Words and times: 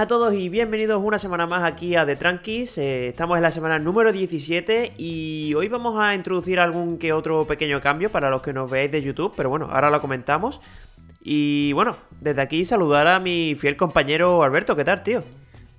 Buenas 0.00 0.14
a 0.14 0.16
todos 0.16 0.32
y 0.32 0.48
bienvenidos 0.48 0.98
una 1.04 1.18
semana 1.18 1.46
más 1.46 1.62
aquí 1.62 1.94
a 1.94 2.06
The 2.06 2.16
Tranquis. 2.16 2.78
Eh, 2.78 3.08
estamos 3.08 3.36
en 3.36 3.42
la 3.42 3.52
semana 3.52 3.78
número 3.78 4.12
17 4.12 4.94
y 4.96 5.52
hoy 5.54 5.68
vamos 5.68 6.00
a 6.00 6.14
introducir 6.14 6.58
algún 6.58 6.96
que 6.96 7.12
otro 7.12 7.46
pequeño 7.46 7.82
cambio 7.82 8.10
para 8.10 8.30
los 8.30 8.40
que 8.40 8.54
nos 8.54 8.70
veáis 8.70 8.90
de 8.90 9.02
YouTube, 9.02 9.34
pero 9.36 9.50
bueno, 9.50 9.68
ahora 9.70 9.90
lo 9.90 10.00
comentamos. 10.00 10.62
Y 11.20 11.74
bueno, 11.74 11.96
desde 12.18 12.40
aquí 12.40 12.64
saludar 12.64 13.08
a 13.08 13.20
mi 13.20 13.54
fiel 13.56 13.76
compañero 13.76 14.42
Alberto, 14.42 14.74
¿qué 14.74 14.84
tal, 14.84 15.02
tío? 15.02 15.22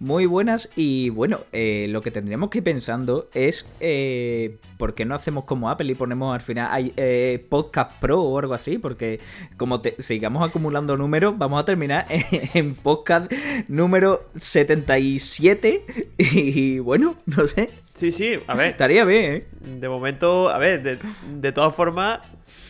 Muy 0.02 0.26
buenas 0.26 0.68
y 0.76 1.12
bueno, 1.12 1.42
eh, 1.52 1.86
lo 1.90 2.02
que 2.02 2.10
tendríamos 2.10 2.50
que 2.50 2.58
ir 2.58 2.64
pensando 2.64 3.30
es 3.36 3.68
eh, 3.80 4.58
por 4.80 4.96
qué 4.96 5.06
no 5.06 5.14
hacemos 5.14 5.44
como 5.44 5.70
Apple 5.70 5.92
y 5.92 5.94
ponemos 5.94 6.34
al 6.34 6.42
final 6.42 6.70
hay, 6.72 6.92
eh, 6.98 7.46
Podcast 7.48 8.00
Pro 8.00 8.20
o 8.20 8.40
algo 8.40 8.56
así, 8.56 8.80
porque 8.80 9.20
como 9.58 9.80
sigamos 10.00 10.50
acumulando 10.50 10.98
números, 10.98 11.38
vamos 11.38 11.62
a 11.62 11.66
terminar 11.66 12.08
en, 12.56 12.74
podcast 12.74 13.32
número 13.68 14.28
77 14.40 15.86
y 16.18 16.80
bueno, 16.80 17.16
no 17.28 17.48
sé. 17.48 17.70
Sí, 17.94 18.12
sí, 18.12 18.40
a 18.48 18.54
ver. 18.54 18.72
Estaría 18.72 19.04
bien, 19.04 19.34
¿eh? 19.34 19.48
De 19.62 19.90
momento, 19.90 20.50
a 20.50 20.58
ver, 20.58 20.82
de, 20.82 20.98
de 21.36 21.52
todas 21.52 21.76
formas, 21.76 22.20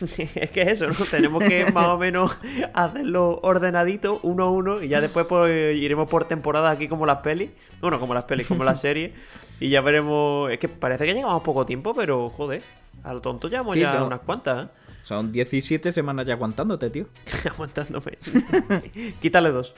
es 0.00 0.50
que 0.50 0.62
es 0.62 0.68
eso, 0.68 0.88
¿no? 0.88 0.94
Tenemos 1.10 1.44
que 1.44 1.64
más 1.72 1.86
o 1.88 1.98
menos 1.98 2.36
hacerlo 2.74 3.40
ordenadito, 3.42 4.20
uno 4.22 4.44
a 4.44 4.50
uno, 4.50 4.82
y 4.82 4.88
ya 4.88 5.00
después 5.00 5.26
pues, 5.26 5.78
iremos 5.78 6.08
por 6.08 6.24
temporada 6.24 6.70
aquí 6.70 6.88
como 6.88 7.06
las 7.06 7.18
pelis. 7.18 7.50
Bueno, 7.80 8.00
como 8.00 8.14
las 8.14 8.24
pelis, 8.24 8.46
como 8.46 8.64
las 8.64 8.80
series. 8.82 9.12
Y 9.60 9.68
ya 9.68 9.80
veremos. 9.80 10.50
Es 10.50 10.58
que 10.58 10.68
parece 10.68 11.04
que 11.04 11.14
llevamos 11.14 11.42
poco 11.42 11.64
tiempo, 11.64 11.94
pero 11.94 12.28
joder, 12.28 12.62
a 13.04 13.12
lo 13.12 13.20
tonto 13.20 13.48
llevamos 13.48 13.76
ya 13.76 14.02
unas 14.02 14.20
cuantas, 14.20 14.66
¿eh? 14.66 14.68
Son 15.02 15.32
17 15.32 15.90
semanas 15.90 16.26
ya 16.26 16.34
aguantándote, 16.34 16.88
tío. 16.88 17.06
Aguantándome. 17.50 18.18
Quítale 19.20 19.50
dos. 19.50 19.74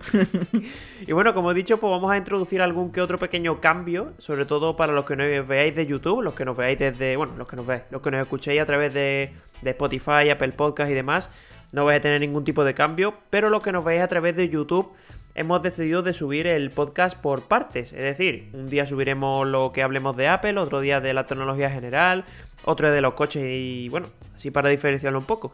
y 1.06 1.12
bueno, 1.12 1.32
como 1.32 1.52
he 1.52 1.54
dicho, 1.54 1.78
pues 1.78 1.90
vamos 1.90 2.10
a 2.12 2.18
introducir 2.18 2.60
algún 2.60 2.92
que 2.92 3.00
otro 3.00 3.18
pequeño 3.18 3.60
cambio, 3.60 4.12
sobre 4.18 4.44
todo 4.44 4.76
para 4.76 4.92
los 4.92 5.06
que 5.06 5.16
nos 5.16 5.48
veáis 5.48 5.74
de 5.74 5.86
YouTube, 5.86 6.22
los 6.22 6.34
que 6.34 6.44
nos 6.44 6.56
veáis 6.56 6.78
desde, 6.78 7.16
bueno, 7.16 7.34
los 7.36 7.48
que 7.48 7.56
nos 7.56 7.66
veáis, 7.66 7.84
los 7.90 8.02
que 8.02 8.10
nos 8.10 8.20
escuchéis 8.20 8.60
a 8.60 8.66
través 8.66 8.92
de, 8.92 9.32
de 9.62 9.70
Spotify, 9.70 10.28
Apple 10.30 10.52
Podcast 10.52 10.90
y 10.90 10.94
demás, 10.94 11.30
no 11.72 11.84
vais 11.84 11.98
a 11.98 12.00
tener 12.02 12.20
ningún 12.20 12.44
tipo 12.44 12.62
de 12.64 12.74
cambio, 12.74 13.14
pero 13.30 13.48
los 13.48 13.62
que 13.62 13.72
nos 13.72 13.84
veáis 13.84 14.02
a 14.02 14.08
través 14.08 14.36
de 14.36 14.48
YouTube 14.48 14.92
hemos 15.36 15.62
decidido 15.62 16.02
de 16.02 16.14
subir 16.14 16.46
el 16.46 16.70
podcast 16.70 17.16
por 17.16 17.44
partes. 17.44 17.92
Es 17.92 18.00
decir, 18.00 18.48
un 18.54 18.66
día 18.66 18.86
subiremos 18.86 19.46
lo 19.46 19.70
que 19.70 19.82
hablemos 19.82 20.16
de 20.16 20.28
Apple, 20.28 20.58
otro 20.58 20.80
día 20.80 21.00
de 21.00 21.12
la 21.12 21.26
tecnología 21.26 21.70
general, 21.70 22.24
otro 22.64 22.90
de 22.90 23.02
los 23.02 23.12
coches 23.14 23.44
y 23.46 23.88
bueno, 23.90 24.08
así 24.34 24.50
para 24.50 24.70
diferenciarlo 24.70 25.18
un 25.18 25.26
poco. 25.26 25.52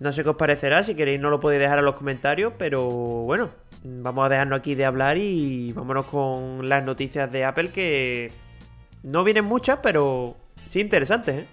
No 0.00 0.12
sé 0.12 0.22
qué 0.22 0.28
os 0.28 0.36
parecerá, 0.36 0.84
si 0.84 0.94
queréis 0.94 1.18
no 1.18 1.30
lo 1.30 1.40
podéis 1.40 1.60
dejar 1.60 1.78
en 1.78 1.86
los 1.86 1.94
comentarios, 1.94 2.52
pero 2.58 2.88
bueno, 2.88 3.50
vamos 3.82 4.26
a 4.26 4.28
dejarnos 4.28 4.58
aquí 4.58 4.74
de 4.74 4.84
hablar 4.84 5.16
y 5.16 5.72
vámonos 5.72 6.04
con 6.04 6.68
las 6.68 6.84
noticias 6.84 7.32
de 7.32 7.44
Apple 7.44 7.70
que 7.70 8.32
no 9.02 9.24
vienen 9.24 9.46
muchas, 9.46 9.78
pero 9.82 10.36
sí 10.66 10.80
interesantes, 10.80 11.36
¿eh? 11.36 11.46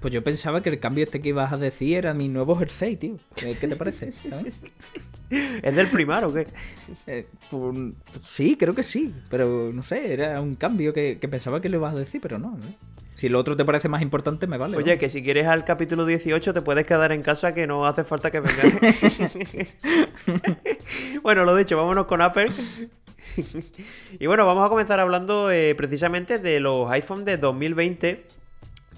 Pues 0.00 0.12
yo 0.12 0.24
pensaba 0.24 0.62
que 0.62 0.70
el 0.70 0.80
cambio 0.80 1.04
este 1.04 1.20
que 1.20 1.28
ibas 1.28 1.52
a 1.52 1.58
decir 1.58 1.98
era 1.98 2.12
mi 2.12 2.28
nuevo 2.28 2.56
jersey, 2.56 2.96
tío. 2.96 3.18
¿Qué 3.36 3.54
te 3.54 3.76
parece? 3.76 4.12
¿Es 5.62 5.74
del 5.74 5.88
primar 5.88 6.24
o 6.24 6.32
qué? 6.32 6.46
Eh, 7.06 7.26
pues, 7.50 7.76
sí, 8.20 8.56
creo 8.56 8.74
que 8.74 8.82
sí. 8.82 9.14
Pero 9.30 9.70
no 9.72 9.82
sé, 9.82 10.12
era 10.12 10.40
un 10.40 10.54
cambio 10.56 10.92
que, 10.92 11.18
pensaba 11.30 11.60
que 11.60 11.68
lo 11.68 11.78
ibas 11.78 11.94
a 11.94 11.98
decir, 11.98 12.20
pero 12.20 12.38
no. 12.38 12.58
Si 13.14 13.28
lo 13.28 13.38
otro 13.38 13.56
te 13.56 13.64
parece 13.64 13.88
más 13.88 14.02
importante, 14.02 14.46
me 14.46 14.58
vale. 14.58 14.76
Oye, 14.76 14.98
que 14.98 15.08
si 15.08 15.22
quieres 15.22 15.46
al 15.46 15.64
capítulo 15.64 16.04
18 16.04 16.52
te 16.52 16.62
puedes 16.62 16.86
quedar 16.86 17.12
en 17.12 17.22
casa 17.22 17.54
que 17.54 17.66
no 17.66 17.86
hace 17.86 18.04
falta 18.04 18.30
que 18.30 18.40
vengas. 18.40 19.36
bueno, 21.22 21.44
lo 21.44 21.56
dicho, 21.56 21.76
vámonos 21.76 22.06
con 22.06 22.20
Apple. 22.20 22.50
y 24.18 24.26
bueno, 24.26 24.44
vamos 24.46 24.66
a 24.66 24.68
comenzar 24.68 25.00
hablando 25.00 25.50
eh, 25.50 25.74
precisamente 25.74 26.38
de 26.38 26.60
los 26.60 26.90
iPhone 26.90 27.24
de 27.24 27.38
2020 27.38 28.26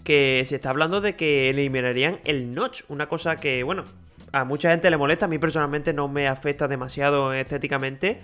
que 0.02 0.42
se 0.46 0.56
está 0.56 0.70
hablando 0.70 1.00
de 1.00 1.16
que 1.16 1.48
eliminarían 1.48 2.20
el 2.24 2.54
notch, 2.54 2.82
una 2.88 3.08
cosa 3.08 3.36
que, 3.36 3.62
bueno, 3.62 3.84
a 4.34 4.44
mucha 4.44 4.70
gente 4.70 4.90
le 4.90 4.96
molesta, 4.96 5.26
a 5.26 5.28
mí 5.28 5.38
personalmente 5.38 5.92
no 5.92 6.08
me 6.08 6.26
afecta 6.26 6.66
demasiado 6.66 7.32
estéticamente, 7.32 8.20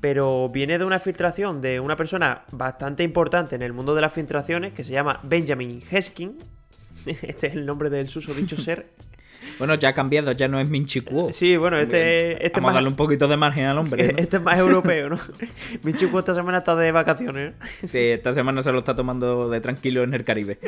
pero 0.00 0.48
viene 0.48 0.78
de 0.78 0.86
una 0.86 0.98
filtración 0.98 1.60
de 1.60 1.80
una 1.80 1.96
persona 1.96 2.44
bastante 2.50 3.02
importante 3.02 3.54
en 3.54 3.60
el 3.60 3.74
mundo 3.74 3.94
de 3.94 4.00
las 4.00 4.12
filtraciones 4.12 4.72
que 4.72 4.84
se 4.84 4.92
llama 4.92 5.20
Benjamin 5.22 5.82
Heskin. 5.90 6.38
Este 7.06 7.48
es 7.48 7.54
el 7.54 7.66
nombre 7.66 7.90
del 7.90 8.08
susodicho 8.08 8.56
ser. 8.60 8.94
Bueno, 9.58 9.74
ya 9.74 9.90
ha 9.90 9.94
cambiado, 9.94 10.32
ya 10.32 10.48
no 10.48 10.58
es 10.58 10.68
Minchi 10.68 11.02
Sí, 11.32 11.56
bueno, 11.56 11.78
este, 11.78 12.44
este 12.44 12.60
Vamos 12.60 12.72
a 12.72 12.74
darle 12.74 12.88
un 12.88 12.96
poquito 12.96 13.28
de 13.28 13.36
margen 13.36 13.66
al 13.66 13.78
hombre. 13.78 14.14
Este 14.18 14.36
es 14.38 14.42
más 14.42 14.58
europeo, 14.58 15.10
¿no? 15.10 15.18
Minchi 15.82 16.06
esta 16.06 16.34
semana 16.34 16.58
está 16.58 16.76
de 16.76 16.92
vacaciones. 16.92 17.54
Sí, 17.84 17.98
esta 17.98 18.34
semana 18.34 18.62
se 18.62 18.72
lo 18.72 18.78
está 18.78 18.96
tomando 18.96 19.48
de 19.48 19.60
tranquilo 19.60 20.02
en 20.02 20.14
el 20.14 20.24
Caribe. 20.24 20.58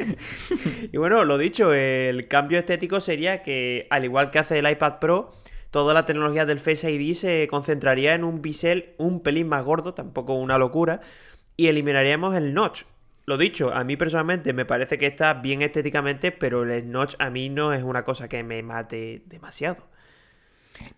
Y 0.92 0.96
bueno, 0.96 1.24
lo 1.24 1.38
dicho, 1.38 1.72
el 1.72 2.28
cambio 2.28 2.58
estético 2.58 3.00
sería 3.00 3.42
que, 3.42 3.86
al 3.90 4.04
igual 4.04 4.30
que 4.30 4.38
hace 4.38 4.58
el 4.58 4.70
iPad 4.70 4.98
Pro, 5.00 5.32
toda 5.70 5.94
la 5.94 6.04
tecnología 6.04 6.46
del 6.46 6.60
Face 6.60 6.90
ID 6.90 7.14
se 7.14 7.48
concentraría 7.48 8.14
en 8.14 8.24
un 8.24 8.42
bisel 8.42 8.94
un 8.98 9.22
pelín 9.22 9.48
más 9.48 9.64
gordo, 9.64 9.94
tampoco 9.94 10.34
una 10.34 10.58
locura, 10.58 11.00
y 11.56 11.68
eliminaríamos 11.68 12.34
el 12.34 12.54
notch. 12.54 12.84
Lo 13.26 13.36
dicho, 13.36 13.72
a 13.74 13.82
mí 13.82 13.96
personalmente 13.96 14.52
me 14.52 14.64
parece 14.64 14.98
que 14.98 15.06
está 15.06 15.34
bien 15.34 15.60
estéticamente, 15.60 16.30
pero 16.30 16.62
el 16.62 16.90
notch 16.90 17.16
a 17.18 17.28
mí 17.28 17.48
no 17.48 17.72
es 17.72 17.82
una 17.82 18.04
cosa 18.04 18.28
que 18.28 18.44
me 18.44 18.62
mate 18.62 19.24
demasiado. 19.26 19.88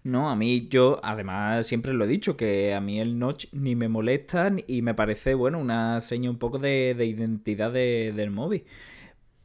No, 0.02 0.28
a 0.28 0.36
mí 0.36 0.68
yo, 0.68 1.00
además, 1.02 1.66
siempre 1.66 1.94
lo 1.94 2.04
he 2.04 2.08
dicho, 2.08 2.36
que 2.36 2.74
a 2.74 2.80
mí 2.82 3.00
el 3.00 3.18
notch 3.18 3.46
ni 3.52 3.76
me 3.76 3.88
molesta 3.88 4.52
y 4.66 4.82
me 4.82 4.94
parece, 4.94 5.32
bueno, 5.34 5.58
una 5.58 6.02
seña 6.02 6.28
un 6.28 6.38
poco 6.38 6.58
de, 6.58 6.94
identidad 7.02 7.72
del 7.72 8.30
móvil. 8.30 8.64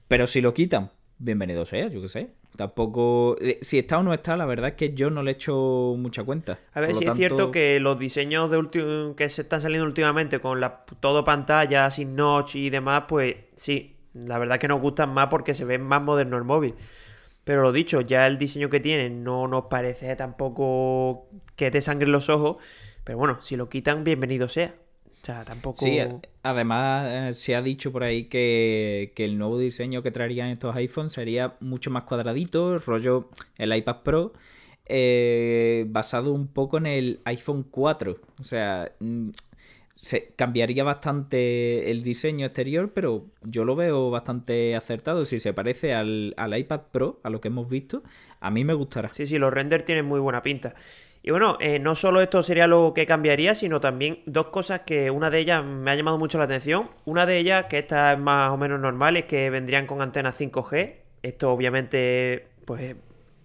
Pero 0.09 0.27
si 0.27 0.41
lo 0.41 0.53
quitan, 0.53 0.91
bienvenido 1.23 1.65
sea, 1.65 1.87
yo 1.87 2.01
qué 2.01 2.07
sé. 2.07 2.29
Tampoco. 2.55 3.35
Eh, 3.39 3.59
si 3.61 3.79
está 3.79 3.97
o 3.97 4.03
no 4.03 4.13
está, 4.13 4.37
la 4.37 4.45
verdad 4.45 4.69
es 4.69 4.75
que 4.75 4.93
yo 4.93 5.09
no 5.09 5.23
le 5.23 5.31
echo 5.31 5.95
mucha 5.97 6.23
cuenta. 6.23 6.59
A 6.73 6.81
ver, 6.81 6.93
si 6.95 7.05
es 7.05 7.13
cierto 7.15 7.51
que 7.51 7.79
los 7.79 7.97
diseños 7.97 8.51
de 8.51 9.13
que 9.15 9.29
se 9.29 9.41
están 9.41 9.61
saliendo 9.61 9.87
últimamente 9.87 10.39
con 10.39 10.59
la 10.59 10.85
todo 10.99 11.23
pantalla, 11.23 11.89
sin 11.89 12.15
notch 12.15 12.55
y 12.55 12.69
demás, 12.69 13.05
pues 13.07 13.35
sí, 13.55 13.95
la 14.13 14.37
verdad 14.37 14.55
es 14.55 14.61
que 14.61 14.67
nos 14.67 14.81
gustan 14.81 15.13
más 15.13 15.27
porque 15.27 15.53
se 15.53 15.65
ven 15.65 15.81
más 15.81 16.01
moderno 16.01 16.37
el 16.37 16.43
móvil. 16.43 16.75
Pero 17.43 17.61
lo 17.61 17.71
dicho, 17.71 18.01
ya 18.01 18.27
el 18.27 18.37
diseño 18.37 18.69
que 18.69 18.79
tiene 18.79 19.09
no 19.09 19.47
nos 19.47 19.65
parece 19.65 20.15
tampoco 20.15 21.27
que 21.55 21.71
te 21.71 21.81
sangren 21.81 22.11
los 22.11 22.29
ojos. 22.29 22.57
Pero 23.03 23.17
bueno, 23.17 23.41
si 23.41 23.57
lo 23.57 23.67
quitan, 23.67 24.03
bienvenido 24.03 24.47
sea. 24.47 24.75
O 25.23 25.25
sea, 25.25 25.45
tampoco. 25.45 25.77
Sí, 25.77 25.99
además 26.41 27.07
eh, 27.09 27.33
se 27.33 27.55
ha 27.55 27.61
dicho 27.61 27.93
por 27.93 28.03
ahí 28.03 28.25
que, 28.25 29.13
el 29.15 29.37
nuevo 29.37 29.57
diseño 29.57 30.03
que 30.03 30.11
traerían 30.11 30.49
estos 30.49 30.75
iPhones 30.75 31.13
sería 31.13 31.55
mucho 31.61 31.91
más 31.91 32.03
cuadradito, 32.03 32.77
rollo 32.79 33.29
el 33.57 33.73
iPad 33.73 34.01
Pro, 34.03 34.33
eh, 34.85 35.85
basado 35.87 36.33
un 36.33 36.47
poco 36.47 36.77
en 36.77 36.87
el 36.87 37.21
iPhone 37.23 37.63
4. 37.63 38.17
O 38.37 38.43
sea, 38.43 38.91
mm, 38.99 39.29
se 39.95 40.33
cambiaría 40.35 40.83
bastante 40.83 41.89
el 41.89 42.03
diseño 42.03 42.45
exterior, 42.45 42.91
pero 42.93 43.27
yo 43.43 43.63
lo 43.63 43.77
veo 43.77 44.11
bastante 44.11 44.75
acertado. 44.75 45.23
Si 45.25 45.39
se 45.39 45.53
parece 45.53 45.93
al, 45.93 46.33
al 46.35 46.57
iPad 46.57 46.81
Pro, 46.91 47.21
a 47.23 47.29
lo 47.29 47.39
que 47.39 47.47
hemos 47.47 47.69
visto, 47.69 48.03
a 48.41 48.51
mí 48.51 48.65
me 48.65 48.73
gustará. 48.73 49.13
Sí, 49.13 49.25
sí, 49.25 49.37
los 49.37 49.53
renders 49.53 49.85
tienen 49.85 50.03
muy 50.03 50.19
buena 50.19 50.41
pinta. 50.41 50.75
Y 51.25 51.31
bueno, 51.31 51.57
eh, 51.61 51.79
no 51.79 51.95
solo 51.95 52.21
esto 52.21 52.43
sería 52.43 52.67
lo 52.67 52.93
que 52.93 53.05
cambiaría, 53.05 53.55
sino 53.55 53.79
también 53.79 54.19
dos 54.25 54.47
cosas 54.47 54.81
que 54.81 55.09
una 55.09 55.29
de 55.29 55.39
ellas 55.39 55.63
me 55.63 55.89
ha 55.89 55.95
llamado 55.95 56.17
mucho 56.17 56.37
la 56.37 56.43
atención. 56.43 56.89
Una 57.05 57.25
de 57.25 57.37
ellas, 57.37 57.67
que 57.69 57.79
esta 57.79 58.11
es 58.11 58.19
más 58.19 58.51
o 58.51 58.57
menos 58.57 58.77
normal, 58.81 59.15
es 59.15 59.23
que 59.23 59.49
vendrían 59.49 59.87
con 59.87 60.01
antenas 60.01 60.39
5G. 60.39 60.95
Esto 61.21 61.49
obviamente, 61.49 62.47
pues 62.65 62.97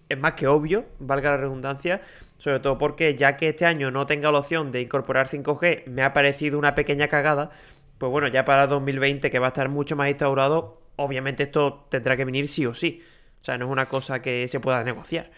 es 0.09 0.19
más 0.19 0.33
que 0.33 0.47
obvio, 0.47 0.87
valga 0.99 1.31
la 1.31 1.37
redundancia, 1.37 2.01
sobre 2.37 2.59
todo 2.59 2.77
porque 2.77 3.15
ya 3.15 3.37
que 3.37 3.49
este 3.49 3.65
año 3.65 3.91
no 3.91 4.05
tenga 4.05 4.29
la 4.29 4.39
opción 4.39 4.71
de 4.71 4.81
incorporar 4.81 5.29
5G, 5.29 5.85
me 5.85 6.03
ha 6.03 6.11
parecido 6.11 6.59
una 6.59 6.75
pequeña 6.75 7.07
cagada. 7.07 7.51
Pues 7.97 8.11
bueno, 8.11 8.27
ya 8.27 8.43
para 8.43 8.67
2020, 8.67 9.31
que 9.31 9.39
va 9.39 9.47
a 9.47 9.49
estar 9.49 9.69
mucho 9.69 9.95
más 9.95 10.09
instaurado, 10.09 10.81
obviamente 10.97 11.43
esto 11.43 11.85
tendrá 11.89 12.17
que 12.17 12.25
venir 12.25 12.49
sí 12.49 12.65
o 12.65 12.73
sí. 12.73 13.01
O 13.39 13.43
sea, 13.43 13.57
no 13.57 13.67
es 13.67 13.71
una 13.71 13.87
cosa 13.87 14.21
que 14.21 14.49
se 14.49 14.59
pueda 14.59 14.83
negociar. 14.83 15.31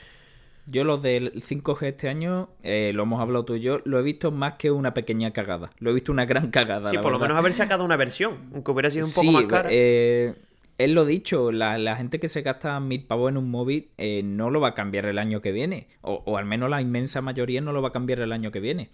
Yo 0.68 0.84
lo 0.84 0.98
del 0.98 1.34
5G 1.34 1.88
este 1.88 2.08
año, 2.10 2.50
eh, 2.64 2.92
lo 2.94 3.04
hemos 3.04 3.20
hablado 3.20 3.46
tú 3.46 3.56
y 3.56 3.62
yo, 3.62 3.82
lo 3.84 4.00
he 4.00 4.04
visto 4.04 4.32
más 4.32 4.56
que 4.56 4.72
una 4.72 4.94
pequeña 4.94 5.32
cagada. 5.32 5.72
Lo 5.80 5.90
he 5.90 5.94
visto 5.94 6.12
una 6.12 6.26
gran 6.26 6.52
cagada. 6.52 6.90
Sí, 6.90 6.98
por 6.98 7.12
lo 7.12 7.20
menos 7.20 7.38
haber 7.38 7.54
sacado 7.54 7.84
una 7.84 7.98
versión, 7.98 8.50
aunque 8.54 8.72
hubiera 8.72 8.92
sido 8.92 9.06
un 9.08 9.14
poco 9.14 9.32
más 9.32 9.46
cara. 9.46 9.70
Eh, 9.72 10.36
él 10.84 10.94
lo 10.94 11.06
dicho, 11.06 11.52
la, 11.52 11.96
gente 11.96 12.20
que 12.20 12.28
se 12.28 12.42
gasta 12.42 12.80
mil 12.80 13.06
pavos 13.06 13.30
en 13.30 13.38
un 13.38 13.52
móvil 13.52 13.90
eh, 13.98 14.24
no 14.24 14.50
lo 14.50 14.60
va 14.60 14.70
a 14.70 14.74
cambiar 14.74 15.06
el 15.06 15.20
año 15.20 15.42
que 15.42 15.52
viene. 15.52 15.88
O, 16.02 16.38
al 16.38 16.46
menos 16.46 16.70
la 16.70 16.82
inmensa 16.82 17.22
mayoría 17.22 17.62
no 17.62 17.72
lo 17.72 17.82
va 17.82 17.90
a 17.90 17.92
cambiar 17.92 18.20
el 18.20 18.32
año 18.32 18.52
que 18.52 18.60
viene. 18.60 18.90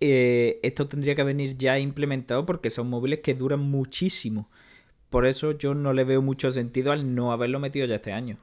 Eh, 0.00 0.58
esto 0.64 0.88
tendría 0.88 1.14
que 1.14 1.22
venir 1.22 1.56
ya 1.56 1.78
implementado 1.78 2.44
porque 2.44 2.70
son 2.70 2.90
móviles 2.90 3.20
que 3.20 3.34
duran 3.34 3.60
muchísimo. 3.60 4.50
Por 5.10 5.26
eso 5.26 5.52
yo 5.52 5.74
no 5.74 5.92
le 5.92 6.04
veo 6.04 6.22
mucho 6.22 6.50
sentido 6.50 6.90
al 6.90 7.14
no 7.14 7.32
haberlo 7.32 7.60
metido 7.60 7.86
ya 7.86 7.96
este 7.96 8.12
año. 8.12 8.38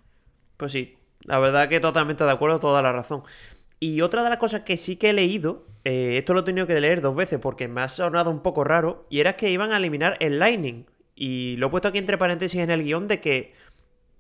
Pues 0.56 0.72
sí, 0.72 0.96
la 1.26 1.40
verdad 1.40 1.70
que 1.70 1.80
totalmente 1.80 2.24
de 2.24 2.32
acuerdo, 2.32 2.60
toda 2.60 2.82
la 2.82 2.92
razón. 2.92 3.24
Y 3.80 4.02
otra 4.02 4.24
de 4.24 4.30
las 4.30 4.40
cosas 4.40 4.62
que 4.62 4.78
sí 4.78 4.98
que 4.98 5.12
he 5.12 5.14
leído, 5.14 5.66
eh, 5.86 6.18
esto 6.18 6.34
lo 6.34 6.42
he 6.42 6.44
tenido 6.44 6.68
que 6.68 6.80
leer 6.80 7.02
dos 7.02 7.16
veces 7.16 7.40
porque 7.40 7.68
me 7.68 7.82
ha 7.82 7.90
sonado 7.90 8.30
un 8.30 8.42
poco 8.42 8.64
raro, 8.64 9.06
y 9.10 9.20
era 9.20 9.34
que 9.34 9.50
iban 9.50 9.72
a 9.72 9.78
eliminar 9.78 10.18
el 10.20 10.40
Lightning. 10.40 10.86
Y 11.16 11.56
lo 11.58 11.68
he 11.68 11.70
puesto 11.70 11.88
aquí 11.88 11.98
entre 11.98 12.18
paréntesis 12.18 12.60
en 12.60 12.70
el 12.70 12.84
guion 12.84 13.08
de 13.08 13.22
que, 13.22 13.54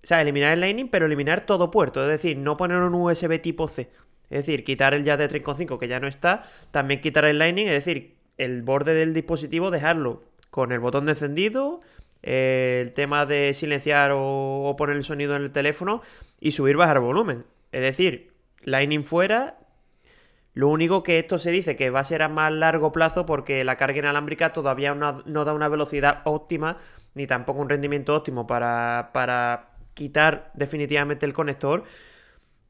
o 0.03 0.07
sea, 0.07 0.21
eliminar 0.21 0.53
el 0.53 0.61
Lightning, 0.61 0.89
pero 0.89 1.05
eliminar 1.05 1.45
todo 1.45 1.71
puerto, 1.71 2.01
es 2.01 2.09
decir, 2.09 2.37
no 2.37 2.57
poner 2.57 2.77
un 2.77 2.93
USB 2.93 3.41
tipo 3.41 3.67
C. 3.67 3.89
Es 4.29 4.45
decir, 4.45 4.63
quitar 4.63 4.93
el 4.93 5.03
jack 5.03 5.19
de 5.19 5.29
3.5 5.29 5.79
que 5.79 5.87
ya 5.87 5.99
no 5.99 6.07
está, 6.07 6.43
también 6.71 7.01
quitar 7.01 7.25
el 7.25 7.39
Lightning, 7.39 7.67
es 7.67 7.85
decir, 7.85 8.15
el 8.37 8.61
borde 8.61 8.93
del 8.93 9.13
dispositivo 9.13 9.71
dejarlo 9.71 10.23
con 10.49 10.71
el 10.71 10.79
botón 10.79 11.05
de 11.05 11.13
encendido, 11.13 11.81
eh, 12.21 12.79
el 12.81 12.93
tema 12.93 13.25
de 13.25 13.53
silenciar 13.53 14.11
o, 14.13 14.75
poner 14.77 14.95
el 14.95 15.03
sonido 15.03 15.35
en 15.35 15.43
el 15.43 15.51
teléfono 15.51 16.01
y 16.39 16.51
subir 16.51 16.77
bajar 16.77 16.99
volumen. 16.99 17.45
Es 17.71 17.81
decir, 17.81 18.33
Lightning 18.63 19.03
fuera. 19.03 19.57
Lo 20.53 20.67
único 20.67 21.03
que 21.03 21.19
esto 21.19 21.37
se 21.37 21.51
dice 21.51 21.75
que 21.75 21.89
va 21.89 22.01
a 22.01 22.03
ser 22.03 22.21
a 22.21 22.27
más 22.27 22.51
largo 22.51 22.91
plazo 22.91 23.25
porque 23.25 23.63
la 23.63 23.77
carga 23.77 23.99
inalámbrica 23.99 24.51
todavía 24.51 24.95
no, 24.95 25.45
da 25.45 25.53
una 25.53 25.69
velocidad 25.69 26.21
óptima 26.25 26.77
ni 27.13 27.27
tampoco 27.27 27.61
un 27.61 27.69
rendimiento 27.69 28.15
óptimo 28.15 28.45
para, 28.47 29.69
quitar 29.93 30.51
definitivamente 30.55 31.25
el 31.25 31.33
conector. 31.33 31.83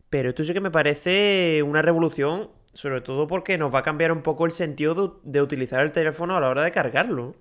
Pero 0.10 0.30
esto 0.30 0.44
sí 0.44 0.54
que 0.54 0.62
me 0.62 0.72
parece 0.72 1.64
una 1.64 1.82
revolución, 1.82 2.50
sobre 2.74 3.02
todo 3.02 3.28
porque 3.28 3.58
nos 3.58 3.74
va 3.74 3.80
a 3.80 3.84
cambiar 3.84 4.12
un 4.12 4.24
poco 4.24 4.46
el 4.46 4.52
sentido 4.52 5.22
de 5.24 5.42
utilizar 5.42 5.82
el 5.82 5.92
teléfono 5.92 6.36
a 6.36 6.42
la 6.42 6.50
hora 6.50 6.64
de 6.64 6.72
cargarlo. 6.72 7.36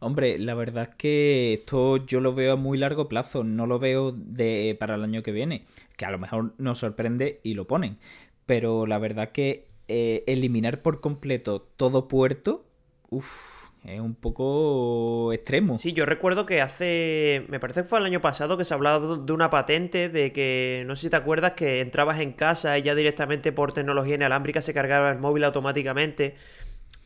Hombre, 0.00 0.38
la 0.38 0.54
verdad 0.54 0.90
es 0.90 0.94
que 0.94 1.54
esto 1.54 1.96
yo 1.96 2.20
lo 2.20 2.32
veo 2.32 2.52
a 2.52 2.56
muy 2.56 2.78
largo 2.78 3.08
plazo, 3.08 3.42
no 3.42 3.66
lo 3.66 3.80
veo 3.80 4.12
de 4.12 4.76
para 4.78 4.94
el 4.94 5.02
año 5.02 5.24
que 5.24 5.32
viene, 5.32 5.64
que 5.96 6.04
a 6.04 6.10
lo 6.12 6.18
mejor 6.18 6.54
nos 6.58 6.78
sorprende 6.78 7.40
y 7.42 7.54
lo 7.54 7.66
ponen, 7.66 7.98
pero 8.46 8.86
la 8.86 8.98
verdad 8.98 9.32
que 9.32 9.66
eh, 9.88 10.22
eliminar 10.28 10.82
por 10.82 11.00
completo 11.00 11.66
todo 11.76 12.06
puerto, 12.06 12.64
uff, 13.10 13.70
es 13.84 14.00
un 14.00 14.14
poco 14.14 15.32
extremo. 15.32 15.78
Sí, 15.78 15.92
yo 15.92 16.06
recuerdo 16.06 16.46
que 16.46 16.60
hace, 16.60 17.44
me 17.48 17.58
parece 17.58 17.82
que 17.82 17.88
fue 17.88 17.98
el 17.98 18.04
año 18.04 18.20
pasado 18.20 18.56
que 18.56 18.64
se 18.64 18.74
hablaba 18.74 19.16
de 19.16 19.32
una 19.32 19.50
patente 19.50 20.08
de 20.08 20.32
que, 20.32 20.84
no 20.86 20.94
sé 20.94 21.02
si 21.02 21.10
te 21.10 21.16
acuerdas, 21.16 21.52
que 21.52 21.80
entrabas 21.80 22.20
en 22.20 22.32
casa 22.32 22.78
y 22.78 22.82
ya 22.82 22.94
directamente 22.94 23.50
por 23.50 23.72
tecnología 23.72 24.14
inalámbrica 24.14 24.60
se 24.60 24.74
cargaba 24.74 25.10
el 25.10 25.18
móvil 25.18 25.42
automáticamente 25.42 26.34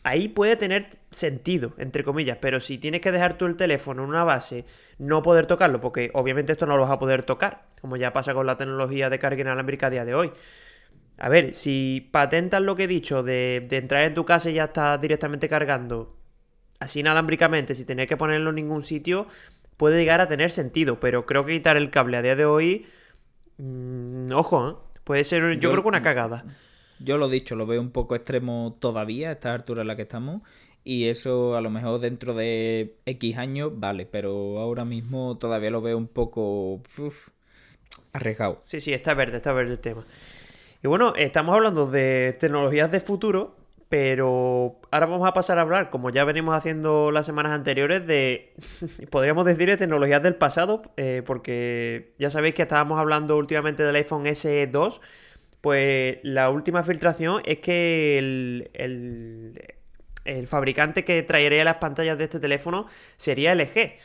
ahí 0.02 0.28
puede 0.28 0.56
tener 0.56 0.88
sentido, 1.10 1.72
entre 1.78 2.04
comillas, 2.04 2.38
pero 2.40 2.60
si 2.60 2.78
tienes 2.78 3.00
que 3.00 3.12
dejar 3.12 3.38
tú 3.38 3.46
el 3.46 3.56
teléfono 3.56 4.02
en 4.02 4.10
una 4.10 4.24
base, 4.24 4.64
no 4.98 5.22
poder 5.22 5.46
tocarlo, 5.46 5.80
porque 5.80 6.10
obviamente 6.14 6.52
esto 6.52 6.66
no 6.66 6.76
lo 6.76 6.82
vas 6.82 6.90
a 6.90 6.98
poder 6.98 7.22
tocar, 7.22 7.66
como 7.80 7.96
ya 7.96 8.12
pasa 8.12 8.34
con 8.34 8.46
la 8.46 8.56
tecnología 8.56 9.10
de 9.10 9.18
carga 9.18 9.40
inalámbrica 9.40 9.86
a 9.86 9.90
día 9.90 10.04
de 10.04 10.14
hoy. 10.14 10.32
A 11.18 11.28
ver, 11.28 11.54
si 11.54 12.08
patentas 12.10 12.62
lo 12.62 12.74
que 12.74 12.84
he 12.84 12.88
dicho 12.88 13.22
de, 13.22 13.64
de 13.68 13.76
entrar 13.78 14.04
en 14.04 14.14
tu 14.14 14.24
casa 14.24 14.50
y 14.50 14.54
ya 14.54 14.64
estás 14.64 15.00
directamente 15.00 15.48
cargando 15.48 16.16
así 16.80 17.00
inalámbricamente, 17.00 17.74
sin 17.74 17.86
tener 17.86 18.08
que 18.08 18.16
ponerlo 18.16 18.50
en 18.50 18.56
ningún 18.56 18.82
sitio, 18.82 19.26
puede 19.76 19.98
llegar 19.98 20.20
a 20.20 20.26
tener 20.26 20.50
sentido, 20.50 20.98
pero 21.00 21.26
creo 21.26 21.44
que 21.44 21.52
quitar 21.52 21.76
el 21.76 21.90
cable 21.90 22.16
a 22.16 22.22
día 22.22 22.34
de 22.34 22.44
hoy, 22.44 22.86
mmm, 23.58 24.32
ojo, 24.32 24.68
¿eh? 24.68 24.98
puede 25.04 25.24
ser 25.24 25.42
yo, 25.42 25.52
yo 25.52 25.70
creo 25.70 25.82
que 25.82 25.88
una 25.88 26.02
cagada. 26.02 26.44
Yo 27.04 27.18
lo 27.18 27.28
he 27.28 27.30
dicho, 27.30 27.56
lo 27.56 27.66
veo 27.66 27.80
un 27.80 27.90
poco 27.90 28.14
extremo 28.14 28.76
todavía 28.80 29.30
a 29.30 29.32
esta 29.32 29.54
altura 29.54 29.82
en 29.82 29.88
la 29.88 29.96
que 29.96 30.02
estamos. 30.02 30.42
Y 30.84 31.08
eso 31.08 31.56
a 31.56 31.60
lo 31.60 31.70
mejor 31.70 32.00
dentro 32.00 32.34
de 32.34 32.96
X 33.06 33.36
años 33.36 33.72
vale, 33.74 34.04
pero 34.06 34.58
ahora 34.58 34.84
mismo 34.84 35.38
todavía 35.38 35.70
lo 35.70 35.80
veo 35.80 35.96
un 35.96 36.08
poco 36.08 36.82
uf, 36.98 37.28
arriesgado. 38.12 38.58
Sí, 38.62 38.80
sí, 38.80 38.92
está 38.92 39.14
verde, 39.14 39.36
está 39.36 39.52
verde 39.52 39.72
el 39.72 39.78
tema. 39.78 40.04
Y 40.82 40.88
bueno, 40.88 41.14
estamos 41.16 41.54
hablando 41.54 41.86
de 41.86 42.36
tecnologías 42.40 42.90
de 42.90 43.00
futuro, 43.00 43.54
pero 43.88 44.80
ahora 44.90 45.06
vamos 45.06 45.28
a 45.28 45.32
pasar 45.32 45.58
a 45.58 45.62
hablar, 45.62 45.90
como 45.90 46.10
ya 46.10 46.24
venimos 46.24 46.56
haciendo 46.56 47.12
las 47.12 47.26
semanas 47.26 47.52
anteriores, 47.52 48.04
de, 48.04 48.52
podríamos 49.10 49.44
decir, 49.44 49.68
de 49.68 49.76
tecnologías 49.76 50.22
del 50.22 50.34
pasado, 50.34 50.82
eh, 50.96 51.22
porque 51.24 52.14
ya 52.18 52.30
sabéis 52.30 52.54
que 52.54 52.62
estábamos 52.62 52.98
hablando 52.98 53.36
últimamente 53.36 53.84
del 53.84 53.94
iPhone 53.94 54.24
SE2 54.24 55.00
pues 55.62 56.18
la 56.24 56.50
última 56.50 56.82
filtración 56.82 57.40
es 57.46 57.58
que 57.60 58.18
el, 58.18 59.56
fabricante 60.46 61.04
que 61.04 61.22
traería 61.22 61.64
las 61.64 61.76
pantallas 61.76 62.18
de 62.18 62.24
este 62.24 62.40
teléfono 62.40 62.86
sería 63.16 63.54
LG. 63.54 63.96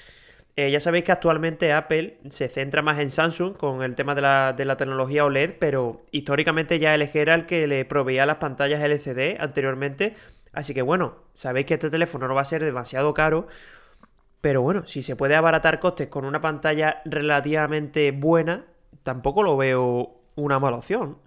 Eh, 0.55 0.71
ya 0.71 0.79
sabéis 0.79 1.03
que 1.03 1.11
actualmente 1.11 1.73
Apple 1.73 2.19
se 2.29 2.47
centra 2.47 2.81
más 2.81 2.99
en 2.99 3.09
Samsung 3.09 3.57
con 3.57 3.83
el 3.83 3.95
tema 3.95 4.15
de 4.15 4.21
la, 4.21 4.53
de 4.53 4.65
la, 4.65 4.77
tecnología 4.77 5.25
OLED, 5.25 5.55
pero 5.59 6.05
históricamente 6.11 6.79
ya 6.79 6.95
LG 6.95 7.15
era 7.15 7.35
el 7.35 7.45
que 7.47 7.67
le 7.67 7.85
proveía 7.85 8.25
las 8.25 8.37
pantallas 8.37 8.81
LCD 8.81 9.39
anteriormente. 9.39 10.13
Así 10.53 10.73
que 10.75 10.83
bueno, 10.83 11.15
sabéis 11.33 11.65
que 11.65 11.73
este 11.73 11.89
teléfono 11.89 12.27
no 12.27 12.35
va 12.35 12.41
a 12.41 12.45
ser 12.45 12.63
demasiado 12.63 13.13
caro, 13.13 13.47
pero 14.41 14.61
bueno, 14.61 14.85
si 14.87 15.01
se 15.01 15.15
puede 15.15 15.35
abaratar 15.35 15.79
costes 15.79 16.07
con 16.07 16.23
una 16.25 16.41
pantalla 16.41 17.01
relativamente 17.05 18.11
buena, 18.11 18.65
tampoco 19.03 19.43
lo 19.43 19.57
veo 19.57 20.21
una 20.35 20.59
mala 20.59 20.77
opción. 20.77 21.17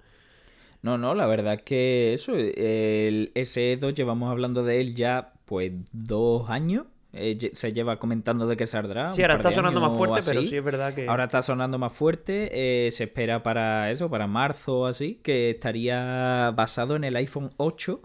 No, 0.82 0.97
no, 0.97 1.15
la 1.15 1.27
verdad 1.27 1.55
es 1.55 1.62
que 1.62 2.12
eso, 2.15 2.35
el 2.35 3.32
SE2 3.35 3.94
llevamos 3.94 4.31
hablando 4.31 4.65
de 4.65 4.81
él 4.81 4.94
ya 4.94 5.32
pues 5.44 5.73
dos 5.93 6.49
años. 6.49 6.87
Eh, 7.12 7.50
se 7.55 7.73
lleva 7.73 7.99
comentando 7.99 8.47
de 8.47 8.56
que 8.56 8.69
saldrá. 8.69 9.12
Sí, 9.12 9.23
ahora 9.23 9.35
está 9.35 9.50
sonando 9.50 9.81
más 9.81 9.97
fuerte, 9.97 10.21
pero 10.25 10.43
sí 10.43 10.56
es 10.56 10.62
verdad 10.62 10.94
que. 10.94 11.09
Ahora 11.09 11.25
está 11.25 11.43
sonando 11.43 11.77
más 11.77 11.93
fuerte. 11.93 12.50
Eh, 12.87 12.91
se 12.93 13.05
espera 13.05 13.43
para 13.43 13.91
eso, 13.91 14.09
para 14.09 14.29
marzo 14.29 14.81
o 14.81 14.87
así, 14.87 15.17
que 15.17 15.50
estaría 15.50 16.53
basado 16.55 16.94
en 16.94 17.03
el 17.03 17.17
iPhone 17.17 17.50
8. 17.56 18.00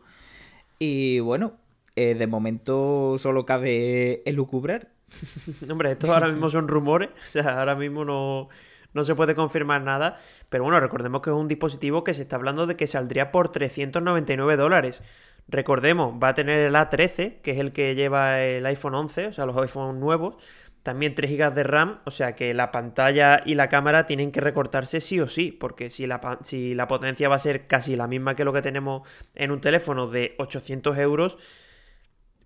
Y 0.79 1.19
bueno, 1.19 1.53
eh, 1.95 2.15
de 2.15 2.27
momento 2.27 3.17
solo 3.19 3.45
cabe 3.45 4.23
elucubrar. 4.25 4.89
Hombre, 5.69 5.91
estos 5.91 6.09
ahora 6.09 6.27
mismo 6.27 6.49
son 6.49 6.67
rumores. 6.67 7.09
O 7.09 7.27
sea, 7.27 7.59
ahora 7.59 7.75
mismo 7.75 8.05
no 8.05 8.49
no 8.95 9.03
se 9.03 9.13
puede 9.13 9.35
confirmar 9.35 9.83
nada, 9.83 10.17
pero 10.49 10.63
bueno, 10.63 10.79
recordemos 10.79 11.21
que 11.21 11.29
es 11.29 11.35
un 11.35 11.47
dispositivo 11.47 12.03
que 12.03 12.13
se 12.13 12.23
está 12.23 12.37
hablando 12.37 12.65
de 12.65 12.75
que 12.75 12.87
saldría 12.87 13.31
por 13.31 13.49
399 13.49 14.55
dólares. 14.55 15.03
Recordemos, 15.47 16.15
va 16.21 16.29
a 16.29 16.33
tener 16.33 16.61
el 16.61 16.73
A13, 16.73 17.41
que 17.41 17.51
es 17.51 17.59
el 17.59 17.73
que 17.73 17.93
lleva 17.93 18.41
el 18.41 18.65
iPhone 18.65 18.95
11, 18.95 19.27
o 19.27 19.33
sea, 19.33 19.45
los 19.45 19.57
iPhone 19.57 19.99
nuevos, 19.99 20.37
también 20.81 21.13
3 21.13 21.29
GB 21.29 21.53
de 21.53 21.63
RAM, 21.63 21.97
o 22.05 22.11
sea 22.11 22.35
que 22.35 22.53
la 22.53 22.71
pantalla 22.71 23.43
y 23.45 23.55
la 23.55 23.69
cámara 23.69 24.05
tienen 24.05 24.31
que 24.31 24.39
recortarse 24.39 25.01
sí 25.01 25.19
o 25.19 25.27
sí, 25.27 25.51
porque 25.51 25.89
si 25.89 26.07
la, 26.07 26.39
si 26.41 26.73
la 26.73 26.87
potencia 26.87 27.27
va 27.27 27.35
a 27.35 27.39
ser 27.39 27.67
casi 27.67 27.95
la 27.95 28.07
misma 28.07 28.35
que 28.35 28.45
lo 28.45 28.53
que 28.53 28.61
tenemos 28.61 29.07
en 29.35 29.51
un 29.51 29.61
teléfono 29.61 30.07
de 30.07 30.35
800 30.37 30.97
euros, 30.99 31.37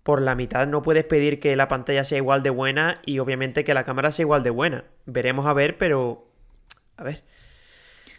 por 0.02 0.20
la 0.20 0.34
mitad 0.34 0.66
no 0.66 0.82
puedes 0.82 1.04
pedir 1.04 1.38
que 1.38 1.54
la 1.54 1.68
pantalla 1.68 2.04
sea 2.04 2.18
igual 2.18 2.42
de 2.42 2.50
buena 2.50 3.00
y 3.06 3.20
obviamente 3.20 3.62
que 3.62 3.74
la 3.74 3.84
cámara 3.84 4.10
sea 4.10 4.24
igual 4.24 4.42
de 4.42 4.50
buena. 4.50 4.84
Veremos 5.06 5.46
a 5.46 5.52
ver, 5.52 5.78
pero 5.78 6.29
a 7.00 7.04
ver. 7.04 7.22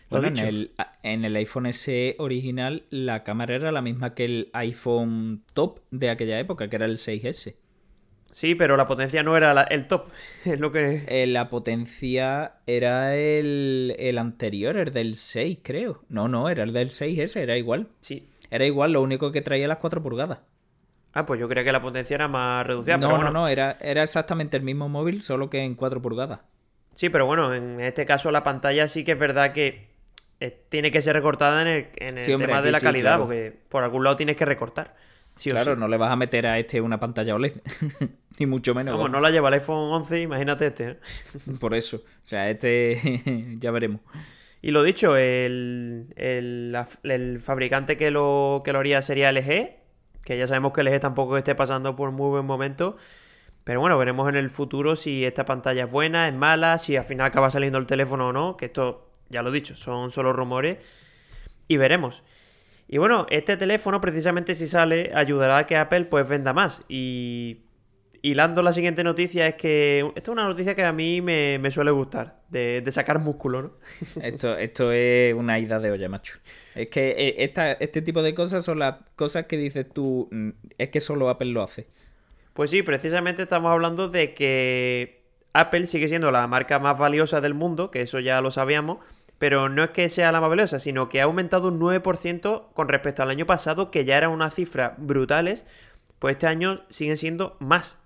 Bueno, 0.09 0.27
en 0.27 0.37
el, 0.39 0.71
en 1.03 1.23
el, 1.23 1.35
iPhone 1.37 1.67
S 1.67 2.15
original 2.19 2.83
la 2.89 3.23
cámara 3.23 3.55
era 3.55 3.71
la 3.71 3.81
misma 3.81 4.13
que 4.13 4.25
el 4.25 4.49
iPhone 4.51 5.43
top 5.53 5.79
de 5.91 6.09
aquella 6.09 6.37
época, 6.37 6.69
que 6.69 6.75
era 6.75 6.85
el 6.85 6.97
6S. 6.97 7.55
Sí, 8.29 8.55
pero 8.55 8.75
la 8.75 8.87
potencia 8.87 9.23
no 9.23 9.37
era 9.37 9.53
la, 9.53 9.63
el 9.63 9.87
top. 9.87 10.09
Es 10.45 10.59
lo 10.59 10.71
que. 10.71 11.05
Eh, 11.07 11.27
la 11.27 11.49
potencia 11.49 12.55
era 12.65 13.15
el, 13.15 13.95
el, 13.99 14.17
anterior, 14.17 14.75
el 14.77 14.91
del 14.91 15.15
6, 15.15 15.59
creo. 15.61 16.03
No, 16.09 16.27
no, 16.27 16.49
era 16.49 16.63
el 16.63 16.73
del 16.73 16.89
6S, 16.89 17.37
era 17.37 17.57
igual. 17.57 17.87
Sí. 18.01 18.27
Era 18.49 18.65
igual, 18.65 18.93
lo 18.93 19.01
único 19.01 19.31
que 19.31 19.41
traía 19.41 19.67
las 19.67 19.77
4 19.77 20.01
pulgadas. 20.01 20.39
Ah, 21.13 21.25
pues 21.25 21.39
yo 21.39 21.47
creía 21.47 21.65
que 21.65 21.71
la 21.71 21.81
potencia 21.81 22.15
era 22.15 22.27
más 22.27 22.65
reducida. 22.65 22.97
No, 22.97 23.07
pero 23.07 23.15
bueno. 23.15 23.31
no, 23.31 23.41
no, 23.41 23.47
era, 23.47 23.77
era 23.79 24.03
exactamente 24.03 24.57
el 24.57 24.63
mismo 24.63 24.89
móvil, 24.89 25.23
solo 25.23 25.49
que 25.49 25.63
en 25.63 25.75
4 25.75 26.01
pulgadas. 26.01 26.39
Sí, 26.95 27.09
pero 27.09 27.25
bueno, 27.25 27.53
en 27.53 27.79
este 27.79 28.05
caso 28.05 28.31
la 28.31 28.43
pantalla 28.43 28.87
sí 28.87 29.03
que 29.03 29.13
es 29.13 29.19
verdad 29.19 29.53
que 29.53 29.87
eh, 30.39 30.65
tiene 30.69 30.91
que 30.91 31.01
ser 31.01 31.15
recortada 31.15 31.61
en 31.61 31.67
el, 31.67 31.87
en 31.97 32.15
el 32.15 32.21
sí, 32.21 32.33
hombre, 32.33 32.47
tema 32.47 32.61
de 32.61 32.71
la 32.71 32.79
sí, 32.79 32.83
calidad, 32.83 33.11
claro. 33.11 33.25
porque 33.25 33.53
por 33.69 33.83
algún 33.83 34.03
lado 34.03 34.15
tienes 34.15 34.35
que 34.35 34.45
recortar. 34.45 34.95
Sí 35.35 35.49
claro, 35.49 35.75
no 35.75 35.87
le 35.87 35.97
vas 35.97 36.11
a 36.11 36.15
meter 36.15 36.45
a 36.47 36.59
este 36.59 36.81
una 36.81 36.99
pantalla 36.99 37.35
OLED, 37.35 37.53
ni 38.39 38.45
mucho 38.45 38.75
menos. 38.75 38.95
Como 38.95 39.07
no 39.07 39.19
la 39.21 39.29
lleva 39.29 39.47
el 39.49 39.55
iPhone 39.55 39.91
11, 39.93 40.21
imagínate 40.21 40.67
este. 40.67 40.89
¿eh? 40.89 40.99
Por 41.59 41.73
eso, 41.73 41.97
o 41.97 42.01
sea, 42.23 42.49
este 42.49 43.55
ya 43.59 43.71
veremos. 43.71 44.01
Y 44.61 44.71
lo 44.71 44.83
dicho, 44.83 45.17
el, 45.17 46.07
el, 46.15 46.77
el, 47.03 47.39
fabricante 47.39 47.97
que 47.97 48.11
lo, 48.11 48.61
que 48.63 48.73
lo 48.73 48.79
haría 48.79 49.01
sería 49.01 49.31
LG, 49.31 49.75
que 50.23 50.37
ya 50.37 50.45
sabemos 50.45 50.73
que 50.73 50.83
LG 50.83 50.99
tampoco 50.99 51.37
esté 51.37 51.55
pasando 51.55 51.95
por 51.95 52.11
muy 52.11 52.29
buen 52.29 52.45
momento. 52.45 52.97
Pero 53.63 53.79
bueno, 53.79 53.97
veremos 53.97 54.27
en 54.29 54.35
el 54.35 54.49
futuro 54.49 54.95
si 54.95 55.23
esta 55.25 55.45
pantalla 55.45 55.85
es 55.85 55.91
buena, 55.91 56.27
es 56.27 56.33
mala, 56.33 56.77
si 56.77 56.95
al 56.95 57.05
final 57.05 57.27
acaba 57.27 57.51
saliendo 57.51 57.77
el 57.77 57.85
teléfono 57.85 58.29
o 58.29 58.33
no, 58.33 58.57
que 58.57 58.65
esto, 58.65 59.09
ya 59.29 59.41
lo 59.43 59.49
he 59.49 59.53
dicho, 59.53 59.75
son 59.75 60.11
solo 60.11 60.33
rumores. 60.33 60.77
Y 61.67 61.77
veremos. 61.77 62.23
Y 62.87 62.97
bueno, 62.97 63.25
este 63.29 63.55
teléfono 63.55 64.01
precisamente 64.01 64.55
si 64.55 64.67
sale 64.67 65.11
ayudará 65.15 65.59
a 65.59 65.65
que 65.65 65.77
Apple 65.77 66.05
pues 66.05 66.27
venda 66.27 66.53
más. 66.53 66.83
Y, 66.89 67.61
hilando 68.21 68.61
la 68.61 68.73
siguiente 68.73 69.03
noticia 69.03 69.47
es 69.47 69.55
que 69.55 69.99
esta 70.15 70.31
es 70.31 70.33
una 70.33 70.47
noticia 70.47 70.75
que 70.75 70.83
a 70.83 70.91
mí 70.91 71.21
me, 71.21 71.71
suele 71.71 71.91
gustar, 71.91 72.41
de, 72.49 72.83
sacar 72.91 73.19
músculo, 73.19 73.61
¿no? 73.61 73.71
Esto, 74.21 74.57
esto 74.57 74.91
es 74.91 75.33
una 75.33 75.59
ida 75.59 75.79
de 75.79 75.91
olla, 75.91 76.09
macho. 76.09 76.39
Es 76.75 76.89
que 76.89 77.15
eh, 77.17 77.53
este 77.79 78.01
tipo 78.01 78.21
de 78.21 78.33
cosas 78.33 78.63
son 78.63 78.79
las 78.79 78.97
cosas 79.15 79.45
que 79.45 79.57
dices 79.57 79.87
tú, 79.91 80.29
mm, 80.31 80.49
es 80.77 80.89
que 80.89 81.01
solo 81.01 81.29
Apple 81.29 81.51
lo 81.51 81.63
hace. 81.63 81.87
Pues 82.53 82.71
sí, 82.71 82.83
precisamente 82.83 83.43
estamos 83.43 83.71
hablando 83.71 84.09
de 84.09 84.33
que 84.33 85.21
Apple 85.53 85.85
sigue 85.85 86.07
siendo 86.07 86.31
la 86.31 86.47
marca 86.47 86.79
más 86.79 86.97
valiosa 86.97 87.41
del 87.41 87.53
mundo, 87.53 87.91
que 87.91 88.01
eso 88.01 88.19
ya 88.19 88.41
lo 88.41 88.51
sabíamos, 88.51 88.99
pero 89.37 89.69
no 89.69 89.83
es 89.83 89.89
que 89.89 90.07
sea 90.09 90.31
la 90.31 90.39
más 90.39 90.49
valiosa, 90.49 90.79
sino 90.79 91.09
que 91.09 91.21
ha 91.21 91.23
aumentado 91.23 91.69
un 91.69 91.79
9% 91.79 92.73
con 92.73 92.87
respecto 92.87 93.23
al 93.23 93.31
año 93.31 93.45
pasado, 93.45 93.89
que 93.89 94.05
ya 94.05 94.17
eran 94.17 94.31
unas 94.31 94.53
cifras 94.53 94.93
brutales, 94.97 95.65
pues 96.19 96.33
este 96.33 96.47
año 96.47 96.83
siguen 96.89 97.17
siendo 97.17 97.57
más. 97.59 97.97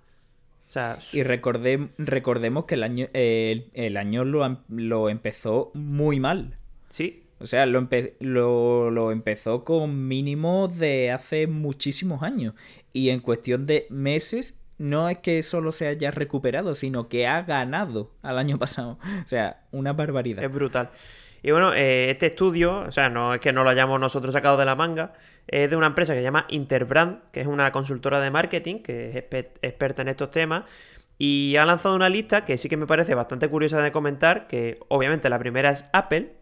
y 1.11 1.23
recordemos 1.23 2.65
que 2.65 2.75
el 2.75 2.83
año, 2.83 3.07
el, 3.13 3.97
año 3.97 4.23
lo, 4.23 4.61
lo, 4.69 5.09
empezó 5.09 5.71
muy 5.73 6.21
mal. 6.21 6.57
Sí. 6.89 7.24
O 7.39 7.45
sea, 7.47 7.65
lo, 7.65 8.91
lo, 8.91 9.11
empezó 9.11 9.63
con 9.63 10.07
mínimos 10.07 10.77
de 10.77 11.11
hace 11.11 11.47
muchísimos 11.47 12.23
años. 12.23 12.53
Y 12.93 13.09
en 13.09 13.19
cuestión 13.19 13.65
de 13.65 13.87
meses, 13.89 14.57
no 14.77 15.09
es 15.09 15.17
que 15.19 15.43
solo 15.43 15.71
se 15.71 15.87
haya 15.87 16.11
recuperado, 16.11 16.75
sino 16.75 17.09
que 17.09 17.27
ha 17.27 17.41
ganado 17.41 18.11
al 18.21 18.37
año 18.37 18.57
pasado. 18.59 18.99
O 19.23 19.27
sea, 19.27 19.63
una 19.71 19.93
barbaridad. 19.93 20.43
Es 20.43 20.51
brutal. 20.51 20.91
Y 21.43 21.51
bueno, 21.51 21.73
eh, 21.73 22.09
este 22.09 22.25
estudio, 22.27 22.79
o 22.87 22.91
sea, 22.91 23.09
no 23.09 23.35
es 23.35 23.39
que 23.39 23.53
no 23.53 23.63
lo 23.63 23.69
hayamos 23.69 23.99
nosotros 23.99 24.33
sacado 24.33 24.57
de 24.57 24.65
la 24.65 24.75
manga, 24.75 25.13
es 25.45 25.69
de 25.69 25.75
una 25.75 25.85
empresa 25.85 26.13
que 26.13 26.19
se 26.19 26.23
llama 26.23 26.47
Interbrand, 26.49 27.19
que 27.31 27.41
es 27.41 27.45
una 27.45 27.71
consultora 27.71 28.19
de 28.19 28.31
marketing, 28.31 28.79
que 28.79 29.09
es 29.09 29.15
experta 29.61 30.01
en 30.01 30.07
estos 30.07 30.31
temas, 30.31 30.63
y 31.19 31.55
ha 31.57 31.65
lanzado 31.67 31.95
una 31.95 32.09
lista 32.09 32.45
que 32.45 32.57
sí 32.57 32.67
que 32.67 32.77
me 32.77 32.87
parece 32.87 33.13
bastante 33.13 33.47
curiosa 33.47 33.79
de 33.81 33.91
comentar, 33.91 34.47
que 34.47 34.79
obviamente 34.87 35.29
la 35.29 35.37
primera 35.37 35.69
es 35.69 35.85
Apple, 35.93 36.33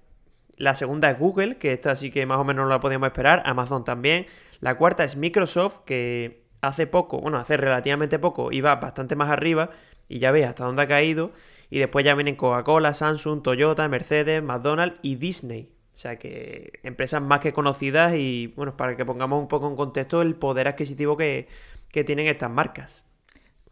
la 0.57 0.75
segunda 0.75 1.09
es 1.09 1.19
Google, 1.19 1.57
que 1.57 1.73
esta 1.73 1.95
sí 1.95 2.11
que 2.11 2.25
más 2.25 2.37
o 2.37 2.43
menos 2.43 2.65
no 2.65 2.69
la 2.69 2.79
podíamos 2.79 3.07
esperar, 3.07 3.43
Amazon 3.45 3.83
también, 3.83 4.25
la 4.59 4.75
cuarta 4.77 5.03
es 5.03 5.15
Microsoft, 5.15 5.79
que 5.85 6.43
hace 6.61 6.87
poco, 6.87 7.19
bueno, 7.19 7.37
hace 7.37 7.57
relativamente 7.57 8.19
poco, 8.19 8.51
iba 8.51 8.75
bastante 8.75 9.15
más 9.15 9.29
arriba, 9.29 9.69
y 10.07 10.19
ya 10.19 10.31
veis 10.31 10.45
hasta 10.45 10.65
dónde 10.65 10.83
ha 10.83 10.87
caído. 10.87 11.31
Y 11.69 11.79
después 11.79 12.05
ya 12.05 12.13
vienen 12.13 12.35
Coca-Cola, 12.35 12.93
Samsung, 12.93 13.41
Toyota, 13.41 13.87
Mercedes, 13.87 14.43
McDonald's 14.43 14.99
y 15.01 15.15
Disney. 15.15 15.71
O 15.93 15.97
sea 15.97 16.17
que 16.17 16.79
empresas 16.83 17.21
más 17.21 17.39
que 17.39 17.53
conocidas 17.53 18.13
y 18.15 18.53
bueno, 18.55 18.77
para 18.77 18.95
que 18.97 19.05
pongamos 19.05 19.39
un 19.39 19.47
poco 19.47 19.67
en 19.67 19.75
contexto 19.75 20.21
el 20.21 20.35
poder 20.35 20.67
adquisitivo 20.67 21.17
que, 21.17 21.47
tienen 22.05 22.27
estas 22.27 22.49
marcas. 22.49 23.05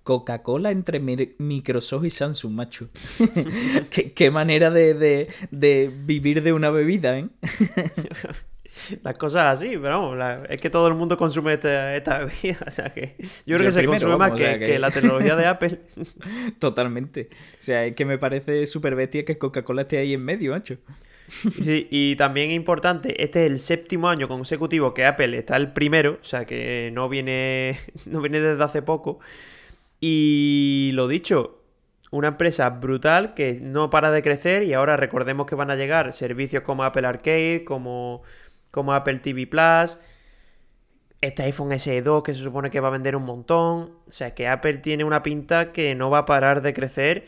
Coca-Cola 0.04 0.72
entre 0.72 1.00
Microsoft 1.00 2.06
y 2.06 2.10
Samsung, 2.10 2.54
macho. 2.54 2.90
¿Qué, 4.16 4.32
manera 4.32 4.72
de, 4.72 4.94
de, 4.94 5.30
de, 5.52 5.92
vivir 6.06 6.42
de 6.42 6.54
una 6.54 6.70
bebida, 6.70 7.20
¿eh? 7.20 7.28
las 9.04 9.18
cosas 9.18 9.54
así, 9.54 9.78
pero 9.78 10.12
vamos, 10.12 10.46
es 10.50 10.62
que 10.62 10.70
todo 10.70 10.88
el 10.88 10.96
mundo 10.96 11.18
consume 11.18 11.54
esta, 11.54 11.96
esta 11.96 12.20
bebida, 12.26 12.60
o 12.66 12.72
sea 12.72 12.90
que 12.90 13.16
yo 13.46 13.58
creo 13.58 13.68
que 13.68 13.72
se 13.72 13.86
consume 13.86 14.18
más 14.18 14.32
que, 14.32 14.80
la 14.80 14.92
tecnología 14.92 15.36
de 15.36 15.46
Apple. 15.46 15.80
Totalmente. 16.60 17.30
O 17.32 17.64
sea, 17.64 17.86
es 17.86 17.96
que 17.96 18.06
me 18.06 18.18
parece 18.18 18.66
súper 18.68 18.96
bestia 18.96 19.26
que 19.26 19.38
Coca-Cola 19.38 19.84
esté 19.84 19.98
ahí 19.98 20.14
en 20.14 20.24
medio, 20.24 20.52
macho. 20.52 20.78
Sí, 21.64 21.88
y 21.90 22.18
también 22.18 22.52
importante, 22.52 23.24
este 23.24 23.46
es 23.46 23.52
el 23.52 23.60
séptimo 23.60 24.10
año 24.10 24.28
consecutivo 24.28 24.94
que 24.94 25.06
Apple 25.06 25.38
está 25.38 25.56
el 25.56 25.72
primero, 25.72 26.20
o 26.22 26.26
sea 26.26 26.44
que 26.44 26.92
no 26.94 27.08
viene, 27.08 27.80
no 28.06 28.20
viene 28.20 28.42
desde 28.42 28.62
hace 28.62 28.82
poco. 28.82 29.20
Y 30.02 30.92
lo 30.96 31.08
dicho, 31.08 31.64
una 32.12 32.30
empresa 32.30 32.70
brutal 32.70 33.34
que 33.34 33.60
no 33.62 33.90
para 33.90 34.12
de 34.12 34.22
crecer 34.22 34.64
y 34.64 34.74
ahora 34.74 34.98
recordemos 34.98 35.48
que 35.48 35.56
van 35.56 35.72
a 35.72 35.76
llegar 35.78 36.12
servicios 36.12 36.64
como 36.64 36.84
Apple 36.84 37.08
Arcade, 37.08 37.64
como 37.64 38.24
como 38.72 38.94
Apple 38.94 39.20
TV 39.20 39.48
Plus, 39.48 39.98
este 41.22 41.44
iPhone 41.44 41.78
SE 41.78 42.02
2 42.02 42.24
que 42.24 42.34
se 42.34 42.42
supone 42.42 42.72
que 42.72 42.80
va 42.80 42.88
a 42.88 42.92
vender 42.92 43.16
un 43.16 43.24
montón. 43.24 43.98
O 44.08 44.12
sea, 44.12 44.34
que 44.34 44.48
Apple 44.48 44.78
tiene 44.78 45.04
una 45.04 45.24
pinta 45.24 45.72
que 45.72 45.94
no 45.96 46.10
va 46.10 46.20
a 46.20 46.26
parar 46.26 46.62
de 46.62 46.74
crecer. 46.74 47.28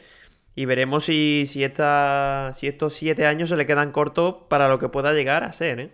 Y 0.55 0.65
veremos 0.65 1.05
si, 1.05 1.45
si, 1.47 1.63
esta, 1.63 2.51
si 2.53 2.67
estos 2.67 2.93
siete 2.93 3.25
años 3.25 3.49
se 3.49 3.57
le 3.57 3.65
quedan 3.65 3.91
cortos 3.91 4.35
para 4.49 4.67
lo 4.67 4.79
que 4.79 4.89
pueda 4.89 5.13
llegar 5.13 5.43
a 5.43 5.51
ser, 5.51 5.79
¿eh? 5.79 5.91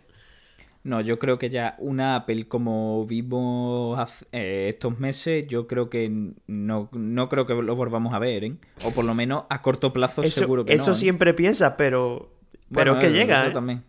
No, 0.90 1.02
yo 1.02 1.20
creo 1.20 1.38
que 1.38 1.52
ya 1.52 1.76
una 1.78 2.16
Apple 2.16 2.48
como 2.48 3.06
vimos 3.06 4.26
eh, 4.32 4.70
estos 4.74 5.00
meses, 5.00 5.46
yo 5.46 5.68
creo 5.68 5.88
que 5.88 6.10
no, 6.48 6.90
no 6.92 7.30
creo 7.30 7.46
que 7.46 7.54
lo 7.54 7.76
volvamos 7.76 8.12
a 8.16 8.18
ver, 8.18 8.44
¿eh? 8.44 8.56
O 8.84 8.90
por 8.90 9.06
lo 9.06 9.14
menos 9.14 9.44
a 9.52 9.62
corto 9.62 9.94
plazo 9.94 10.24
seguro 10.24 10.66
que 10.66 10.76
no. 10.76 10.82
Eso 10.82 10.94
¿eh? 10.94 10.96
siempre 10.96 11.36
piensa, 11.36 11.78
pero, 11.78 12.34
pero 12.74 12.94
es 12.94 13.02
que 13.02 13.12
llega. 13.12 13.44
Eso 13.44 13.54
también. 13.54 13.84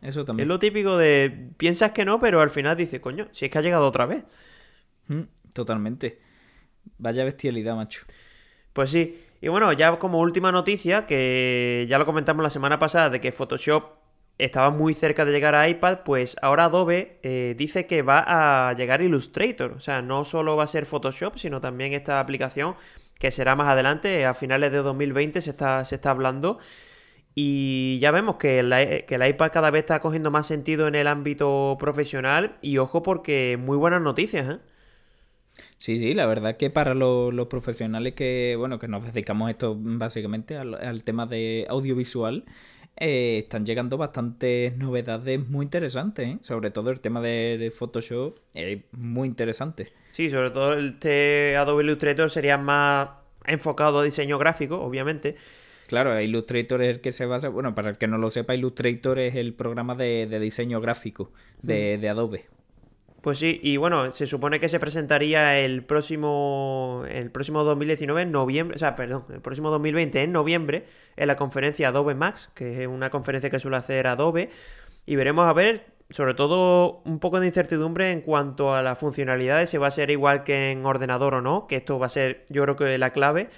Eso 0.00 0.24
también. 0.24 0.44
Es 0.44 0.48
lo 0.48 0.60
típico 0.60 0.96
de 0.96 1.50
piensas 1.56 1.90
que 1.90 2.04
no, 2.04 2.20
pero 2.20 2.40
al 2.40 2.50
final 2.50 2.76
dices, 2.76 3.00
coño, 3.00 3.26
si 3.32 3.46
es 3.46 3.50
que 3.50 3.58
ha 3.58 3.62
llegado 3.62 3.88
otra 3.88 4.06
vez. 4.06 4.22
Mm, 5.08 5.22
totalmente. 5.54 6.20
Vaya 6.98 7.24
bestialidad, 7.24 7.74
macho. 7.74 8.02
Pues 8.72 8.90
sí. 8.90 9.20
Y 9.40 9.48
bueno, 9.48 9.72
ya 9.72 9.98
como 9.98 10.20
última 10.20 10.52
noticia, 10.52 11.04
que 11.04 11.84
ya 11.88 11.98
lo 11.98 12.06
comentamos 12.06 12.44
la 12.44 12.50
semana 12.50 12.78
pasada, 12.78 13.10
de 13.10 13.20
que 13.20 13.32
Photoshop 13.32 14.03
estaba 14.38 14.70
muy 14.70 14.94
cerca 14.94 15.24
de 15.24 15.32
llegar 15.32 15.54
a 15.54 15.68
iPad, 15.68 16.00
pues 16.04 16.36
ahora 16.42 16.64
Adobe 16.64 17.18
eh, 17.22 17.54
dice 17.56 17.86
que 17.86 18.02
va 18.02 18.24
a 18.26 18.72
llegar 18.74 19.02
Illustrator. 19.02 19.72
O 19.72 19.80
sea, 19.80 20.02
no 20.02 20.24
solo 20.24 20.56
va 20.56 20.64
a 20.64 20.68
ser 20.68 20.86
Photoshop, 20.86 21.38
sino 21.38 21.60
también 21.60 21.92
esta 21.92 22.20
aplicación 22.20 22.74
que 23.18 23.30
será 23.30 23.56
más 23.56 23.68
adelante, 23.68 24.26
a 24.26 24.34
finales 24.34 24.72
de 24.72 24.78
2020 24.78 25.40
se 25.40 25.50
está, 25.50 25.84
se 25.84 25.94
está 25.94 26.10
hablando. 26.10 26.58
Y 27.34 27.98
ya 28.00 28.10
vemos 28.12 28.36
que 28.36 28.60
el, 28.60 28.70
que 29.06 29.28
iPad 29.28 29.50
cada 29.52 29.70
vez 29.70 29.80
está 29.80 30.00
cogiendo 30.00 30.30
más 30.30 30.46
sentido 30.46 30.86
en 30.86 30.94
el 30.94 31.08
ámbito 31.08 31.76
profesional 31.80 32.56
y 32.62 32.78
ojo 32.78 33.02
porque 33.02 33.58
muy 33.60 33.76
buenas 33.76 34.02
noticias, 34.02 34.48
¿eh? 34.48 34.58
Sí, 35.76 35.96
sí, 35.96 36.14
la 36.14 36.26
verdad 36.26 36.56
que 36.56 36.70
para 36.70 36.94
los, 36.94 37.46
profesionales 37.46 38.14
que, 38.14 38.54
bueno, 38.58 38.78
que 38.78 38.88
nos 38.88 39.04
dedicamos 39.04 39.50
esto 39.50 39.76
básicamente 39.78 40.56
al, 40.56 41.04
tema 41.04 41.26
de 41.26 41.66
audiovisual, 41.68 42.44
eh, 42.96 43.40
están 43.44 43.66
llegando 43.66 43.96
bastantes 43.96 44.76
novedades 44.76 45.48
muy 45.48 45.64
interesantes, 45.64 46.28
¿eh? 46.28 46.38
sobre 46.42 46.70
todo 46.70 46.90
el 46.90 47.00
tema 47.00 47.20
de 47.20 47.72
Photoshop 47.76 48.38
es 48.54 48.82
muy 48.92 49.28
interesante. 49.28 49.92
Sí, 50.10 50.30
sobre 50.30 50.50
todo 50.50 50.74
el 50.74 50.86
este 50.88 51.56
Adobe 51.56 51.84
Illustrator 51.84 52.30
sería 52.30 52.56
más 52.58 53.08
enfocado 53.46 53.98
a 53.98 54.04
diseño 54.04 54.38
gráfico, 54.38 54.80
obviamente, 54.80 55.36
Claro, 55.86 56.18
Illustrator 56.20 56.82
es 56.82 56.96
el 56.96 57.00
que 57.00 57.12
se 57.12 57.26
basa, 57.26 57.48
bueno, 57.48 57.74
para 57.74 57.90
el 57.90 57.98
que 57.98 58.06
no 58.06 58.18
lo 58.18 58.30
sepa, 58.30 58.54
Illustrator 58.54 59.18
es 59.18 59.34
el 59.34 59.54
programa 59.54 59.94
de, 59.94 60.26
diseño 60.40 60.80
gráfico 60.80 61.30
de, 61.62 62.08
Adobe. 62.08 62.46
Pues 63.24 63.38
sí, 63.38 63.58
y 63.62 63.78
bueno, 63.78 64.12
se 64.12 64.26
supone 64.26 64.60
que 64.60 64.68
se 64.68 64.78
presentaría 64.78 65.58
el 65.58 65.82
próximo 65.82 67.04
el 67.08 67.30
próximo 67.30 67.64
2019 67.64 68.20
en 68.20 68.32
noviembre, 68.32 68.76
o 68.76 68.78
sea, 68.78 68.96
perdón, 68.96 69.24
el 69.32 69.40
próximo 69.40 69.70
2020 69.70 70.22
en 70.22 70.30
noviembre 70.30 70.84
en 71.16 71.28
la 71.28 71.36
conferencia 71.36 71.88
Adobe 71.88 72.14
Max, 72.14 72.50
que 72.54 72.82
es 72.82 72.86
una 72.86 73.08
conferencia 73.08 73.48
que 73.48 73.58
suele 73.60 73.78
hacer 73.78 74.08
Adobe, 74.08 74.50
y 75.06 75.16
veremos 75.16 75.46
a 75.48 75.54
ver, 75.54 75.86
sobre 76.10 76.34
todo 76.34 77.00
un 77.06 77.18
poco 77.18 77.40
de 77.40 77.46
incertidumbre 77.46 78.12
en 78.12 78.20
cuanto 78.20 78.74
a 78.74 78.82
las 78.82 78.98
funcionalidades, 78.98 79.70
si 79.70 79.78
va 79.78 79.86
a 79.86 79.90
ser 79.90 80.10
igual 80.10 80.44
que 80.44 80.72
en 80.72 80.84
ordenador 80.84 81.32
o 81.36 81.40
no, 81.40 81.66
que 81.66 81.76
esto 81.76 81.98
va 81.98 82.04
a 82.04 82.10
ser 82.10 82.44
yo 82.50 82.62
creo 82.64 82.76
que 82.76 82.98
la 82.98 83.14
clave 83.14 83.48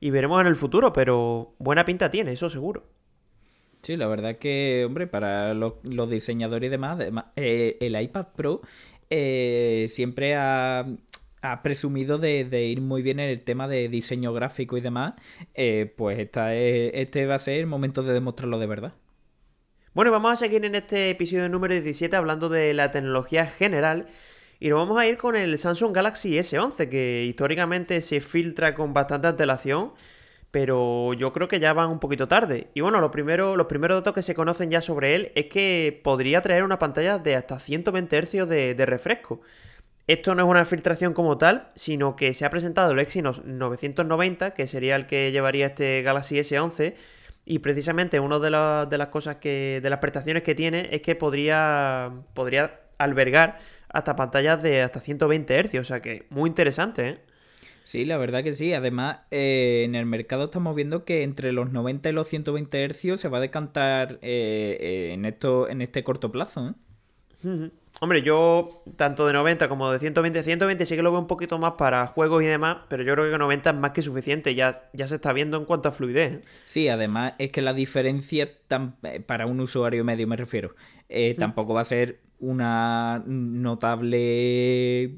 y 0.00 0.08
veremos 0.08 0.40
en 0.40 0.46
el 0.46 0.56
futuro, 0.56 0.94
pero 0.94 1.54
buena 1.58 1.84
pinta 1.84 2.08
tiene, 2.08 2.32
eso 2.32 2.48
seguro. 2.48 2.84
Sí, 3.86 3.96
la 3.96 4.08
verdad 4.08 4.38
que, 4.38 4.82
hombre, 4.84 5.06
para 5.06 5.54
los, 5.54 5.74
diseñadores 6.10 6.66
y 6.66 6.70
demás, 6.70 6.98
eh, 7.36 7.76
el 7.80 8.00
iPad 8.00 8.26
Pro 8.34 8.60
eh, 9.10 9.86
siempre 9.88 10.34
ha, 10.34 10.84
presumido 11.62 12.18
de, 12.18 12.64
ir 12.64 12.80
muy 12.80 13.02
bien 13.02 13.20
en 13.20 13.30
el 13.30 13.42
tema 13.42 13.68
de 13.68 13.88
diseño 13.88 14.32
gráfico 14.32 14.76
y 14.76 14.80
demás. 14.80 15.14
Eh, 15.54 15.94
pues 15.96 16.18
esta 16.18 16.52
este 16.56 17.26
va 17.26 17.36
a 17.36 17.38
ser 17.38 17.60
el 17.60 17.66
momento 17.66 18.02
de 18.02 18.12
demostrarlo 18.12 18.58
de 18.58 18.66
verdad. 18.66 18.92
Bueno, 19.94 20.10
vamos 20.10 20.32
a 20.32 20.36
seguir 20.36 20.64
en 20.64 20.74
este 20.74 21.10
episodio 21.10 21.48
número 21.48 21.72
17 21.74 22.16
hablando 22.16 22.48
de 22.48 22.74
la 22.74 22.90
tecnología 22.90 23.46
general 23.46 24.08
y 24.58 24.68
nos 24.68 24.80
vamos 24.80 24.98
a 24.98 25.06
ir 25.06 25.16
con 25.16 25.36
el 25.36 25.56
Samsung 25.60 25.94
Galaxy 25.94 26.36
S11, 26.36 26.88
que 26.88 27.24
históricamente 27.24 28.00
se 28.00 28.20
filtra 28.20 28.74
con 28.74 28.92
bastante 28.92 29.28
antelación, 29.28 29.92
pero 30.50 31.12
yo 31.14 31.32
creo 31.32 31.48
que 31.48 31.60
ya 31.60 31.72
van 31.72 31.90
un 31.90 31.98
poquito 32.00 32.28
tarde. 32.28 32.68
Y 32.74 32.80
bueno, 32.80 33.00
lo 33.00 33.10
primero, 33.10 33.56
los 33.56 33.66
primeros 33.66 33.98
datos 33.98 34.14
que 34.14 34.22
se 34.22 34.34
conocen 34.34 34.70
ya 34.70 34.80
sobre 34.80 35.14
él 35.14 35.32
es 35.34 35.46
que 35.46 36.00
podría 36.02 36.40
traer 36.42 36.64
una 36.64 36.78
pantalla 36.78 37.18
de 37.18 37.36
hasta 37.36 37.58
120 37.58 38.22
Hz 38.22 38.48
de, 38.48 38.86
refresco. 38.86 39.40
Esto 40.06 40.34
no 40.34 40.44
es 40.44 40.48
una 40.48 40.64
filtración 40.64 41.14
como 41.14 41.36
tal, 41.36 41.72
sino 41.74 42.14
que 42.16 42.32
se 42.32 42.44
ha 42.44 42.50
presentado 42.50 42.92
el 42.92 42.98
Exynos 43.00 43.44
990, 43.44 44.54
que 44.54 44.66
sería 44.66 44.96
el 44.96 45.06
que 45.06 45.32
llevaría 45.32 45.66
este 45.66 46.02
Galaxy 46.02 46.36
S11, 46.36 46.94
y 47.44 47.58
precisamente 47.58 48.20
una 48.20 48.38
de, 48.38 48.86
de 48.88 48.98
las 48.98 49.08
cosas 49.08 49.36
que. 49.36 49.80
de 49.82 49.90
las 49.90 49.98
prestaciones 49.98 50.42
que 50.42 50.54
tiene 50.54 50.88
es 50.92 51.02
que 51.02 51.16
podría. 51.16 52.12
podría 52.34 52.80
albergar 52.98 53.58
hasta 53.88 54.16
pantallas 54.16 54.62
de 54.62 54.82
hasta 54.82 55.00
120 55.00 55.64
Hz, 55.64 55.74
o 55.80 55.84
sea 55.84 56.00
que 56.00 56.26
muy 56.30 56.48
interesante, 56.48 57.08
¿eh? 57.08 57.18
Sí, 57.86 58.04
la 58.04 58.16
verdad 58.16 58.42
que 58.42 58.52
sí. 58.52 58.72
Además, 58.72 59.18
eh, 59.30 59.82
en 59.84 59.94
el 59.94 60.06
mercado 60.06 60.46
estamos 60.46 60.74
viendo 60.74 61.04
que 61.04 61.22
entre 61.22 61.52
los 61.52 61.70
90 61.70 62.08
y 62.08 62.12
los 62.12 62.26
120 62.26 62.82
hercios 62.82 63.20
se 63.20 63.28
va 63.28 63.38
a 63.38 63.40
decantar 63.40 64.18
eh, 64.22 64.76
eh, 64.80 65.12
en, 65.12 65.24
esto, 65.24 65.68
en 65.68 65.80
este 65.80 66.02
corto 66.02 66.32
plazo. 66.32 66.74
Hombre, 68.00 68.22
yo 68.22 68.70
tanto 68.96 69.24
de 69.24 69.32
90 69.32 69.68
como 69.68 69.92
de 69.92 70.00
120, 70.00 70.42
120 70.42 70.84
sí 70.84 70.96
que 70.96 71.02
lo 71.02 71.12
veo 71.12 71.20
un 71.20 71.28
poquito 71.28 71.58
más 71.58 71.74
para 71.78 72.08
juegos 72.08 72.42
y 72.42 72.46
demás, 72.46 72.78
pero 72.88 73.04
yo 73.04 73.14
creo 73.14 73.30
que 73.30 73.38
90 73.38 73.70
es 73.70 73.76
más 73.76 73.92
que 73.92 74.02
suficiente, 74.02 74.56
ya, 74.56 74.72
ya 74.92 75.06
se 75.06 75.14
está 75.14 75.32
viendo 75.32 75.56
en 75.56 75.64
cuanto 75.64 75.88
a 75.88 75.92
fluidez. 75.92 76.40
Sí, 76.64 76.88
además 76.88 77.34
es 77.38 77.52
que 77.52 77.62
la 77.62 77.72
diferencia 77.72 78.50
para 79.26 79.46
un 79.46 79.60
usuario 79.60 80.02
medio 80.02 80.26
me 80.26 80.34
refiero, 80.34 80.74
tampoco 81.38 81.72
va 81.72 81.82
a 81.82 81.84
ser 81.84 82.18
una 82.40 83.22
notable 83.24 85.14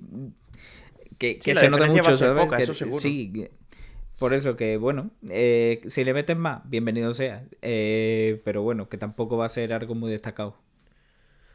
que, 1.18 1.38
se 1.40 1.68
nota 1.68 1.87
mucho, 1.87 2.10
eso 2.10 2.75
seguro. 2.75 2.98
Sí, 2.98 3.48
por 4.18 4.34
eso 4.34 4.56
que, 4.56 4.76
bueno, 4.76 5.10
eh, 5.28 5.80
si 5.87 6.04
le 6.04 6.12
metes 6.12 6.37
más, 6.37 6.60
bienvenido 6.64 7.14
sea. 7.14 7.44
Eh, 7.62 8.40
pero 8.44 8.62
bueno, 8.62 8.88
que 8.88 8.98
tampoco 8.98 9.37
va 9.37 9.46
a 9.46 9.48
ser 9.48 9.72
algo 9.72 9.94
muy 9.94 10.10
destacado. 10.10 10.56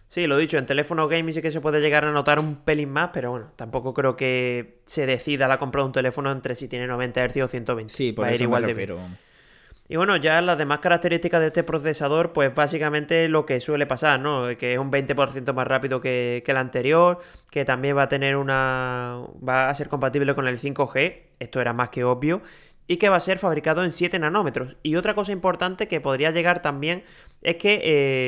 Sí, 0.08 0.28
lo 0.28 0.38
dicho, 0.38 0.58
en 0.58 0.66
teléfono 0.66 1.08
gaming 1.08 1.34
sí 1.34 1.42
que 1.42 1.50
se 1.50 1.60
puede 1.60 1.82
llegar 1.82 2.06
a 2.06 2.12
notar 2.12 2.40
un 2.40 2.58
pelín 2.58 2.90
más, 2.92 3.10
pero 3.12 3.32
bueno, 3.32 3.52
tampoco 3.56 3.94
creo 3.94 4.16
que 4.16 4.82
se 4.86 5.06
decida 5.06 5.48
la 5.48 5.58
compra 5.58 5.82
de 5.82 5.88
un 5.88 5.92
teléfono 5.92 6.32
entre 6.32 6.56
si 6.56 6.68
tiene 6.68 6.88
90 6.88 7.30
Hz 7.30 7.38
o 7.38 7.48
120. 7.48 7.92
Sí, 7.92 8.12
por 8.12 8.30
eso 8.30 8.44
igual 8.44 8.62
me 8.62 8.68
refiero. 8.68 9.00
Y 9.90 9.98
bueno, 9.98 10.16
ya 10.16 10.42
las 10.42 10.58
demás 10.58 10.80
características 10.80 11.42
de 11.42 11.48
este 11.48 11.64
procesador, 11.64 12.32
pues 12.32 12.56
básicamente 12.56 13.28
lo 13.28 13.46
que 13.46 13.60
suele 13.60 13.86
pasar, 13.86 14.20
¿no? 14.20 14.58
Que 14.58 14.74
es 14.74 14.80
un 14.80 14.92
20% 14.92 15.54
más 15.54 15.68
rápido 15.68 16.00
que, 16.00 16.42
el 16.46 16.58
anterior, 16.58 17.20
que 17.52 17.66
también 17.66 17.98
va 17.98 18.04
a 18.04 18.10
tener 18.10 18.38
una. 18.38 19.20
va 19.48 19.70
a 19.70 19.76
ser 19.76 19.90
compatible 19.90 20.36
con 20.36 20.48
el 20.48 20.58
5G, 20.58 21.24
esto 21.40 21.60
era 21.60 21.74
más 21.74 21.90
que 21.90 22.06
obvio, 22.06 22.42
y 22.88 22.98
que 22.98 23.10
va 23.10 23.18
a 23.18 23.20
ser 23.20 23.40
fabricado 23.40 23.84
en 23.84 23.92
7 23.92 24.20
nanómetros. 24.20 24.78
Y 24.84 24.96
otra 24.96 25.16
cosa 25.16 25.34
importante 25.34 25.90
que 25.90 26.00
podría 26.00 26.32
llegar 26.32 26.62
también 26.62 27.04
es 27.42 27.58
que 27.58 27.82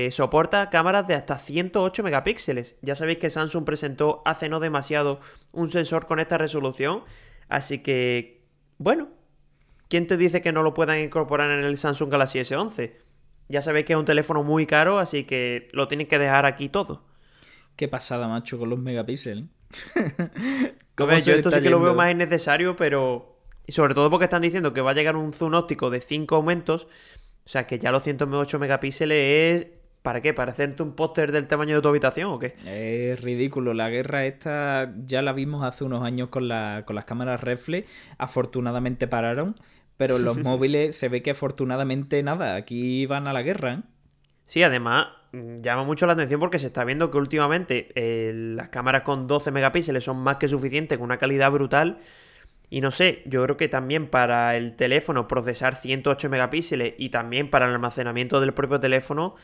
eh, 0.07 0.11
soporta 0.11 0.69
cámaras 0.69 1.07
de 1.07 1.15
hasta 1.15 1.37
108 1.37 2.03
megapíxeles. 2.03 2.75
Ya 2.81 2.95
sabéis 2.95 3.19
que 3.19 3.29
Samsung 3.29 3.63
presentó 3.63 4.21
hace 4.25 4.49
no 4.49 4.59
demasiado 4.59 5.19
un 5.53 5.71
sensor 5.71 6.05
con 6.05 6.19
esta 6.19 6.37
resolución, 6.37 7.03
así 7.47 7.79
que, 7.79 8.43
bueno, 8.77 9.09
¿Quién 9.87 10.07
te 10.07 10.17
dice 10.17 10.41
que 10.41 10.51
no 10.51 10.63
lo 10.63 10.73
puedan 10.73 10.99
incorporar 10.99 11.51
en 11.51 11.63
el 11.63 11.77
Samsung 11.77 12.09
Galaxy 12.09 12.39
S11? 12.39 12.93
Ya 13.47 13.61
sabéis 13.61 13.85
que 13.85 13.93
es 13.93 13.99
un 13.99 14.05
teléfono 14.05 14.43
muy 14.43 14.65
caro, 14.65 14.97
así 14.97 15.23
que 15.25 15.67
lo 15.71 15.87
tienen 15.87 16.07
que 16.07 16.17
dejar 16.17 16.45
aquí 16.45 16.69
todo. 16.69 17.03
Qué 17.75 17.87
pasada, 17.87 18.27
macho, 18.27 18.57
con 18.57 18.69
los 18.69 18.79
megapíxeles. 18.79 19.45
yo 20.97 21.33
esto 21.33 21.51
sí 21.51 21.61
que 21.61 21.69
lo 21.69 21.79
veo 21.79 21.93
más 21.93 22.11
innecesario, 22.11 22.75
pero... 22.75 23.37
Y 23.67 23.71
sobre 23.71 23.93
todo 23.93 24.09
porque 24.09 24.25
están 24.25 24.41
diciendo 24.41 24.73
que 24.73 24.81
va 24.81 24.91
a 24.91 24.93
llegar 24.93 25.15
un 25.15 25.33
zoom 25.33 25.53
óptico 25.53 25.89
de 25.89 26.01
5 26.01 26.35
aumentos. 26.35 26.87
O 27.45 27.49
sea 27.49 27.67
que 27.67 27.77
ya 27.77 27.91
los 27.91 28.03
108 28.03 28.59
megapíxeles 28.59 29.63
es... 29.63 29.67
¿Para 30.01 30.21
qué? 30.21 30.35
¿Para 30.35 30.51
hacerte 30.51 30.83
un 30.83 30.93
póster 30.93 31.31
del 31.31 31.47
tamaño 31.47 31.75
de 31.75 31.81
tu 31.81 31.87
habitación 31.87 32.29
o 32.29 32.37
qué? 32.37 32.55
Es 32.67 33.19
ridículo. 33.21 33.73
La 33.73 33.89
guerra 33.89 34.25
esta 34.25 34.93
ya 35.03 35.23
la 35.23 35.33
vimos 35.33 35.63
hace 35.63 35.83
unos 35.83 36.03
años 36.03 36.29
con, 36.29 36.47
con 36.85 36.95
las 36.95 37.05
cámaras 37.05 37.41
reflex. 37.41 37.89
Afortunadamente 38.19 39.07
pararon 39.07 39.55
pero 39.97 40.17
los 40.17 40.37
móviles 40.43 40.95
se 40.95 41.09
ve 41.09 41.21
que 41.21 41.31
afortunadamente 41.31 42.21
nada, 42.23 42.55
aquí 42.55 43.05
van 43.05 43.27
a 43.27 43.33
la 43.33 43.41
guerra. 43.41 43.73
¿eh? 43.73 43.81
Sí, 44.43 44.63
además 44.63 45.07
mm, 45.31 45.61
llama 45.61 45.83
mucho 45.83 46.05
la 46.05 46.13
atención 46.13 46.39
porque 46.39 46.59
se 46.59 46.67
está 46.67 46.83
viendo 46.83 47.11
que 47.11 47.17
últimamente 47.17 47.89
eh, 47.95 48.31
las 48.33 48.69
cámaras 48.69 49.03
con 49.03 49.27
12 49.27 49.51
megapíxeles 49.51 50.03
son 50.03 50.17
más 50.17 50.37
que 50.37 50.47
suficientes, 50.47 50.97
con 50.97 51.05
una 51.05 51.17
calidad 51.17 51.51
brutal. 51.51 51.99
Y 52.69 52.81
no 52.81 52.91
sé, 52.91 53.21
yo 53.25 53.43
creo 53.43 53.57
que 53.57 53.67
también 53.67 54.09
para 54.09 54.57
el 54.57 54.75
teléfono 54.75 55.27
procesar 55.27 55.75
108 55.75 56.29
megapíxeles 56.29 56.95
y 56.97 57.09
también 57.09 57.49
para 57.49 57.67
el 57.67 57.73
almacenamiento 57.73 58.39
del 58.41 58.53
propio 58.53 58.79
teléfono, 58.79 59.35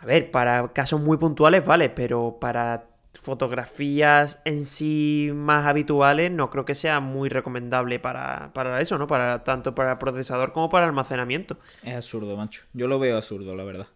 a 0.00 0.06
ver, 0.06 0.30
para 0.30 0.72
casos 0.72 1.00
muy 1.00 1.16
puntuales 1.18 1.64
vale, 1.64 1.88
pero 1.88 2.38
para 2.40 2.88
fotografías 3.18 4.40
en 4.44 4.64
sí 4.64 5.30
más 5.34 5.66
habituales 5.66 6.30
no 6.30 6.50
creo 6.50 6.64
que 6.64 6.74
sea 6.74 7.00
muy 7.00 7.28
recomendable 7.28 7.98
para, 7.98 8.52
para 8.52 8.80
eso, 8.80 8.98
¿no? 8.98 9.06
Para 9.06 9.44
tanto 9.44 9.74
para 9.74 9.92
el 9.92 9.98
procesador 9.98 10.52
como 10.52 10.68
para 10.68 10.86
el 10.86 10.90
almacenamiento. 10.90 11.58
Es 11.82 11.94
absurdo, 11.94 12.36
macho. 12.36 12.62
Yo 12.72 12.86
lo 12.86 12.98
veo 12.98 13.16
absurdo, 13.16 13.54
la 13.54 13.64
verdad. 13.64 13.86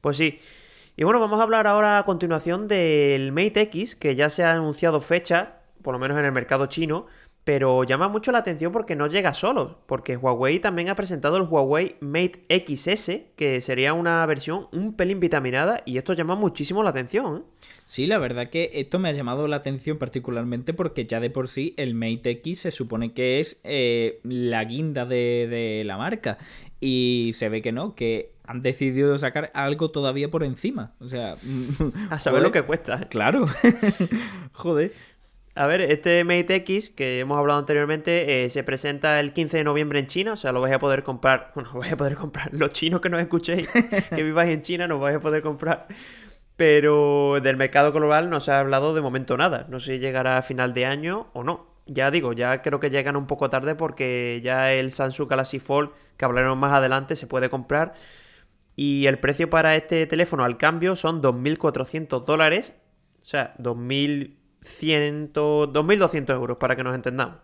Pues 0.00 0.16
sí. 0.16 0.38
Y 0.96 1.04
bueno, 1.04 1.20
vamos 1.20 1.40
a 1.40 1.44
hablar 1.44 1.66
ahora 1.66 1.98
a 1.98 2.04
continuación 2.04 2.68
del 2.68 3.32
Mate 3.32 3.62
X, 3.62 3.96
que 3.96 4.16
ya 4.16 4.28
se 4.28 4.44
ha 4.44 4.52
anunciado 4.52 5.00
fecha, 5.00 5.60
por 5.82 5.94
lo 5.94 5.98
menos 5.98 6.18
en 6.18 6.24
el 6.24 6.32
mercado 6.32 6.66
chino, 6.66 7.06
pero 7.50 7.82
llama 7.82 8.08
mucho 8.08 8.30
la 8.30 8.38
atención 8.38 8.70
porque 8.70 8.94
no 8.94 9.08
llega 9.08 9.34
solo, 9.34 9.80
porque 9.86 10.16
Huawei 10.16 10.60
también 10.60 10.88
ha 10.88 10.94
presentado 10.94 11.36
el 11.36 11.42
Huawei 11.42 11.96
Mate 11.98 12.44
XS, 12.48 13.22
que 13.34 13.60
sería 13.60 13.92
una 13.92 14.24
versión 14.24 14.68
un 14.70 14.94
pelín 14.94 15.18
vitaminada, 15.18 15.82
y 15.84 15.98
esto 15.98 16.12
llama 16.12 16.36
muchísimo 16.36 16.84
la 16.84 16.90
atención. 16.90 17.38
¿eh? 17.38 17.66
Sí, 17.86 18.06
la 18.06 18.18
verdad 18.18 18.50
que 18.50 18.70
esto 18.74 19.00
me 19.00 19.08
ha 19.08 19.12
llamado 19.12 19.48
la 19.48 19.56
atención 19.56 19.98
particularmente 19.98 20.74
porque 20.74 21.06
ya 21.06 21.18
de 21.18 21.28
por 21.28 21.48
sí 21.48 21.74
el 21.76 21.96
Mate 21.96 22.30
X 22.30 22.60
se 22.60 22.70
supone 22.70 23.14
que 23.14 23.40
es 23.40 23.60
eh, 23.64 24.20
la 24.22 24.64
guinda 24.64 25.04
de, 25.04 25.82
la 25.84 25.98
marca, 25.98 26.38
y 26.78 27.32
se 27.34 27.48
ve 27.48 27.62
que 27.62 27.72
no, 27.72 27.96
que 27.96 28.30
han 28.46 28.62
decidido 28.62 29.18
sacar 29.18 29.50
algo 29.54 29.90
todavía 29.90 30.30
por 30.30 30.44
encima. 30.44 30.94
O 31.00 31.08
sea, 31.08 31.34
a 32.10 32.20
saber 32.20 32.42
lo 32.42 32.52
que 32.52 32.62
cuesta. 32.62 33.08
Claro. 33.08 33.48
joder. 34.52 34.92
A 35.54 35.66
ver, 35.66 35.80
este 35.80 36.22
Mate 36.24 36.54
X 36.56 36.90
que 36.90 37.18
hemos 37.18 37.36
hablado 37.36 37.58
anteriormente 37.58 38.44
eh, 38.44 38.50
se 38.50 38.62
presenta 38.62 39.18
el 39.18 39.32
15 39.32 39.58
de 39.58 39.64
noviembre 39.64 39.98
en 39.98 40.06
China, 40.06 40.34
o 40.34 40.36
sea, 40.36 40.52
lo 40.52 40.60
vais 40.60 40.74
a 40.74 40.78
poder 40.78 41.02
comprar, 41.02 41.50
bueno, 41.54 41.70
lo 41.72 41.80
vais 41.80 41.92
a 41.92 41.96
poder 41.96 42.14
comprar, 42.14 42.50
los 42.52 42.70
chinos 42.70 43.00
que 43.00 43.08
nos 43.08 43.20
escuchéis, 43.20 43.68
que 44.14 44.22
viváis 44.22 44.52
en 44.52 44.62
China, 44.62 44.86
nos 44.86 45.00
vais 45.00 45.16
a 45.16 45.20
poder 45.20 45.42
comprar, 45.42 45.88
pero 46.56 47.40
del 47.42 47.56
mercado 47.56 47.90
global 47.92 48.30
no 48.30 48.38
se 48.40 48.52
ha 48.52 48.60
hablado 48.60 48.94
de 48.94 49.00
momento 49.00 49.36
nada, 49.36 49.66
no 49.68 49.80
sé 49.80 49.94
si 49.94 49.98
llegará 49.98 50.38
a 50.38 50.42
final 50.42 50.72
de 50.72 50.86
año 50.86 51.28
o 51.32 51.42
no. 51.42 51.68
Ya 51.86 52.12
digo, 52.12 52.32
ya 52.32 52.62
creo 52.62 52.78
que 52.78 52.90
llegan 52.90 53.16
un 53.16 53.26
poco 53.26 53.50
tarde 53.50 53.74
porque 53.74 54.40
ya 54.44 54.72
el 54.72 54.92
Samsung 54.92 55.28
Galaxy 55.28 55.58
Fold, 55.58 55.90
que 56.16 56.24
hablaremos 56.24 56.56
más 56.56 56.72
adelante, 56.72 57.16
se 57.16 57.26
puede 57.26 57.50
comprar. 57.50 57.94
Y 58.76 59.06
el 59.06 59.18
precio 59.18 59.50
para 59.50 59.74
este 59.74 60.06
teléfono 60.06 60.44
al 60.44 60.56
cambio 60.56 60.94
son 60.94 61.20
2.400 61.20 62.24
dólares, 62.24 62.74
o 63.20 63.24
sea, 63.24 63.54
2.000 63.58 64.39
2.200 64.62 66.34
euros, 66.34 66.56
para 66.58 66.76
que 66.76 66.84
nos 66.84 66.94
entendamos. 66.94 67.36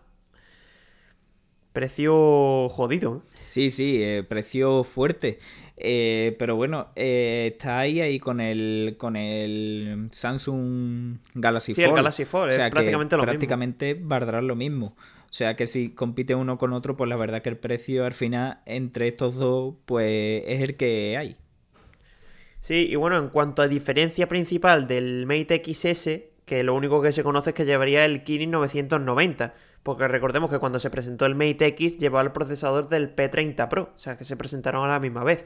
Precio 1.73 2.69
jodido. 2.69 3.17
¿eh? 3.17 3.37
Sí, 3.43 3.69
sí, 3.69 4.01
eh, 4.01 4.23
precio 4.27 4.83
fuerte. 4.83 5.39
Eh, 5.79 6.35
pero 6.39 6.55
bueno, 6.55 6.87
está 6.95 7.77
ahí 7.77 8.01
ahí 8.01 8.19
con 8.19 8.41
el 8.41 8.95
con 8.97 9.15
el 9.15 10.09
Samsung 10.11 11.19
Galaxy 11.35 11.75
sí, 11.75 11.83
el 11.83 11.93
Galaxy 11.93 12.25
Fold, 12.25 12.51
es 12.51 12.57
prácticamente 12.71 13.15
lo 13.15 13.21
prácticamente 13.21 13.93
valdrá 13.93 14.41
lo 14.41 14.55
mismo. 14.55 14.95
O 15.29 15.33
sea 15.33 15.55
que 15.55 15.67
si 15.67 15.89
compite 15.89 16.33
uno 16.33 16.57
con 16.57 16.73
otro, 16.73 16.97
pues 16.97 17.07
la 17.07 17.15
verdad 17.15 17.43
que 17.43 17.49
el 17.49 17.57
precio 17.57 18.05
al 18.05 18.15
final 18.15 18.61
entre 18.65 19.07
estos 19.07 19.35
dos, 19.35 19.75
pues 19.85 20.43
es 20.47 20.61
el 20.61 20.77
que 20.77 21.15
hay. 21.15 21.37
Sí, 22.59 22.87
y 22.89 22.95
bueno, 22.95 23.19
en 23.19 23.29
cuanto 23.29 23.61
a 23.61 23.67
diferencia 23.67 24.27
principal 24.27 24.87
del 24.87 25.25
Mate 25.27 25.61
XS, 25.63 26.09
que 26.47 26.63
lo 26.63 26.73
único 26.75 27.01
que 27.01 27.11
se 27.11 27.23
conoce 27.23 27.49
es 27.49 27.55
que 27.57 27.65
llevaría 27.65 28.05
el 28.05 28.23
Kirin 28.23 28.51
990, 28.51 29.53
porque 29.83 30.07
recordemos 30.07 30.49
que 30.49 30.59
cuando 30.59 30.79
se 30.79 30.89
presentó 30.89 31.25
el 31.25 31.35
Mate 31.35 31.65
X 31.65 31.97
llevaba 31.97 32.21
el 32.21 32.31
procesador 32.31 32.87
del 32.87 33.13
P30 33.13 33.67
Pro, 33.67 33.91
o 33.93 33.99
sea 33.99 34.17
que 34.17 34.23
se 34.23 34.37
presentaron 34.37 34.85
a 34.85 34.87
la 34.87 35.01
misma 35.01 35.25
vez. 35.25 35.43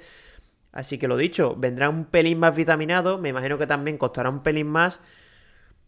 Así 0.71 0.99
que 0.99 1.07
lo 1.07 1.17
dicho, 1.17 1.55
vendrá 1.57 1.89
un 1.89 2.05
pelín 2.05 2.37
más 2.37 2.55
vitaminado, 2.55 3.17
me 3.17 3.29
imagino 3.29 3.57
que 3.57 3.65
también 3.65 3.97
costará 3.97 4.29
un 4.29 4.43
pelín 4.43 4.67
más, 4.67 4.99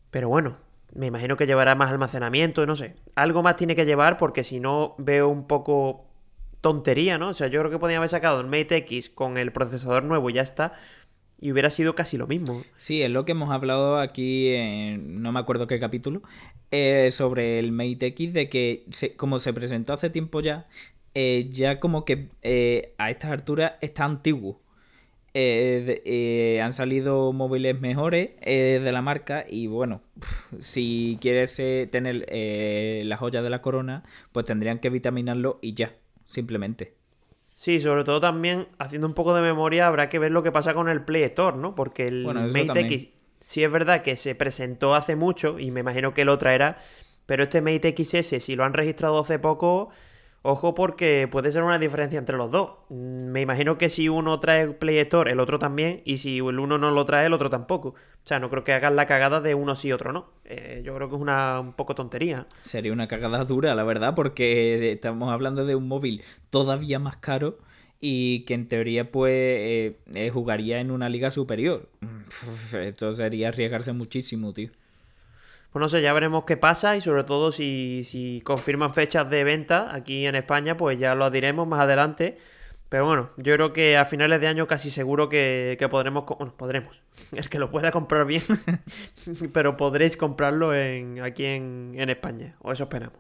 pero 0.10 0.30
bueno, 0.30 0.58
me 0.96 1.06
imagino 1.06 1.38
que 1.38 1.46
llevará 1.46 1.76
más 1.76 1.92
almacenamiento, 1.92 2.66
no 2.66 2.76
sé, 2.76 2.96
algo 3.14 3.44
más 3.44 3.56
tiene 3.56 3.76
que 3.76 3.86
llevar 3.86 4.18
porque 4.18 4.44
si 4.44 4.60
no 4.60 4.96
veo 4.98 5.30
un 5.30 5.46
poco 5.46 6.08
tontería, 6.60 7.20
¿no? 7.20 7.30
O 7.30 7.34
sea, 7.36 7.50
yo 7.50 7.60
creo 7.60 7.70
que 7.70 7.78
podrían 7.78 8.00
haber 8.00 8.10
sacado 8.10 8.42
el 8.42 8.48
Mate 8.48 8.78
X 8.78 9.12
con 9.12 9.38
el 9.38 9.52
procesador 9.52 10.06
nuevo 10.06 10.32
y 10.32 10.34
ya 10.34 10.42
está, 10.42 10.74
y 11.44 11.52
hubiera 11.52 11.70
sido 11.70 11.94
casi 11.94 12.16
lo 12.16 12.26
mismo. 12.26 12.64
Sí, 12.78 13.02
es 13.02 13.12
lo 13.12 13.26
que 13.26 13.34
hemos 13.34 13.52
hablado 13.52 14.00
aquí 14.00 14.48
en 14.56 15.22
no 15.22 15.34
me 15.34 15.42
acuerdo 15.42 15.68
qué 15.68 15.78
capítulo, 15.78 16.22
eh, 16.72 17.12
sobre 17.12 17.60
el 17.60 17.74
Mate 17.74 18.06
X, 18.08 18.32
de 18.32 18.48
que 18.48 18.86
como 19.18 19.40
se 19.40 19.52
presentó 19.52 19.92
hace 19.92 20.10
tiempo 20.10 20.40
ya, 20.40 20.68
eh, 21.14 21.50
ya 21.52 21.82
como 21.82 22.06
que 22.06 22.30
eh, 22.44 22.96
a 22.98 23.12
estas 23.12 23.32
alturas 23.32 23.74
está 23.82 24.06
antiguo. 24.06 24.62
han 25.36 26.72
salido 26.72 27.34
móviles 27.34 27.78
mejores 27.82 28.30
de 28.40 28.92
la 28.94 29.02
marca 29.02 29.46
y 29.46 29.68
bueno, 29.68 30.02
si 30.60 31.18
quieres 31.20 31.58
tener 31.92 32.26
la 33.06 33.18
joya 33.18 33.42
de 33.42 33.50
la 33.50 33.62
corona, 33.62 34.06
pues 34.32 34.46
tendrían 34.46 34.80
que 34.80 34.90
vitaminarlo 34.90 35.60
y 35.62 35.74
ya, 35.74 35.94
simplemente. 36.26 37.03
Sí, 37.56 37.80
sobre 37.80 38.04
todo 38.04 38.20
también, 38.20 38.68
haciendo 38.80 39.08
un 39.08 39.14
poco 39.14 39.34
de 39.36 39.42
memoria, 39.42 39.88
habrá 39.88 40.10
que 40.10 40.20
ver 40.20 40.32
lo 40.32 40.42
que 40.44 40.52
pasa 40.52 40.74
con 40.74 40.90
el 40.90 41.04
Play 41.04 41.24
Store, 41.24 41.58
¿no? 41.58 41.76
Porque 41.76 42.08
el 42.08 42.26
Mate 42.26 42.80
X 42.82 43.10
sí 43.40 43.64
es 43.64 43.72
verdad 43.72 44.02
que 44.02 44.16
se 44.18 44.36
presentó 44.36 44.96
hace 44.96 45.16
mucho 45.16 45.60
y 45.60 45.70
me 45.70 45.82
imagino 45.82 46.14
que 46.14 46.26
lo 46.26 46.38
traerá, 46.38 46.78
Pero 47.26 47.44
este 47.44 47.62
Mate 47.62 47.96
XS, 47.98 48.44
si 48.44 48.56
lo 48.56 48.66
han 48.66 48.74
registrado 48.74 49.20
hace 49.20 49.40
poco, 49.40 49.90
ojo 50.44 50.76
porque 50.76 51.28
puede 51.30 51.52
ser 51.52 51.64
una 51.64 51.80
diferencia 51.80 52.20
entre 52.20 52.38
los 52.38 52.52
dos. 52.52 52.74
Mm, 52.90 53.32
me 53.32 53.42
imagino 53.42 53.78
que 53.78 53.90
si 53.90 54.10
uno 54.10 54.40
trae 54.40 54.68
Play 54.68 55.00
Store, 55.00 55.32
el 55.32 55.40
otro 55.40 55.58
también, 55.58 56.02
y 56.06 56.18
si 56.18 56.38
el 56.38 56.60
uno 56.60 56.78
no 56.78 56.92
lo 56.92 57.06
trae, 57.06 57.26
el 57.26 57.34
otro 57.34 57.50
tampoco. 57.50 57.90
O 57.90 58.26
sea, 58.26 58.40
no 58.40 58.50
creo 58.50 58.64
que 58.64 58.74
hagan 58.74 58.96
la 58.96 59.08
cagada 59.08 59.42
de 59.42 59.56
uno 59.56 59.76
sí 59.76 59.88
y 59.88 59.92
otro 59.94 60.14
no. 60.14 60.30
Eh, 60.46 60.82
yo 60.86 60.94
creo 60.96 61.10
que 61.10 61.16
es 61.16 61.22
una 61.22 61.60
un 61.60 61.74
poco 61.74 61.96
tontería. 61.96 62.46
Sería 62.62 62.94
una 62.94 63.08
cagada 63.08 63.44
dura, 63.46 63.74
la 63.74 63.84
verdad, 63.84 64.14
porque 64.16 64.92
estamos 64.92 65.32
hablando 65.32 65.66
de 65.66 65.76
un 65.76 65.88
móvil 65.88 66.22
todavía 66.50 67.00
más 67.00 67.18
caro 67.18 67.58
y 68.00 68.42
que 68.42 68.54
en 68.54 68.68
teoría 68.68 69.12
pues 69.12 69.32
eh, 69.34 69.98
eh, 70.14 70.30
jugaría 70.30 70.82
en 70.82 70.92
una 70.92 71.08
liga 71.08 71.32
superior. 71.32 71.90
Esto 72.74 73.14
sería 73.14 73.48
arriesgarse 73.48 73.94
muchísimo, 73.94 74.54
tío. 74.54 74.72
Pues 75.74 75.82
no 75.82 75.90
sé, 75.90 76.02
ya 76.02 76.14
veremos 76.14 76.46
qué 76.46 76.56
pasa 76.56 76.96
y 76.96 77.02
sobre 77.02 77.24
todo 77.24 77.52
si, 77.52 78.04
si 78.06 78.42
confirman 78.46 78.94
fechas 78.94 79.30
de 79.30 79.44
venta 79.44 79.94
aquí 79.94 80.26
en 80.26 80.36
España, 80.36 80.78
pues 80.78 80.98
ya 80.98 81.16
lo 81.16 81.30
diremos 81.30 81.68
más 81.68 81.82
adelante. 81.82 82.38
Pero 82.90 83.06
bueno, 83.06 83.32
yo 83.38 83.56
creo 83.56 83.74
que 83.74 83.98
a 83.98 84.06
finales 84.06 84.40
de 84.40 84.48
año 84.48 84.68
casi 84.68 84.92
seguro 84.92 85.28
que, 85.28 85.76
podremos... 85.90 86.26
Bueno, 86.38 86.54
podremos. 86.56 87.02
Es 87.32 87.50
que 87.50 87.58
lo 87.58 87.72
pueda 87.72 87.92
comprar 87.92 88.26
bien, 88.26 88.44
pero 89.54 89.76
podréis 89.76 90.16
comprarlo 90.16 90.76
en, 90.76 91.22
aquí 91.22 91.46
en, 91.46 91.96
en 91.98 92.10
España. 92.10 92.56
O 92.62 92.72
eso 92.72 92.84
esperamos. 92.84 93.20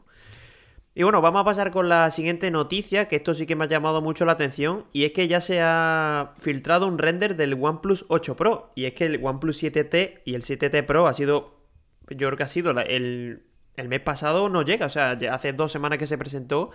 Y 0.95 1.01
bueno, 1.01 1.21
vamos 1.21 1.41
a 1.41 1.45
pasar 1.45 1.71
con 1.71 1.89
la 1.89 2.11
siguiente 2.11 2.51
noticia, 2.51 3.07
que 3.07 3.15
esto 3.15 3.33
sí 3.33 3.47
que 3.47 3.55
me 3.55 3.63
ha 3.63 3.67
llamado 3.67 3.99
mucho 4.03 4.25
la 4.25 4.33
atención, 4.33 4.85
y 4.91 5.05
es 5.05 5.11
que 5.11 5.27
ya 5.27 5.41
se 5.41 5.59
ha 5.59 6.35
filtrado 6.37 6.85
un 6.85 6.99
render 6.99 7.35
del 7.35 7.55
OnePlus 7.59 8.05
8 8.09 8.35
Pro, 8.35 8.71
y 8.75 8.85
es 8.85 8.93
que 8.93 9.05
el 9.05 9.25
OnePlus 9.25 9.63
7T 9.63 10.21
y 10.23 10.35
el 10.35 10.43
7T 10.43 10.85
Pro 10.85 11.07
ha 11.07 11.15
sido, 11.15 11.62
yo 12.09 12.27
creo 12.27 12.37
que 12.37 12.43
ha 12.43 12.47
sido 12.47 12.71
el, 12.71 13.43
el 13.75 13.87
mes 13.87 13.99
pasado 14.01 14.49
no 14.49 14.63
llega, 14.63 14.85
o 14.85 14.89
sea, 14.89 15.17
ya 15.17 15.33
hace 15.33 15.53
dos 15.53 15.71
semanas 15.71 15.99
que 15.99 16.07
se 16.07 16.17
presentó 16.17 16.71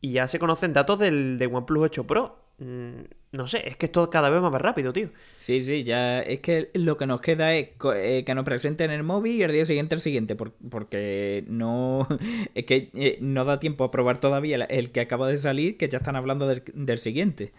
y 0.00 0.12
ya 0.12 0.28
se 0.28 0.38
conocen 0.38 0.72
datos 0.72 0.98
del 0.98 1.38
de 1.38 1.46
OnePlus 1.46 1.84
8 1.84 2.06
Pro. 2.06 2.38
Mm, 2.58 3.02
no 3.32 3.46
sé, 3.46 3.66
es 3.66 3.76
que 3.76 3.86
esto 3.86 4.10
cada 4.10 4.28
vez 4.28 4.40
más 4.42 4.60
rápido, 4.60 4.92
tío. 4.92 5.10
Sí, 5.36 5.60
sí, 5.62 5.84
ya 5.84 6.20
es 6.20 6.40
que 6.40 6.70
lo 6.74 6.96
que 6.96 7.06
nos 7.06 7.20
queda 7.20 7.54
es 7.54 7.70
eh, 7.94 8.22
que 8.24 8.34
nos 8.34 8.44
presenten 8.44 8.90
el 8.90 9.02
móvil 9.02 9.36
y 9.36 9.42
el 9.42 9.52
día 9.52 9.64
siguiente 9.64 9.94
el 9.94 10.00
siguiente, 10.00 10.36
porque 10.36 11.44
no 11.48 12.06
es 12.54 12.66
que 12.66 12.90
eh, 12.94 13.18
no 13.20 13.44
da 13.44 13.60
tiempo 13.60 13.84
a 13.84 13.90
probar 13.90 14.18
todavía 14.18 14.56
el 14.56 14.90
que 14.90 15.00
acaba 15.00 15.28
de 15.28 15.38
salir, 15.38 15.76
que 15.76 15.88
ya 15.88 15.98
están 15.98 16.16
hablando 16.16 16.46
del, 16.46 16.98
siguiente. 16.98 17.52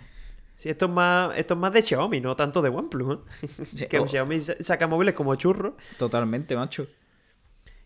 Sí, 0.56 0.70
esto 0.70 0.86
es 0.86 0.92
más 0.92 1.36
esto 1.38 1.56
es 1.56 1.60
más 1.60 1.74
de 1.74 1.82
Xiaomi, 1.82 2.22
no 2.22 2.36
tanto 2.36 2.62
de 2.62 2.70
OnePlus. 2.70 3.20
¿eh? 3.80 3.88
que 3.90 4.08
Xiaomi 4.08 4.40
saca 4.42 4.88
móviles 4.88 5.16
como 5.16 5.36
churro. 5.36 5.78
Totalmente, 5.98 6.56
macho. 6.56 6.88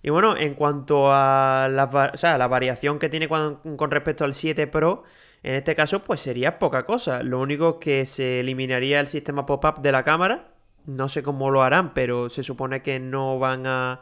Y 0.06 0.12
bueno, 0.12 0.38
en 0.38 0.54
cuanto 0.54 1.08
a 1.12 1.68
la, 1.68 2.48
variación 2.48 3.00
que 3.00 3.10
tiene 3.10 3.28
con, 3.28 3.90
respecto 3.90 4.24
al 4.24 4.36
7 4.36 4.68
Pro, 4.68 5.02
en 5.42 5.56
este 5.56 5.74
caso, 5.74 6.04
pues 6.04 6.22
sería 6.22 6.60
poca 6.60 6.86
cosa. 6.86 7.24
Lo 7.24 7.40
único 7.40 7.80
que 7.80 8.06
se 8.06 8.42
eliminaría 8.42 9.00
el 9.00 9.08
sistema 9.08 9.48
pop-up 9.48 9.82
de 9.82 9.92
la 9.92 10.04
cámara. 10.04 10.54
No 10.86 11.10
sé 11.10 11.24
cómo 11.24 11.50
lo 11.50 11.64
harán, 11.64 11.96
pero 11.96 12.30
se 12.30 12.44
supone 12.44 12.84
que 12.84 13.00
no 13.00 13.40
van 13.40 13.66
a, 13.66 14.02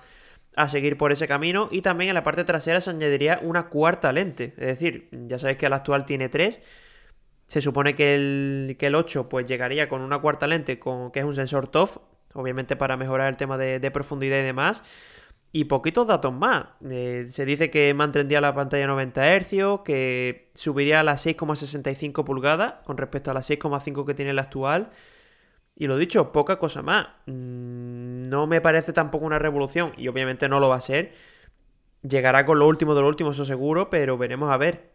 seguir 0.67 0.97
por 0.97 1.13
ese 1.13 1.25
camino. 1.25 1.69
Y 1.71 1.81
también 1.81 2.09
en 2.09 2.15
la 2.15 2.23
parte 2.23 2.43
trasera 2.43 2.81
se 2.81 2.89
añadiría 2.89 3.39
una 3.41 3.69
cuarta 3.69 4.11
lente. 4.11 4.55
Es 4.57 4.67
decir, 4.67 5.07
ya 5.13 5.39
sabéis 5.39 5.57
que 5.57 5.67
el 5.67 5.73
actual 5.73 6.05
tiene 6.05 6.27
tres. 6.27 6.59
Se 7.47 7.61
supone 7.61 7.95
que 7.95 8.13
el, 8.13 8.75
que 8.77 8.87
el 8.87 8.95
8 8.95 9.29
pues 9.29 9.47
llegaría 9.47 9.87
con 9.87 10.01
una 10.01 10.19
cuarta 10.19 10.47
lente, 10.47 10.79
con, 10.79 11.11
que 11.11 11.19
es 11.21 11.25
un 11.25 11.35
sensor 11.35 11.69
TOF, 11.69 11.99
obviamente 12.33 12.75
para 12.75 12.97
mejorar 12.97 13.29
el 13.29 13.37
tema 13.37 13.57
de 13.57 13.89
profundidad 13.89 14.39
y 14.39 14.41
demás 14.41 14.83
y 15.55 15.65
poquitos 15.65 16.07
datos 16.07 16.33
más. 16.33 16.65
Eh, 16.89 17.27
se 17.29 17.45
dice 17.45 17.69
que 17.69 17.93
mantendría 17.93 18.41
la 18.41 18.55
pantalla 18.55 18.87
90 18.87 19.39
Hz, 19.39 19.83
que 19.85 20.49
subiría 20.55 20.99
a 20.99 21.03
las 21.03 21.25
6,65 21.25 22.25
pulgadas 22.25 22.75
con 22.85 22.97
respecto 22.97 23.29
a 23.31 23.35
las 23.35 23.49
6,5 23.49 24.03
que 24.05 24.15
tiene 24.15 24.33
la 24.33 24.41
actual. 24.41 24.89
Y 25.75 25.85
lo 25.85 25.97
dicho, 25.97 26.31
poca 26.31 26.57
cosa 26.57 26.81
más. 26.81 27.07
Mm, 27.27 28.23
no 28.23 28.47
me 28.47 28.61
parece 28.61 28.93
tampoco 28.93 29.25
una 29.25 29.39
revolución, 29.39 29.93
y 29.95 30.07
obviamente 30.07 30.49
no 30.49 30.59
lo 30.59 30.69
va 30.69 30.77
a 30.77 30.81
ser. 30.81 31.11
Llegará 32.01 32.45
con 32.45 32.57
lo 32.57 32.67
último 32.67 32.95
de 32.95 33.01
lo 33.01 33.07
último, 33.07 33.31
eso 33.31 33.45
seguro, 33.45 33.91
pero 33.91 34.17
veremos 34.17 34.51
a 34.51 34.57
ver. 34.57 34.91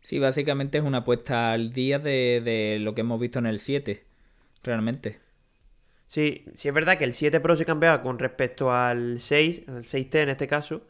Sí, 0.00 0.18
básicamente 0.18 0.78
es 0.78 0.84
una 0.84 0.98
apuesta 0.98 1.52
al 1.52 1.72
día 1.74 1.98
de, 1.98 2.40
de 2.42 2.78
lo 2.80 2.94
que 2.94 3.02
hemos 3.02 3.20
visto 3.20 3.38
en 3.38 3.46
el 3.46 3.58
7, 3.60 4.02
realmente. 4.62 5.20
Sí, 6.10 6.44
sí 6.54 6.66
es 6.66 6.74
verdad 6.74 6.98
que 6.98 7.04
el 7.04 7.12
7 7.12 7.38
Pro 7.38 7.54
se 7.54 7.64
cambiaba 7.64 8.02
con 8.02 8.18
respecto 8.18 8.72
al 8.72 9.20
6, 9.20 9.62
al 9.68 9.84
6T 9.84 10.22
en 10.22 10.30
este 10.30 10.48
caso. 10.48 10.82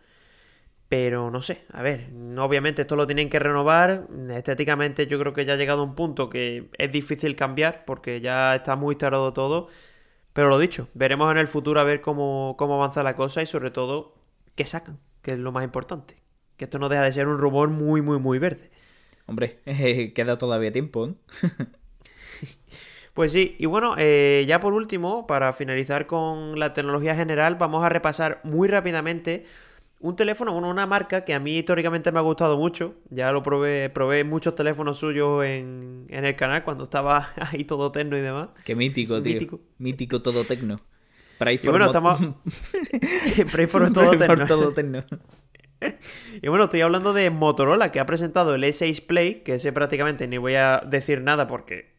Pero 0.89 1.31
no 1.31 1.43
sé, 1.43 1.65
a 1.73 1.83
ver, 1.83 2.09
obviamente 2.39 2.83
esto 2.83 2.97
lo 2.97 3.07
tienen 3.07 3.29
que 3.29 3.39
renovar. 3.39 4.09
Estéticamente 4.31 5.07
yo 5.07 5.19
creo 5.21 5.35
que 5.35 5.45
ya 5.45 5.55
ha 5.55 5.57
llegado 5.57 5.83
a 5.83 5.85
un 5.85 5.95
punto 5.95 6.31
que 6.31 6.71
es 6.79 6.91
difícil 6.93 7.37
cambiar 7.37 7.85
porque 7.85 8.21
ya 8.23 8.57
está 8.57 8.77
muy 8.77 8.97
tardado 8.97 9.35
todo. 9.35 9.69
Pero 10.33 10.49
lo 10.49 10.59
dicho, 10.59 10.89
veremos 10.95 11.31
en 11.33 11.39
el 11.39 11.49
futuro 11.49 11.81
a 11.81 11.85
ver 11.85 12.01
cómo, 12.01 12.57
cómo 12.59 12.77
avanza 12.77 13.03
la 13.03 13.17
cosa 13.17 13.43
y 13.43 13.47
sobre 13.47 13.71
todo 13.71 14.15
qué 14.57 14.67
sacan, 14.67 15.01
que 15.23 15.33
es 15.33 15.39
lo 15.39 15.53
más 15.53 15.65
importante. 15.65 16.17
Que 16.57 16.65
esto 16.65 16.79
no 16.79 16.89
deja 16.89 17.03
de 17.03 17.13
ser 17.13 17.29
un 17.29 17.39
rumor 17.39 17.71
muy, 17.71 18.03
muy, 18.03 18.19
muy 18.19 18.39
verde. 18.39 18.71
Hombre, 19.27 19.61
queda 20.15 20.39
todavía 20.39 20.73
tiempo, 20.73 21.09
¿eh? 21.09 21.15
Pues 23.21 23.33
sí, 23.33 23.55
y 23.59 23.67
bueno, 23.67 23.97
eh, 23.99 24.47
ya 24.49 24.61
por 24.61 24.73
último, 24.73 25.27
para 25.27 25.53
finalizar 25.53 26.07
con 26.07 26.59
la 26.59 26.73
tecnología 26.73 27.15
general, 27.15 27.57
vamos 27.57 27.85
a 27.85 27.91
repasar 27.91 28.41
muy 28.45 28.67
rápidamente 28.67 29.45
un 29.99 30.17
teléfono, 30.17 30.57
una 30.57 30.87
marca 30.87 31.23
que 31.27 31.35
a 31.35 31.39
mí 31.39 31.59
históricamente 31.59 32.11
me 32.13 32.19
ha 32.19 32.23
gustado 32.23 32.57
mucho. 32.57 32.95
Ya 33.11 33.31
lo 33.31 33.43
probé, 33.43 33.91
probé 33.91 34.25
muchos 34.25 34.55
teléfonos 34.55 34.97
suyos 34.97 35.45
en, 35.45 36.07
el 36.09 36.35
canal 36.35 36.65
cuando 36.65 36.85
estaba 36.85 37.29
ahí 37.53 37.65
todo 37.65 37.93
tecno 37.93 38.17
y 38.17 38.23
demás. 38.23 38.49
Qué 38.65 38.75
mítico, 38.75 39.21
tío. 39.21 39.35
Mítico. 39.35 39.61
Mítico 39.77 40.23
todo 40.23 40.45
tecno. 40.45 40.81
Pray 41.37 41.61
y 41.63 41.69
bueno, 41.69 41.85
estamos... 41.85 42.19
Pray 43.53 43.67
for 43.67 43.93
todo 43.93 44.17
todo 44.47 44.73
tecno. 44.73 45.05
Y 46.41 46.49
bueno, 46.49 46.65
estoy 46.65 46.81
hablando 46.81 47.13
de 47.13 47.29
Motorola, 47.29 47.91
que 47.91 48.01
ha 48.01 48.07
presentado 48.07 48.55
el 48.55 48.65
E6 48.65 49.05
Play, 49.05 49.43
que 49.43 49.57
ese 49.57 49.73
prácticamente 49.75 50.27
ni 50.27 50.39
voy 50.39 50.55
a 50.55 50.83
decir 50.87 51.21
nada 51.21 51.47
porque 51.47 51.97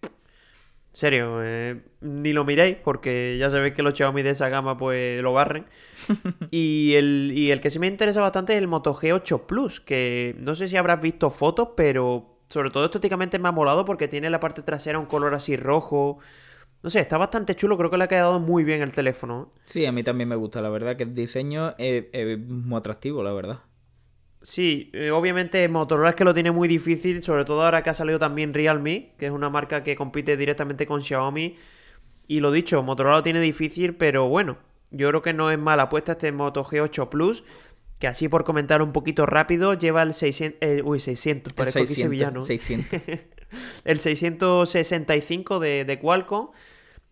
serio, 0.91 1.39
eh, 1.43 1.81
ni 2.01 2.33
lo 2.33 2.43
miréis 2.43 2.77
porque 2.77 3.37
ya 3.39 3.49
sabéis 3.49 3.73
que 3.73 3.83
los 3.83 3.93
Xiaomi 3.93 4.21
de 4.21 4.31
esa 4.31 4.49
gama 4.49 4.77
pues 4.77 5.21
lo 5.21 5.33
barren. 5.33 5.65
y, 6.51 6.93
el, 6.95 7.31
y 7.35 7.51
el 7.51 7.61
que 7.61 7.69
sí 7.71 7.79
me 7.79 7.87
interesa 7.87 8.21
bastante 8.21 8.53
es 8.53 8.59
el 8.59 8.67
Moto 8.67 8.93
G8 8.93 9.45
Plus, 9.45 9.79
que 9.79 10.35
no 10.39 10.55
sé 10.55 10.67
si 10.67 10.77
habrás 10.77 11.01
visto 11.01 11.29
fotos, 11.29 11.69
pero 11.75 12.39
sobre 12.47 12.69
todo 12.69 12.85
estéticamente 12.85 13.39
me 13.39 13.47
ha 13.47 13.51
molado 13.51 13.85
porque 13.85 14.07
tiene 14.07 14.29
la 14.29 14.39
parte 14.39 14.61
trasera 14.61 14.99
un 14.99 15.05
color 15.05 15.33
así 15.33 15.55
rojo. 15.55 16.19
No 16.83 16.89
sé, 16.89 16.99
está 16.99 17.17
bastante 17.17 17.55
chulo, 17.55 17.77
creo 17.77 17.89
que 17.89 17.97
le 17.97 18.05
ha 18.05 18.07
quedado 18.07 18.39
muy 18.39 18.63
bien 18.63 18.81
el 18.81 18.91
teléfono. 18.91 19.53
Sí, 19.65 19.85
a 19.85 19.91
mí 19.91 20.03
también 20.03 20.27
me 20.27 20.35
gusta, 20.35 20.61
la 20.61 20.69
verdad 20.69 20.97
que 20.97 21.03
el 21.03 21.13
diseño 21.13 21.75
es 21.77 22.39
muy 22.39 22.77
atractivo, 22.77 23.23
la 23.23 23.31
verdad. 23.33 23.59
Sí, 24.41 24.89
eh, 24.93 25.11
obviamente 25.11 25.67
Motorola 25.67 26.09
es 26.09 26.15
que 26.15 26.23
lo 26.23 26.33
tiene 26.33 26.51
muy 26.51 26.67
difícil, 26.67 27.21
sobre 27.23 27.45
todo 27.45 27.63
ahora 27.63 27.83
que 27.83 27.91
ha 27.91 27.93
salido 27.93 28.17
también 28.17 28.53
Realme, 28.53 29.13
que 29.17 29.27
es 29.27 29.31
una 29.31 29.49
marca 29.49 29.83
que 29.83 29.95
compite 29.95 30.35
directamente 30.35 30.85
con 30.87 31.01
Xiaomi. 31.01 31.55
Y 32.27 32.39
lo 32.39 32.51
dicho, 32.51 32.81
Motorola 32.81 33.17
lo 33.17 33.23
tiene 33.23 33.39
difícil, 33.39 33.95
pero 33.95 34.27
bueno, 34.27 34.57
yo 34.89 35.09
creo 35.09 35.21
que 35.21 35.33
no 35.33 35.51
es 35.51 35.59
mala 35.59 35.83
apuesta 35.83 36.13
este 36.13 36.31
Moto 36.31 36.63
G8 36.63 37.09
Plus, 37.09 37.43
que 37.99 38.07
así 38.07 38.29
por 38.29 38.43
comentar 38.43 38.81
un 38.81 38.93
poquito 38.93 39.25
rápido, 39.27 39.75
lleva 39.75 40.01
el 40.01 40.13
600... 40.13 40.57
Eh, 40.61 40.81
uy, 40.83 40.99
600, 40.99 41.53
parece 41.53 41.81
que 41.81 41.87
sevillano. 41.87 42.41
600. 42.41 42.99
el 43.85 43.99
665 43.99 45.59
de, 45.59 45.85
de 45.85 45.99
Qualcomm 45.99 46.49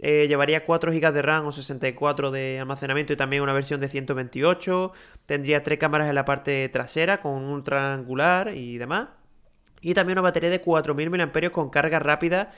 eh, 0.01 0.27
llevaría 0.27 0.63
4 0.63 0.91
GB 0.93 1.11
de 1.11 1.21
RAM 1.21 1.47
o 1.47 1.51
64 1.51 2.31
de 2.31 2.57
almacenamiento 2.59 3.11
y 3.13 3.17
también 3.17 3.43
una 3.43 3.53
versión 3.53 3.81
de 3.81 3.89
128. 3.89 4.93
Tendría 5.25 5.61
tres 5.61 5.77
cámaras 5.77 6.07
en 6.07 6.15
la 6.15 6.25
parte 6.25 6.69
trasera 6.69 7.21
con 7.21 7.33
un 7.33 7.43
ultra 7.45 7.93
angular 7.93 8.55
y 8.55 8.77
demás. 8.77 9.09
Y 9.81 9.93
también 9.93 10.17
una 10.17 10.23
batería 10.23 10.49
de 10.49 10.61
4.000 10.61 11.09
mAh 11.09 11.49
con 11.51 11.69
carga 11.69 11.99
rápida 11.99 12.51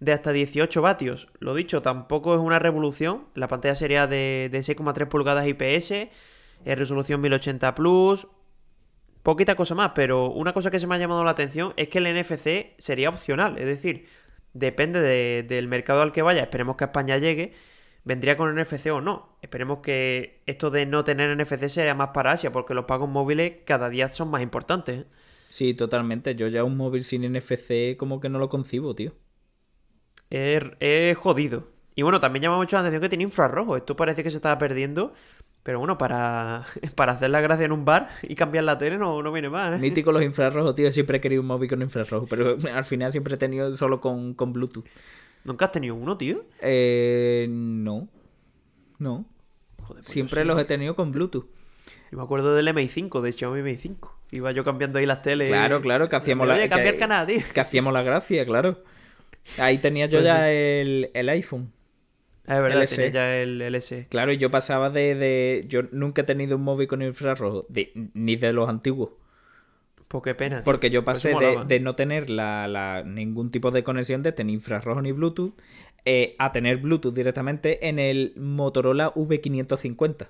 de 0.00 0.12
hasta 0.12 0.32
18 0.32 0.82
vatios. 0.82 1.28
Lo 1.38 1.54
dicho, 1.54 1.80
tampoco 1.80 2.34
es 2.34 2.40
una 2.40 2.58
revolución. 2.58 3.26
La 3.34 3.48
pantalla 3.48 3.74
sería 3.74 4.06
de, 4.06 4.50
6,3 4.52 5.08
pulgadas 5.08 5.46
IPS, 5.46 5.90
eh, 5.92 6.10
resolución 6.74 7.20
1080 7.20 7.74
Plus. 7.74 8.26
Poquita 9.22 9.54
cosa 9.54 9.76
más, 9.76 9.92
pero 9.94 10.30
una 10.30 10.52
cosa 10.52 10.70
que 10.70 10.80
se 10.80 10.88
me 10.88 10.96
ha 10.96 10.98
llamado 10.98 11.22
la 11.22 11.30
atención 11.30 11.72
es 11.76 11.88
que 11.88 11.98
el 11.98 12.12
NFC 12.12 12.74
sería 12.78 13.08
opcional. 13.08 13.56
Es 13.58 13.66
decir, 13.66 14.06
depende 14.54 15.00
del 15.42 15.68
mercado 15.68 16.02
al 16.02 16.12
que 16.12 16.22
vaya, 16.22 16.42
esperemos 16.42 16.76
que 16.76 16.84
a 16.84 16.86
España 16.88 17.18
llegue, 17.18 17.52
vendría 18.04 18.36
con 18.36 18.54
NFC 18.54 18.86
o 18.92 19.00
no. 19.00 19.36
Esperemos 19.42 19.78
que 19.80 20.42
esto 20.46 20.70
de 20.70 20.86
no 20.86 21.04
tener 21.04 21.36
NFC 21.36 21.68
sea 21.68 21.94
más 21.94 22.10
para 22.14 22.32
Asia, 22.32 22.52
porque 22.52 22.74
los 22.74 22.84
pagos 22.84 23.08
móviles 23.08 23.54
cada 23.64 23.88
día 23.88 24.08
son 24.08 24.30
más 24.30 24.42
importantes. 24.42 25.00
¿eh? 25.00 25.06
Sí, 25.48 25.74
totalmente. 25.74 26.34
Yo 26.34 26.48
ya 26.48 26.64
un 26.64 26.76
móvil 26.76 27.04
sin 27.04 27.30
NFC 27.30 27.96
como 27.96 28.20
que 28.20 28.28
no 28.28 28.38
lo 28.38 28.48
concibo, 28.48 28.94
tío. 28.94 29.12
Es, 30.30 31.16
jodido. 31.18 31.68
Y 31.94 32.02
bueno, 32.02 32.20
también 32.20 32.44
llama 32.44 32.56
mucho 32.56 32.76
la 32.76 32.80
atención 32.80 33.02
que 33.02 33.10
tiene 33.10 33.24
infrarrojo. 33.24 33.76
Esto 33.76 33.94
parece 33.94 34.22
que 34.22 34.30
se 34.30 34.36
estaba 34.36 34.56
perdiendo. 34.56 35.12
Pero 35.62 35.78
bueno, 35.78 35.96
para, 35.98 36.64
para 36.96 37.12
hacer 37.12 37.30
la 37.30 37.40
gracia 37.40 37.66
en 37.66 37.72
un 37.72 37.84
bar 37.84 38.08
y 38.22 38.34
cambiar 38.34 38.64
la 38.64 38.78
tele 38.78 38.98
no, 38.98 39.22
no 39.22 39.30
viene 39.32 39.48
mal, 39.48 39.74
¿eh? 39.74 39.78
Mítico 39.78 40.10
los 40.12 40.22
infrarrojos, 40.22 40.74
tío. 40.74 40.90
Siempre 40.90 41.18
he 41.18 41.20
querido 41.20 41.40
un 41.42 41.46
móvil 41.48 41.68
con 41.68 41.82
infrarrojo, 41.82 42.26
pero 42.26 42.56
al 42.74 42.84
final 42.84 43.12
siempre 43.12 43.34
he 43.34 43.38
tenido 43.38 43.76
solo 43.76 44.00
con, 44.00 44.34
con 44.34 44.52
Bluetooth. 44.52 44.84
¿Nunca 45.44 45.66
has 45.66 45.72
tenido 45.72 45.94
uno, 45.94 46.16
tío? 46.16 46.44
Eh, 46.60 47.46
no. 47.50 48.08
No. 48.98 49.24
Joder, 49.82 50.02
pues 50.02 50.06
Siempre 50.06 50.42
sí. 50.42 50.46
los 50.46 50.58
he 50.60 50.64
tenido 50.64 50.94
con 50.94 51.10
Bluetooth. 51.12 51.46
Yo 52.10 52.18
me 52.18 52.24
acuerdo 52.24 52.54
del 52.54 52.68
MI5, 52.68 53.20
de 53.20 53.32
Xiaomi 53.32 53.60
MI5. 53.62 54.10
Iba 54.32 54.52
yo 54.52 54.64
cambiando 54.64 54.98
ahí 54.98 55.06
las 55.06 55.22
teles. 55.22 55.48
Claro, 55.48 55.80
claro, 55.80 56.08
que 56.08 56.16
hacíamos 56.16 56.46
la 56.46 56.68
cambiar 56.68 56.94
que- 56.94 57.00
canal, 57.00 57.26
tío. 57.26 57.40
Que 57.54 57.60
hacíamos 57.60 57.92
la 57.92 58.02
gracia, 58.02 58.44
claro. 58.44 58.82
Ahí 59.58 59.78
tenía 59.78 60.06
yo 60.06 60.18
Pues 60.18 60.26
ya 60.26 60.50
el, 60.52 61.10
el 61.14 61.28
iPhone. 61.30 61.72
Ah, 62.46 62.56
es 62.56 62.62
verdad, 62.62 62.82
LS. 62.82 62.96
tenía 62.96 63.10
ya 63.10 63.36
el 63.40 63.62
LS. 63.62 64.06
Claro, 64.08 64.32
y 64.32 64.38
yo 64.38 64.50
pasaba 64.50 64.90
de, 64.90 65.14
de- 65.14 65.64
Yo 65.68 65.82
nunca 65.92 66.22
he 66.22 66.24
tenido 66.24 66.56
un 66.56 66.62
móvil 66.64 66.88
con 66.88 67.00
infrarrojo, 67.02 67.64
de- 67.68 67.92
ni 68.14 68.36
de 68.36 68.52
los 68.52 68.68
antiguos. 68.68 69.10
Pues 70.08 70.24
qué 70.24 70.34
pena. 70.34 70.62
Porque 70.64 70.90
yo 70.90 71.04
Pues 71.04 71.18
pasé 71.18 71.34
de, 71.34 71.64
de 71.66 71.80
no 71.80 71.94
tener 71.94 72.28
la, 72.30 72.68
la- 72.68 73.02
ningún 73.04 73.50
tipo 73.50 73.70
de 73.70 73.82
conexión 73.84 74.22
de 74.22 74.32
tener 74.32 74.52
infrarrojo 74.54 75.00
ni 75.00 75.12
Bluetooth 75.12 75.54
eh, 76.04 76.34
a 76.38 76.52
tener 76.52 76.78
Bluetooth 76.78 77.14
directamente 77.14 77.88
en 77.88 77.98
el 77.98 78.34
Motorola 78.36 79.14
V550. 79.14 80.26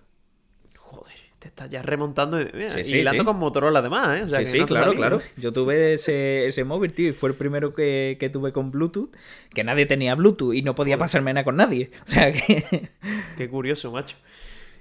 Joder, 0.77 1.15
te 1.43 1.49
estás 1.49 1.69
ya 1.69 1.83
remontando. 1.83 2.41
y- 2.41 2.45
Sí, 2.45 2.85
sí, 2.85 2.97
hilando 2.99 3.23
sí. 3.25 3.27
con 3.27 3.37
Motorola 3.37 3.81
además, 3.81 4.21
¿eh? 4.21 4.23
O 4.23 4.29
sea, 4.29 4.39
sí, 4.39 4.45
que 4.45 4.51
sí, 4.51 4.59
no 4.61 4.67
claro, 4.67 4.93
claro. 4.95 5.21
Yo 5.37 5.51
tuve 5.53 5.95
ese, 5.95 6.47
ese 6.47 6.63
móvil, 6.63 6.93
tío, 6.93 7.09
y 7.09 7.13
fue 7.13 7.31
el 7.31 7.35
primero 7.35 7.75
que, 7.75 8.17
que 8.21 8.31
tuve 8.31 8.53
con 8.53 8.71
Bluetooth, 8.71 9.11
que 9.53 9.65
nadie 9.65 9.87
tenía 9.87 10.15
Bluetooth 10.15 10.55
y 10.55 10.63
no 10.63 10.77
podía 10.77 10.99
pasarme 10.99 11.33
nada 11.35 11.43
con 11.43 11.57
nadie. 11.57 11.91
O 12.07 12.09
sea 12.09 12.33
que... 12.33 12.91
Qué 13.37 13.49
curioso, 13.49 13.91
macho. 13.91 14.17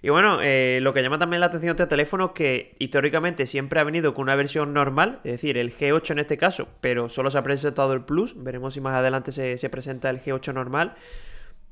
Y 0.04 0.10
bueno, 0.10 0.40
eh, 0.42 0.80
lo 0.82 0.94
que 0.94 1.02
llama 1.02 1.18
también 1.18 1.40
la 1.40 1.48
atención 1.48 1.76
de 1.76 1.84
este 1.84 1.90
teléfono 1.90 2.26
es 2.28 2.32
que 2.34 2.76
históricamente 2.80 3.46
siempre 3.48 3.80
ha 3.80 3.84
venido 3.84 4.14
con 4.14 4.24
una 4.24 4.36
versión 4.36 4.72
normal, 4.74 5.20
es 5.24 5.32
decir, 5.34 5.58
el 5.58 5.76
G8 5.76 6.12
en 6.12 6.20
este 6.20 6.38
caso, 6.38 6.68
pero 6.80 7.10
solo 7.10 7.30
se 7.32 7.38
ha 7.40 7.44
presentado 7.44 7.94
el 7.94 8.02
Plus. 8.04 8.34
Veremos 8.36 8.74
si 8.76 8.82
más 8.82 8.94
adelante 8.96 9.32
se, 9.32 9.58
se 9.58 9.70
presenta 9.70 10.10
el 10.12 10.20
G8 10.22 10.54
normal. 10.54 10.94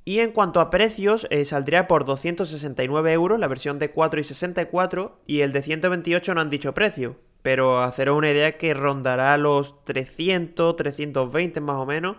Y 0.10 0.22
en 0.22 0.32
cuanto 0.32 0.60
a 0.60 0.72
precios, 0.72 1.28
eh, 1.30 1.46
saldría 1.46 1.88
por 1.88 2.04
269 2.04 3.14
euros 3.14 3.40
la 3.40 3.46
versión 3.48 3.78
de 3.78 3.92
4 3.92 4.20
y 4.20 4.24
64 4.24 5.20
y 5.28 5.42
el 5.42 5.52
de 5.52 5.62
128 5.62 6.34
no 6.34 6.42
han 6.42 6.50
dicho 6.50 6.74
precio. 6.74 7.18
Pero 7.44 7.84
haceros 7.84 8.18
una 8.18 8.32
idea 8.32 8.58
que 8.58 8.74
rondará 8.74 9.38
los 9.38 9.86
300, 9.86 10.76
320 10.78 11.62
más 11.62 11.76
o 11.76 11.86
menos. 11.86 12.18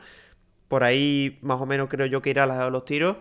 Por 0.69 0.85
ahí 0.85 1.41
más 1.43 1.61
o 1.61 1.67
menos 1.67 1.89
creo 1.89 2.07
yo 2.07 2.23
que 2.23 2.31
irá 2.31 2.47
la- 2.47 2.71
los 2.71 2.85
tiros. 2.85 3.17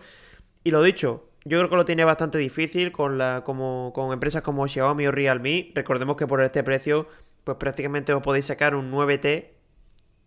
Y 0.62 0.70
lo 0.70 0.84
dicho, 0.84 1.30
yo 1.44 1.58
creo 1.58 1.68
que 1.68 1.74
lo 1.76 1.84
tiene 1.84 2.04
bastante 2.04 2.38
difícil 2.38 2.92
con, 2.92 3.18
la, 3.18 3.42
como, 3.44 3.90
con 3.92 4.12
empresas 4.12 4.42
como 4.42 4.68
Xiaomi 4.68 5.08
o 5.08 5.10
Realme. 5.10 5.72
Recordemos 5.74 6.16
que 6.16 6.28
por 6.28 6.40
este 6.42 6.62
precio, 6.62 7.08
pues 7.42 7.56
prácticamente 7.58 8.12
os 8.14 8.22
podéis 8.22 8.46
sacar 8.46 8.76
un 8.76 8.92
9T. 8.92 9.48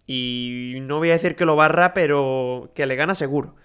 Y 0.06 0.80
no 0.82 0.98
voy 0.98 1.12
a 1.12 1.14
decir 1.14 1.36
que 1.38 1.46
lo 1.46 1.56
barra, 1.56 1.94
pero 1.94 2.72
que 2.76 2.86
le 2.86 2.96
gana 2.98 3.16
seguro. 3.16 3.56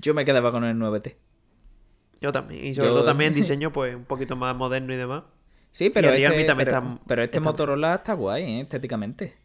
Yo 0.00 0.14
me 0.14 0.24
quedaba 0.24 0.50
con 0.52 0.64
el 0.64 0.76
9T. 0.76 1.16
Yo 2.20 2.32
también. 2.32 2.64
Y 2.66 2.74
sobre 2.74 2.88
Yo- 2.88 2.94
todo 2.94 3.04
también 3.04 3.32
diseño, 3.34 3.72
pues 3.72 3.94
un 3.94 4.04
poquito 4.04 4.36
más 4.36 4.54
moderno 4.56 4.92
y 4.92 4.96
demás. 4.96 5.24
Sí, 5.70 5.90
pero 5.90 6.08
el 6.08 6.14
este, 6.14 6.28
Realme 6.28 6.44
también 6.44 6.68
pero, 6.68 6.78
está- 6.80 7.00
pero 7.06 7.22
este 7.22 7.38
está- 7.38 7.50
Motorola 7.50 7.94
está 7.96 8.14
guay, 8.14 8.42
¿eh? 8.44 8.60
estéticamente. 8.62 9.36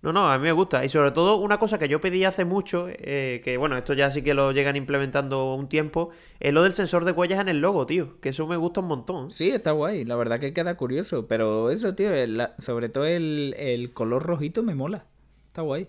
No, 0.00 0.12
no, 0.12 0.28
a 0.32 0.36
mí 0.36 0.42
me 0.42 0.50
gusta. 0.52 0.84
Y 0.84 0.88
sobre 0.88 1.12
todo 1.12 1.36
una 1.36 1.58
cosa 1.58 1.78
que 1.78 1.86
yo 1.88 2.00
pedí 2.00 2.24
hace 2.24 2.44
mucho, 2.44 2.88
eh, 2.90 3.40
que 3.44 3.56
bueno, 3.56 3.76
esto 3.78 3.94
ya 3.94 4.10
sí 4.10 4.22
que 4.22 4.34
lo 4.34 4.50
llegan 4.50 4.74
implementando 4.74 5.54
un 5.54 5.68
tiempo, 5.68 6.10
es 6.40 6.52
lo 6.52 6.64
del 6.64 6.72
sensor 6.72 7.04
de 7.04 7.12
huellas 7.12 7.38
en 7.40 7.48
el 7.48 7.60
logo, 7.60 7.86
tío. 7.86 8.18
Que 8.20 8.30
eso 8.30 8.48
me 8.48 8.56
gusta 8.56 8.80
un 8.80 8.86
montón. 8.88 9.30
Sí, 9.30 9.50
está 9.50 9.70
guay. 9.70 10.04
La 10.04 10.16
verdad 10.16 10.40
que 10.40 10.52
queda 10.52 10.76
curioso. 10.76 11.28
Pero 11.28 11.70
eso, 11.70 11.94
tío, 11.94 12.12
el- 12.12 12.42
sobre 12.58 12.88
todo 12.88 13.04
el, 13.06 13.54
el 13.56 13.92
color 13.92 14.24
rojito 14.24 14.64
me 14.64 14.74
mola. 14.74 15.06
Está 15.46 15.62
guay. 15.62 15.86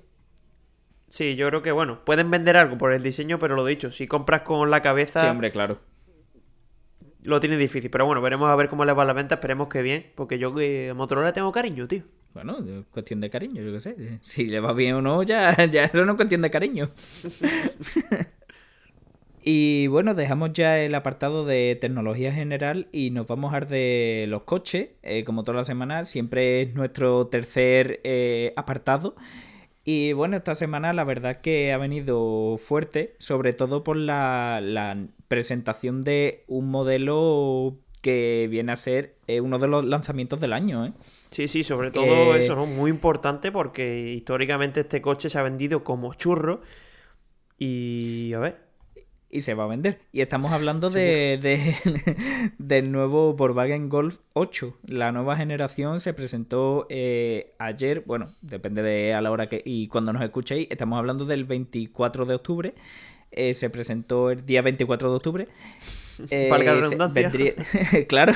Sí, 1.14 1.36
yo 1.36 1.48
creo 1.48 1.62
que 1.62 1.72
bueno, 1.72 2.04
pueden 2.04 2.32
vender 2.32 2.58
algo 2.58 2.76
por 2.76 2.92
el 2.92 3.04
diseño, 3.04 3.38
pero 3.38 3.56
lo 3.56 3.64
dicho, 3.64 3.92
si 3.92 4.08
compras 4.08 4.42
con 4.42 4.72
la 4.72 4.82
cabeza, 4.82 5.22
Sí, 5.22 5.28
hombre, 5.28 5.52
claro. 5.52 5.78
lo 7.22 7.40
tiene 7.40 7.56
difícil. 7.56 7.92
Pero 7.92 8.08
bueno, 8.08 8.20
veremos 8.20 8.50
a 8.50 8.56
ver 8.56 8.68
cómo 8.68 8.84
les 8.84 8.98
va 8.98 9.06
la 9.06 9.14
venta, 9.14 9.36
esperemos 9.36 9.68
que 9.68 9.84
bien, 9.84 10.08
porque 10.16 10.40
yo 10.40 10.56
que 10.56 10.90
a 10.90 10.96
Motorola 10.96 11.32
tengo 11.32 11.52
cariño, 11.52 11.88
tío. 11.88 12.02
Bueno, 12.34 12.58
es 12.58 12.88
cuestión 12.90 13.22
de 13.22 13.30
cariño, 13.30 13.62
yo 13.62 13.72
qué 13.72 13.80
sé. 13.80 14.20
Si 14.22 14.46
le 14.46 14.60
va 14.60 14.74
bien 14.74 14.96
o 14.96 15.02
no, 15.04 15.22
ya, 15.22 15.56
ya 15.70 15.84
eso 15.84 16.04
no 16.04 16.14
es 16.14 16.16
cuestión 16.16 16.42
de 16.42 16.50
cariño. 16.50 16.90
y 19.44 19.86
bueno, 19.86 20.16
dejamos 20.16 20.54
ya 20.54 20.80
el 20.80 20.96
apartado 20.96 21.46
de 21.46 21.78
tecnología 21.80 22.34
general 22.34 22.88
y 22.92 23.12
nos 23.12 23.28
vamos 23.28 23.54
a 23.54 23.58
hablar 23.58 23.70
de 23.70 24.26
los 24.30 24.42
coches. 24.46 24.90
Eh, 25.04 25.24
como 25.26 25.44
toda 25.44 25.58
la 25.58 25.64
semana, 25.64 26.06
siempre 26.06 26.64
es 26.64 26.74
nuestro 26.74 27.28
tercer 27.28 28.02
eh, 28.04 28.52
apartado. 28.56 29.16
Y 29.86 30.14
bueno, 30.14 30.38
esta 30.38 30.56
semana 30.56 30.94
la 30.94 31.04
verdad 31.04 31.42
que 31.42 31.74
ha 31.74 31.78
venido 31.78 32.58
fuerte, 32.58 33.16
sobre 33.20 33.52
todo 33.54 33.84
por 33.84 33.98
la, 33.98 34.62
la 34.62 35.08
presentación 35.28 36.04
de 36.04 36.44
un 36.48 36.70
modelo 36.72 37.78
que 38.02 38.48
viene 38.50 38.72
a 38.72 38.76
ser 38.78 39.16
eh, 39.28 39.42
uno 39.42 39.60
de 39.60 39.68
los 39.68 39.84
lanzamientos 39.86 40.40
del 40.40 40.54
año, 40.54 40.86
¿eh? 40.86 40.94
Sí, 41.32 41.48
sí, 41.48 41.64
sobre 41.64 41.92
todo 41.92 42.36
Eh, 42.36 42.40
eso, 42.40 42.56
¿no? 42.56 42.66
Muy 42.66 42.92
importante 42.92 43.52
porque 43.52 44.12
históricamente 44.14 44.82
este 44.82 45.02
coche 45.02 45.30
se 45.30 45.40
ha 45.40 45.44
vendido 45.44 45.84
como 45.84 46.14
churro. 46.14 46.62
Y 47.58 48.34
a 48.34 48.40
ver, 48.40 48.62
y 49.34 49.42
se 49.42 49.54
va 49.56 49.64
a 49.66 49.68
vender. 49.68 50.00
Y 50.12 50.22
estamos 50.22 50.52
hablando 50.54 50.90
de, 50.90 51.38
de- 51.42 52.54
del 52.58 52.92
nuevo 52.92 53.34
Volkswagen 53.34 53.90
Golf 53.90 54.18
8. 54.34 54.78
La 54.86 55.12
nueva 55.12 55.36
generación 55.36 56.00
se 56.00 56.14
presentó 56.14 56.86
eh, 56.90 57.54
ayer, 57.60 58.04
bueno, 58.06 58.34
depende 58.42 58.82
de 58.84 59.14
a 59.14 59.22
la 59.22 59.32
hora 59.32 59.48
que 59.48 59.62
y 59.66 59.88
cuando 59.88 60.14
nos 60.14 60.22
escuchéis, 60.24 60.68
estamos 60.70 60.98
hablando 61.00 61.26
del 61.26 61.44
24 61.46 62.26
de 62.26 62.36
octubre. 62.36 62.74
Eh, 63.32 63.56
se 63.56 63.70
presentó 63.72 64.30
el 64.30 64.46
día 64.46 64.62
24 64.62 65.10
de 65.10 65.16
octubre. 65.16 65.48
Eh, 66.30 66.48
Valga 66.52 66.76
la 66.76 66.82
redundancia. 66.82 67.22
vendría- 67.30 67.56
claro. 68.08 68.34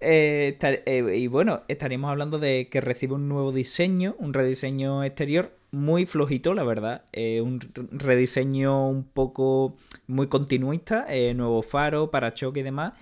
Eh, 0.00 0.56
eh, 0.60 1.16
y 1.16 1.26
bueno, 1.26 1.62
estaríamos 1.68 2.10
hablando 2.10 2.38
de 2.38 2.68
que 2.70 2.80
recibe 2.80 3.14
un 3.14 3.28
nuevo 3.28 3.52
diseño, 3.52 4.14
un 4.18 4.32
rediseño 4.32 5.02
exterior 5.04 5.52
muy 5.70 6.06
flojito, 6.06 6.54
la 6.54 6.64
verdad. 6.64 7.02
Eh, 7.12 7.40
un 7.40 7.60
rediseño 7.90 8.88
un 8.88 9.04
poco 9.04 9.76
muy 10.06 10.28
continuista, 10.28 11.06
nuevo 11.34 11.62
faro, 11.62 12.10
parachoque 12.10 12.60
y 12.60 12.62
demás, 12.62 12.92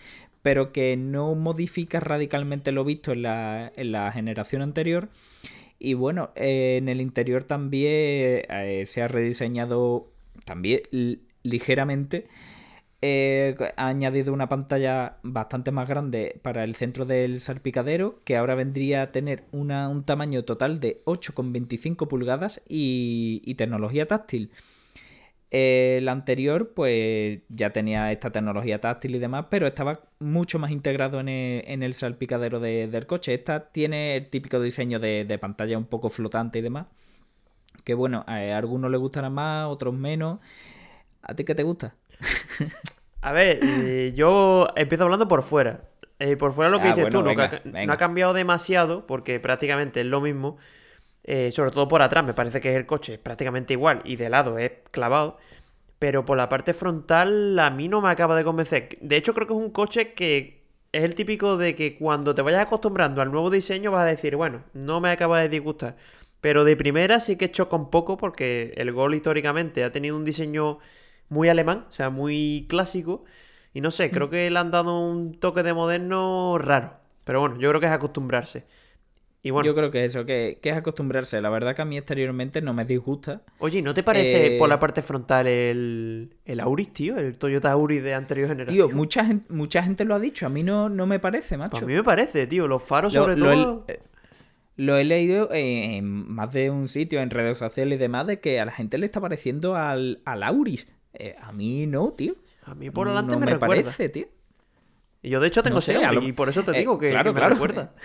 pero 0.43 0.73
que 0.73 0.97
no 0.97 1.35
modifica 1.35 2.01
radicalmente 2.01 2.73
lo 2.73 2.85
visto 2.85 3.13
en 3.13 3.23
la, 3.23 3.73
en 3.77 3.93
la 3.93 4.11
generación 4.13 4.63
anterior. 4.63 5.09
Y 5.79 5.95
bueno, 5.95 6.31
en 6.35 6.89
el 6.89 7.01
interior 7.03 7.45
también 7.45 8.43
se 8.87 9.03
ha 9.03 9.09
rediseñado 9.09 10.09
también 10.47 10.81
li- 10.91 11.21
ligeramente. 11.43 12.27
Ha 13.03 13.89
añadido 13.89 14.33
una 14.33 14.49
pantalla 14.49 15.19
bastante 15.23 15.71
más 15.71 15.89
grande 15.89 16.41
para 16.43 16.65
el 16.65 16.75
centro 16.75 17.05
del 17.05 17.41
salpicadero, 17.41 18.21
que 18.25 18.37
ahora 18.37 18.55
vendría 18.55 19.03
a 19.03 19.13
tener 19.13 19.45
un 19.53 20.03
tamaño 20.05 20.45
total 20.45 20.81
de 20.81 21.03
8,25 21.05 22.09
pulgadas 22.09 22.63
y, 22.69 23.55
tecnología 23.57 24.07
táctil. 24.09 24.51
El 25.51 26.09
anterior, 26.09 26.73
pues 26.75 27.41
ya 27.49 27.71
tenía 27.73 28.11
esta 28.13 28.31
tecnología 28.33 28.81
táctil 28.81 29.15
y 29.15 29.19
demás, 29.21 29.47
pero 29.51 29.67
estaba 29.67 30.01
mucho 30.19 30.59
más 30.59 30.71
integrado 30.73 31.21
en 31.21 31.29
el, 31.29 31.63
en 31.67 31.83
el 31.83 31.95
salpicadero 31.95 32.61
de- 32.61 32.89
del 32.89 33.07
coche. 33.07 33.35
Esta 33.35 33.71
tiene 33.71 34.17
el 34.17 34.29
típico 34.29 34.61
diseño 34.61 34.99
de, 34.99 35.25
de 35.25 35.39
pantalla 35.39 35.79
un 35.79 35.87
poco 35.87 36.11
flotante 36.11 36.59
y 36.59 36.63
demás. 36.63 36.87
Que 37.85 37.95
bueno, 37.95 38.25
a 38.27 38.37
algunos 38.59 38.91
les 38.91 39.01
gustará 39.01 39.31
más, 39.31 39.69
otros 39.69 39.95
menos. 39.95 40.41
¿A 41.23 41.35
ti 41.35 41.45
qué 41.45 41.55
te 41.55 41.63
gusta? 41.65 41.95
A 43.21 43.33
ver, 43.33 43.61
eh, 43.63 44.13
yo 44.15 44.69
empiezo 44.77 45.05
hablando 45.05 45.29
por 45.29 45.43
fuera. 45.43 45.89
Eh, 46.19 46.37
por 46.37 46.53
fuera 46.53 46.71
lo 46.71 46.81
que 46.81 46.89
Ah, 46.89 46.91
dices 46.91 47.05
bueno, 47.05 47.19
tú, 47.19 47.23
no, 47.23 47.29
venga, 47.31 47.45
ha- 47.45 47.61
no 47.65 47.73
venga. 47.73 47.95
ha 47.95 47.97
cambiado 47.97 48.33
demasiado, 48.33 49.07
porque 49.07 49.39
prácticamente 49.41 50.01
es 50.01 50.07
lo 50.07 50.21
mismo. 50.21 50.57
Eh, 51.25 51.53
sobre 51.53 51.71
todo 51.73 51.89
por 51.89 52.03
atrás, 52.03 52.25
me 52.25 52.35
parece 52.35 52.61
que 52.61 52.75
el 52.77 52.87
coche 52.87 53.15
es 53.15 53.19
prácticamente 53.21 53.75
igual 53.75 54.03
y 54.05 54.17
de 54.17 54.31
lado 54.31 54.59
es 54.59 54.73
clavado. 54.93 55.39
Pero 55.99 56.25
por 56.27 56.37
la 56.39 56.49
parte 56.49 56.75
frontal 56.75 57.59
a 57.59 57.71
mí 57.71 57.89
no 57.89 58.01
me 58.03 58.11
acaba 58.11 58.37
de 58.37 58.45
convencer. 58.45 58.91
De 59.01 59.17
hecho, 59.17 59.35
creo 59.35 59.47
que 59.47 59.55
es 59.55 59.59
un 59.61 59.71
coche 59.71 60.15
que 60.15 60.63
es 60.93 61.05
el 61.05 61.15
típico 61.15 61.57
de 61.57 61.75
que 61.75 61.97
cuando 61.99 62.35
te 62.35 62.43
vayas 62.43 62.63
acostumbrando 62.63 63.23
al 63.23 63.31
nuevo 63.33 63.51
diseño 63.51 63.91
vas 63.93 64.03
a 64.03 64.07
decir, 64.07 64.37
bueno, 64.37 64.65
no 64.75 65.01
me 65.01 65.11
acaba 65.11 65.41
de 65.41 65.49
disgustar. 65.49 65.97
Pero 66.41 66.65
de 66.65 66.77
primera 66.77 67.21
sí 67.21 67.37
que 67.37 67.51
choca 67.51 67.77
un 67.77 67.91
poco 67.91 68.17
porque 68.19 68.75
el 68.77 68.93
Gol 68.93 69.15
históricamente 69.15 69.85
ha 69.85 69.93
tenido 69.93 70.17
un 70.17 70.25
diseño 70.25 70.79
muy 71.29 71.49
alemán, 71.49 71.87
o 71.89 71.93
sea, 71.93 72.11
muy 72.11 72.67
clásico. 72.69 73.25
Y 73.75 73.81
no 73.81 73.91
sé, 73.91 74.11
creo 74.11 74.31
que 74.31 74.51
le 74.51 74.59
han 74.59 74.71
dado 74.71 74.99
un 74.99 75.35
toque 75.39 75.63
de 75.63 75.75
moderno 75.75 76.57
raro. 76.59 76.95
Pero 77.25 77.41
bueno, 77.41 77.57
yo 77.59 77.69
creo 77.71 77.81
que 77.81 77.87
es 77.87 77.93
acostumbrarse. 77.93 78.65
Y 79.43 79.51
bueno, 79.51 79.67
Yo 79.67 79.75
creo 79.77 79.91
que 79.93 80.05
eso, 80.05 80.25
que, 80.27 80.59
que 80.61 80.71
es 80.71 80.77
acostumbrarse. 80.77 81.41
La 81.41 81.51
verdad 81.51 81.77
que 81.77 81.83
a 81.83 81.85
mí 81.85 81.97
exteriormente 81.97 82.61
no 82.63 82.73
me 82.73 82.85
disgusta. 82.85 83.43
oye, 83.59 83.81
¿no 83.83 83.95
te 83.95 84.03
parece 84.03 84.55
Eh, 84.57 84.59
por 84.59 84.69
la 84.69 84.81
parte 84.81 85.03
frontal 85.03 85.47
el, 85.47 86.35
el 86.45 86.59
Auris, 86.61 86.93
tío? 86.93 87.17
El 87.17 87.39
Toyota 87.39 87.71
Auris 87.71 88.03
de 88.03 88.15
anterior 88.15 88.49
generación. 88.49 88.89
Tío, 88.89 88.97
mucha 88.97 89.25
gente, 89.25 89.53
mucha 89.53 89.83
gente 89.85 90.05
lo 90.05 90.15
ha 90.17 90.19
dicho. 90.21 90.47
A 90.47 90.49
mí 90.49 90.63
no, 90.65 90.89
no 90.89 91.07
me 91.07 91.21
parece, 91.21 91.57
macho. 91.57 91.71
Pues 91.73 91.83
a 91.85 91.87
mí 91.87 91.95
me 91.95 92.03
parece, 92.03 92.47
tío. 92.49 92.67
Los 92.67 92.83
faros, 92.83 93.15
Lo- 93.15 93.21
sobre 93.23 93.37
lo 93.37 93.45
todo. 93.53 93.85
eh, 93.89 94.01
Lo 94.77 94.97
he 94.97 95.05
leído 95.05 95.49
en, 95.53 95.93
en 95.93 96.05
más 96.33 96.53
de 96.53 96.71
un 96.71 96.89
sitio, 96.89 97.21
en 97.21 97.31
redes 97.31 97.59
sociales 97.59 97.97
y 97.97 98.01
demás, 98.01 98.27
de 98.27 98.41
que 98.41 98.59
a 98.59 98.65
la 98.65 98.73
gente 98.73 98.99
le 98.99 99.07
está 99.07 99.21
pareciendo 99.21 99.77
al, 99.77 100.23
al 100.25 100.43
Auris. 100.43 100.89
Eh, 101.19 101.37
a 101.41 101.53
mí 101.53 101.87
no, 101.87 102.13
tío. 102.13 102.35
A 102.65 102.75
mí 102.75 102.91
por 102.91 103.09
delante 103.09 103.35
no 103.35 103.41
me, 103.41 103.47
me 103.47 103.53
recuerda. 103.53 103.83
parece, 103.83 104.09
tío. 104.09 104.27
Y 105.23 105.31
yo, 105.31 105.41
de 105.41 105.49
hecho, 105.49 105.63
tengo 105.63 105.77
No 105.77 105.81
sé, 105.81 105.95
lo- 106.13 106.23
y 106.23 106.33
por 106.33 106.49
eso 106.49 106.63
te 106.63 106.73
eh, 106.73 106.81
digo 106.81 106.99
que, 106.99 107.11
claro, 107.11 107.31
que 107.31 107.35
me 107.35 107.41
claro. 107.41 107.55
recuerda. 107.55 107.95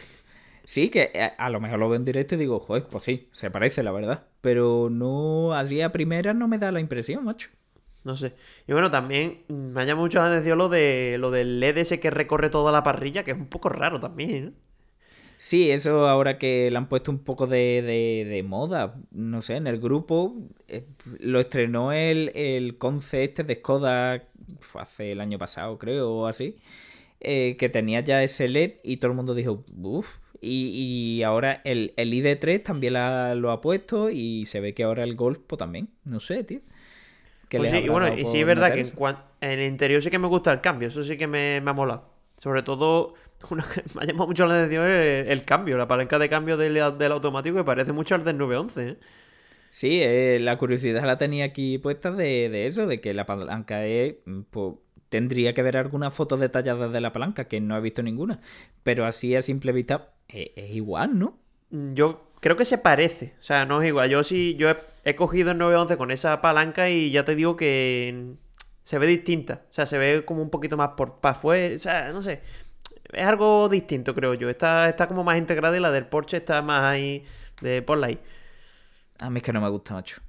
Sí, 0.63 0.89
que 0.89 1.11
eh, 1.13 1.31
a 1.37 1.49
lo 1.49 1.59
mejor 1.59 1.79
lo 1.79 1.89
veo 1.89 1.97
en 1.97 2.05
directo 2.05 2.35
y 2.35 2.37
digo, 2.37 2.59
joder, 2.59 2.85
pues 2.89 3.03
sí, 3.03 3.27
se 3.33 3.49
parece, 3.51 3.83
la 3.83 3.91
verdad. 3.91 4.27
Pero 4.41 4.89
no, 4.89 5.53
así 5.53 5.81
a 5.81 5.91
primera 5.91 6.33
no 6.33 6.47
me 6.47 6.59
da 6.59 6.71
la 6.71 6.79
impresión, 6.79 7.25
macho. 7.25 7.49
No 8.03 8.15
sé. 8.15 8.35
Y 8.67 8.71
bueno, 8.71 8.89
también 8.89 9.43
me 9.49 9.81
ha 9.81 9.85
llamado 9.85 10.05
mucho 10.05 10.19
la 10.19 10.27
atención 10.27 10.57
lo 10.57 10.69
de 10.69 11.17
lo 11.19 11.29
del 11.31 11.59
LED 11.61 11.79
ese 11.79 11.99
que 11.99 12.09
recorre 12.11 12.49
toda 12.49 12.71
la 12.71 12.83
parrilla, 12.83 13.23
que 13.23 13.31
es 13.31 13.37
un 13.37 13.47
poco 13.47 13.69
raro 13.69 13.99
también, 13.99 14.31
¿eh? 14.45 14.53
Sí, 15.43 15.71
eso 15.71 16.07
ahora 16.07 16.37
que 16.37 16.69
le 16.69 16.77
han 16.77 16.87
puesto 16.87 17.09
un 17.11 17.17
poco 17.23 17.47
de, 17.47 17.81
de- 17.81 18.25
de 18.29 18.43
moda, 18.43 18.95
no 19.11 19.41
sé, 19.41 19.55
en 19.55 19.65
el 19.65 19.79
grupo 19.79 20.35
eh, 20.67 20.85
lo 21.19 21.39
estrenó 21.39 21.91
el, 21.91 22.31
el 22.35 22.77
Conce 22.77 23.23
este 23.23 23.43
de 23.43 23.55
Skoda 23.55 24.23
fue 24.59 24.81
hace 24.83 25.11
el 25.13 25.19
año 25.21 25.39
pasado, 25.39 25.79
creo, 25.79 26.11
o 26.11 26.27
así, 26.27 26.57
eh, 27.21 27.57
que 27.59 27.69
tenía 27.69 28.01
ya 28.01 28.23
ese 28.23 28.45
LED 28.45 28.73
y 28.83 28.97
todo 28.97 29.11
el 29.11 29.17
mundo 29.17 29.35
dijo, 29.35 29.65
uff, 29.81 30.17
y, 30.41 31.17
y 31.19 31.23
ahora 31.23 31.61
el, 31.65 31.93
el 31.97 32.13
ID3 32.13 32.63
también 32.63 32.93
la- 32.93 33.35
lo 33.35 33.51
ha 33.51 33.61
puesto 33.61 34.09
y 34.11 34.45
se 34.47 34.61
ve 34.61 34.73
que 34.75 34.83
ahora 34.83 35.03
el 35.05 35.15
Golf 35.15 35.39
pues, 35.47 35.59
también, 35.59 35.89
no 36.05 36.19
sé, 36.21 36.43
tío. 36.45 36.61
que 37.49 37.57
Pues 37.57 37.69
sí, 37.69 37.77
y 37.83 37.89
bueno, 37.89 38.07
y 38.07 38.25
sí 38.25 38.41
es 38.41 38.45
verdad 38.47 38.73
que 38.73 38.81
en 39.41 39.59
el 39.59 39.61
interior 39.67 40.01
sí 40.01 40.09
que 40.09 40.19
me 40.19 40.27
gusta 40.27 40.51
el 40.51 40.61
cambio, 40.61 40.87
eso 40.87 41.03
sí 41.03 41.17
que 41.17 41.27
me, 41.27 41.61
me 41.61 41.71
ha 41.71 41.73
molado. 41.73 42.09
Sobre 42.41 42.63
todo, 42.63 43.13
una 43.51 43.63
que 43.63 43.83
me 43.93 44.01
ha 44.01 44.05
llamado 44.05 44.25
mucho 44.25 44.47
la 44.47 44.55
atención 44.55 44.87
el, 44.87 45.27
el 45.27 45.45
cambio, 45.45 45.77
la 45.77 45.87
palanca 45.87 46.17
de 46.17 46.27
cambio 46.27 46.57
del, 46.57 46.73
del 46.97 47.11
automático 47.11 47.55
que 47.55 47.63
parece 47.63 47.91
mucho 47.91 48.15
al 48.15 48.23
del 48.23 48.37
911, 48.39 48.89
¿eh? 48.89 48.97
Sí, 49.69 49.99
eh, 50.01 50.39
la 50.41 50.57
curiosidad 50.57 51.05
la 51.05 51.17
tenía 51.19 51.45
aquí 51.45 51.77
puesta 51.77 52.11
de, 52.11 52.49
de 52.49 52.65
eso, 52.65 52.87
de 52.87 52.99
que 52.99 53.13
la 53.13 53.25
palanca 53.27 53.85
es, 53.85 54.15
mm, 54.25 54.41
pues, 54.49 54.73
tendría 55.09 55.53
que 55.53 55.61
ver 55.61 55.77
algunas 55.77 56.13
fotos 56.13 56.39
detalladas 56.39 56.91
de 56.91 56.99
la 56.99 57.13
palanca, 57.13 57.45
que 57.47 57.61
no 57.61 57.77
he 57.77 57.81
visto 57.81 58.01
ninguna, 58.01 58.39
pero 58.83 59.05
así 59.05 59.35
a 59.35 59.41
simple 59.43 59.71
vista 59.71 60.13
eh, 60.27 60.51
es, 60.55 60.71
igual, 60.75 61.19
¿no? 61.19 61.37
Mm, 61.69 61.93
Yo 61.93 62.31
creo 62.41 62.57
que 62.57 62.65
se 62.65 62.79
parece, 62.79 63.35
o 63.39 63.43
sea, 63.43 63.65
no 63.65 63.81
es 63.83 63.87
igual. 63.87 64.09
Yo 64.09 64.23
sí, 64.23 64.55
yo 64.55 64.71
he, 64.71 64.77
he 65.05 65.15
cogido 65.15 65.51
el 65.51 65.59
911 65.59 65.97
con 65.97 66.09
esa 66.11 66.41
palanca 66.41 66.89
y 66.89 67.11
ya 67.11 67.23
te 67.23 67.35
digo 67.35 67.55
que 67.55 68.35
se 68.83 68.97
ve 68.97 69.07
distinta. 69.07 69.63
O 69.69 69.73
sea, 69.73 69.85
se 69.85 69.97
ve 69.97 70.23
como 70.25 70.41
un 70.41 70.49
poquito 70.49 70.77
más 70.77 70.89
por 70.97 71.19
para 71.19 71.33
afuera, 71.35 71.75
o 71.75 71.79
sea, 71.79 72.09
no 72.11 72.21
sé. 72.21 72.41
Es 73.13 73.25
algo 73.25 73.67
distinto, 73.69 74.15
creo 74.15 74.33
yo. 74.35 74.49
Está, 74.49 74.89
está 74.89 75.07
como 75.07 75.23
más 75.23 75.37
integrada 75.37 75.75
y 75.75 75.79
la 75.79 75.91
del 75.91 76.07
Porsche 76.07 76.37
está 76.37 76.61
más 76.61 76.83
ahí 76.83 77.23
de 77.61 77.81
por 77.81 78.03
ahí. 78.03 78.19
A 79.19 79.29
mí 79.29 79.37
es 79.39 79.43
que 79.43 79.53
no 79.53 79.61
me 79.61 79.69
gusta, 79.69 79.93
macho. 79.93 80.21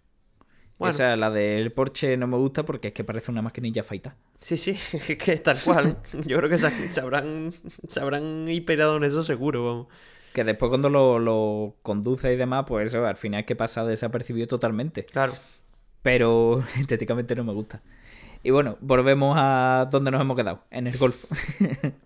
Bueno. 0.78 0.92
Esa, 0.92 1.14
la 1.16 1.30
del 1.30 1.72
Porsche 1.72 2.16
no 2.16 2.26
me 2.26 2.36
gusta 2.36 2.64
porque 2.64 2.88
es 2.88 2.94
que 2.94 3.04
parece 3.04 3.30
una 3.30 3.40
maquinilla 3.42 3.82
feita. 3.84 4.16
Sí, 4.40 4.56
sí, 4.56 4.72
es 4.92 5.16
que 5.16 5.32
es 5.32 5.42
tal 5.42 5.56
cual. 5.64 5.98
Yo 6.26 6.38
creo 6.38 6.50
que 6.50 6.58
se, 6.58 6.88
se 6.88 7.00
habrán, 7.00 7.54
se 7.86 8.00
habrán 8.00 8.48
inspirado 8.48 8.96
en 8.96 9.04
eso 9.04 9.22
seguro, 9.22 9.64
vamos. 9.64 9.86
Que 10.32 10.44
después 10.44 10.70
cuando 10.70 10.88
lo, 10.88 11.18
lo 11.18 11.76
conduce 11.82 12.32
y 12.32 12.36
demás, 12.36 12.64
pues 12.66 12.88
eso, 12.88 13.06
al 13.06 13.16
final 13.16 13.40
es 13.40 13.46
que 13.46 13.54
pasa 13.54 13.84
desapercibido 13.84 14.46
totalmente. 14.48 15.04
Claro. 15.04 15.34
pero 16.02 16.64
estéticamente 16.80 17.34
no 17.36 17.44
me 17.44 17.52
gusta. 17.52 17.82
Y 18.42 18.50
bueno, 18.50 18.76
volvemos 18.80 19.36
a 19.38 19.88
donde 19.90 20.10
nos 20.10 20.20
hemos 20.20 20.36
quedado, 20.36 20.64
en 20.70 20.86
el 20.86 20.96
Golf. 20.98 21.24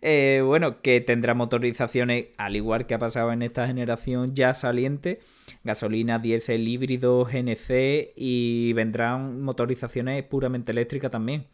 Eh, 0.00 0.42
bueno, 0.46 0.80
que 0.80 1.02
tendrá 1.02 1.34
motorizaciones, 1.34 2.28
al 2.38 2.56
igual 2.56 2.86
que 2.86 2.94
ha 2.94 2.98
pasado 2.98 3.30
en 3.32 3.42
esta 3.42 3.66
generación 3.66 4.34
ya 4.34 4.54
saliente, 4.54 5.20
gasolina, 5.64 6.18
diésel, 6.18 6.66
híbrido, 6.66 7.24
GNC 7.26 8.12
y 8.16 8.72
vendrán 8.72 9.42
motorizaciones 9.42 10.22
puramente 10.22 10.72
eléctricas 10.72 11.10
también. 11.10 11.46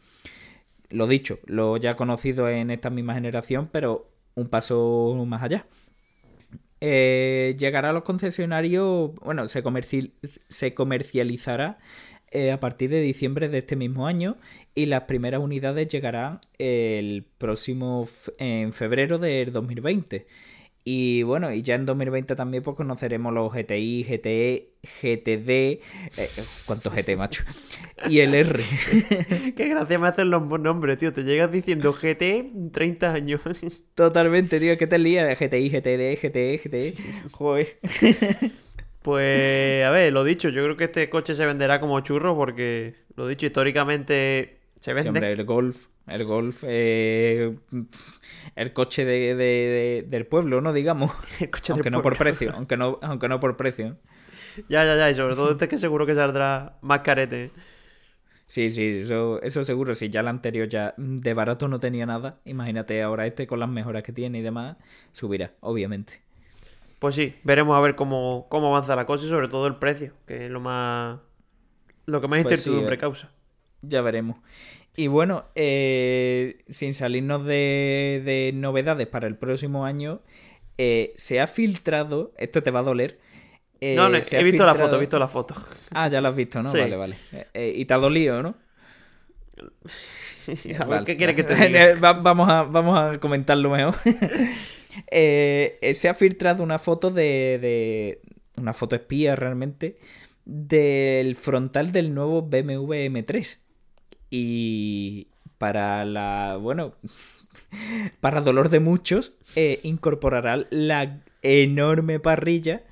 Lo 0.89 1.05
dicho, 1.07 1.39
lo 1.47 1.75
ya 1.75 1.95
conocido 1.97 2.47
en 2.47 2.71
esta 2.71 2.89
misma 2.89 3.13
generación, 3.15 3.67
pero 3.73 4.09
un 4.35 4.47
paso 4.47 5.21
más 5.27 5.43
allá. 5.43 5.65
Eh, 6.79 7.55
llegará 7.57 7.89
a 7.89 7.93
los 7.93 8.03
concesionarios, 8.03 9.15
bueno, 9.15 9.47
se, 9.49 9.63
comerci- 9.63 10.13
se 10.47 10.73
comercializará 10.73 11.79
eh, 12.37 12.51
a 12.51 12.59
partir 12.59 12.91
de 12.91 13.01
diciembre 13.01 13.49
de 13.49 13.57
este 13.57 13.75
mismo 13.75 14.05
año 14.05 14.37
y 14.75 14.85
las 14.85 15.05
primeras 15.05 15.41
unidades 15.41 15.87
llegarán 15.87 16.39
el 16.59 17.25
próximo 17.39 18.07
en 18.37 18.73
febrero 18.73 19.17
del 19.17 19.51
2020. 19.51 20.27
Y 20.83 21.23
bueno, 21.23 21.51
y 21.51 21.63
ya 21.63 21.73
en 21.73 21.87
2020 21.87 22.35
también 22.35 22.61
pues 22.61 22.77
conoceremos 22.77 23.33
los 23.33 23.51
GTI, 23.51 24.03
GTE, 24.03 24.73
GTD, 25.01 25.49
eh, 25.49 25.81
¿cuántos 26.67 26.93
GT, 26.93 27.17
macho? 27.17 27.43
Y 28.07 28.19
el 28.19 28.35
R. 28.35 28.63
Qué 29.55 29.67
gracia 29.67 29.97
me 29.97 30.07
hacen 30.07 30.29
los 30.29 30.47
nombres, 30.47 30.99
tío. 30.99 31.11
Te 31.11 31.23
llegas 31.23 31.51
diciendo 31.51 31.91
GT 31.91 32.71
30 32.71 33.13
años. 33.13 33.41
Totalmente, 33.95 34.59
tío, 34.59 34.77
¿qué 34.77 34.85
te 34.85 34.99
lía? 34.99 35.33
GTI, 35.33 35.69
GTD, 35.71 36.21
GTE, 36.21 36.61
GTE. 36.63 36.93
Joder. 37.31 37.79
Pues, 39.07 39.85
a 39.85 39.89
ver, 39.91 40.11
lo 40.11 40.25
dicho, 40.25 40.49
yo 40.49 40.63
creo 40.63 40.75
que 40.75 40.83
este 40.85 41.09
coche 41.09 41.33
se 41.33 41.45
venderá 41.45 41.79
como 41.79 41.99
churro 42.01 42.35
porque, 42.35 42.95
lo 43.15 43.25
dicho, 43.25 43.45
históricamente 43.45 44.59
se 44.81 44.91
Sí, 44.91 44.93
vende. 44.93 45.09
hombre, 45.09 45.31
el 45.31 45.45
Golf, 45.45 45.85
el 46.07 46.25
Golf, 46.25 46.63
eh, 46.67 47.57
el 48.55 48.73
coche 48.73 49.05
de, 49.05 49.33
de- 49.35 49.35
de- 49.35 50.05
del 50.09 50.25
pueblo, 50.25 50.59
¿no? 50.59 50.73
Digamos. 50.73 51.11
El 51.39 51.49
coche 51.49 51.71
del 51.73 51.77
Aunque 51.79 51.89
no 51.91 52.01
por 52.01 52.17
precio, 52.17 52.51
aunque 52.53 52.75
no, 52.75 52.99
aunque 53.01 53.29
no 53.29 53.39
por 53.39 53.55
precio. 53.55 53.97
Ya, 54.67 54.83
ya, 54.83 54.95
ya. 54.97 55.09
Y 55.09 55.15
sobre 55.15 55.35
todo 55.35 55.51
este 55.51 55.67
que 55.69 55.77
seguro 55.77 56.05
que 56.05 56.13
saldrá 56.15 56.77
más 56.81 56.99
carete. 56.99 57.51
Sí, 58.45 58.69
sí, 58.69 58.97
eso, 58.99 59.41
eso 59.41 59.63
seguro. 59.63 59.93
Si 59.95 60.09
ya 60.09 60.21
el 60.21 60.27
anterior 60.27 60.67
ya 60.69 60.93
de 60.97 61.33
barato 61.33 61.67
no 61.67 61.79
tenía 61.79 62.05
nada, 62.05 62.39
imagínate 62.45 63.01
ahora 63.01 63.25
este 63.25 63.45
con 63.47 63.59
las 63.59 63.69
mejoras 63.69 64.03
que 64.03 64.13
tiene 64.13 64.39
y 64.39 64.41
demás, 64.41 64.77
subirá, 65.11 65.53
obviamente. 65.61 66.21
Pues 66.99 67.15
sí, 67.15 67.35
veremos 67.43 67.77
a 67.77 67.79
ver 67.79 67.95
cómo, 67.95 68.47
cómo 68.49 68.67
avanza 68.69 68.95
la 68.95 69.05
cosa 69.05 69.25
y 69.25 69.29
sobre 69.29 69.47
todo 69.47 69.67
el 69.67 69.75
precio, 69.75 70.13
que 70.25 70.45
es 70.45 70.51
lo 70.51 70.59
más. 70.59 71.19
Lo 72.05 72.21
que 72.21 72.27
más 72.27 72.41
Pues 72.41 72.59
sí, 72.61 72.69
incertidumbre 72.69 72.95
eh. 72.95 72.99
causa. 72.99 73.31
Ya 73.83 74.01
veremos. 74.01 74.37
Y 74.95 75.07
bueno, 75.07 75.45
eh, 75.53 76.63
sin 76.69 76.93
salirnos 76.95 77.45
de, 77.45 78.21
de 78.25 78.51
novedades 78.55 79.07
para 79.07 79.27
el 79.27 79.35
próximo 79.37 79.85
año, 79.85 80.21
eh, 80.79 81.13
se 81.17 81.39
ha 81.39 81.45
filtrado, 81.45 82.33
esto 82.37 82.63
te 82.63 82.71
va 82.71 82.79
a 82.79 82.83
doler. 82.83 83.19
eh, 83.79 83.95
no, 83.95 84.09
no, 84.09 84.17
he 84.17 84.43
visto 84.43 84.65
la 84.65 84.73
foto, 84.73 84.95
he 84.95 84.99
visto 84.99 85.19
la 85.19 85.27
foto. 85.27 85.53
Ah, 85.91 86.07
ya 86.07 86.19
lo 86.19 86.29
has 86.29 86.35
visto, 86.35 86.63
¿no? 86.63 86.71
Sí. 86.71 86.79
Vale, 86.79 86.95
vale. 86.95 87.15
Y 87.53 87.85
te 87.85 87.93
ha 87.93 87.97
dolido, 87.97 88.41
¿no? 88.41 88.55
a 90.47 90.85
ver, 90.85 90.87
Vale. 90.87 91.05
¿qué 91.05 91.17
quieres 91.17 91.35
que 91.35 91.43
te 91.43 91.55
diga? 91.67 91.95
Va- 92.03 92.13
vamos, 92.13 92.49
a, 92.49 92.63
vamos 92.63 92.97
a 92.99 93.19
comentarlo 93.19 93.69
mejor. 93.69 93.93
Eh, 95.11 95.77
eh, 95.81 95.93
se 95.93 96.09
ha 96.09 96.13
filtrado 96.13 96.63
una 96.63 96.79
foto 96.79 97.09
de, 97.11 97.59
de- 97.61 98.21
Una 98.57 98.73
foto 98.73 98.95
espía 98.95 99.35
realmente. 99.35 99.97
Del 100.45 101.35
frontal 101.35 101.91
del 101.91 102.13
nuevo 102.13 102.41
BMW 102.41 102.93
M3. 103.09 103.59
Y 104.29 105.27
para 105.57 106.05
la. 106.05 106.57
Bueno. 106.61 106.95
Para 108.21 108.41
dolor 108.41 108.69
de 108.69 108.79
muchos, 108.79 109.33
eh, 109.55 109.79
incorporará 109.83 110.67
la 110.69 111.21
enorme 111.41 112.19
parrilla 112.19 112.83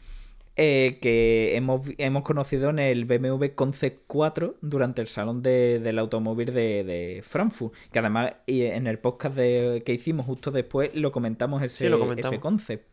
eh, 0.57 0.99
que 1.01 1.55
hemos, 1.55 1.81
hemos 1.97 2.23
conocido 2.23 2.69
en 2.69 2.79
el 2.79 3.05
BMW 3.05 3.47
Concept 3.55 4.03
4 4.07 4.55
durante 4.61 5.01
el 5.01 5.07
salón 5.07 5.41
de- 5.43 5.79
del 5.79 5.99
automóvil 5.99 6.53
de, 6.53 6.83
de 6.83 7.21
Frankfurt. 7.23 7.73
Que 7.91 7.99
además 7.99 8.33
y 8.45 8.61
en 8.63 8.87
el 8.87 8.99
podcast 8.99 9.35
de- 9.35 9.83
que 9.85 9.93
hicimos 9.93 10.25
justo 10.25 10.51
después 10.51 10.91
lo 10.95 11.11
comentamos 11.11 11.61
ese, 11.61 11.85
Sí, 11.85 11.89
lo 11.89 11.99
comentamos. 11.99 12.31
ese 12.33 12.41
concept. 12.41 12.85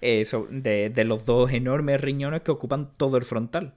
Eh, 0.00 0.24
so- 0.24 0.48
de, 0.50 0.90
de 0.90 1.04
los 1.04 1.24
dos 1.24 1.52
enormes 1.52 2.00
riñones 2.00 2.42
que 2.42 2.50
ocupan 2.50 2.90
todo 2.96 3.16
el 3.16 3.24
frontal. 3.24 3.74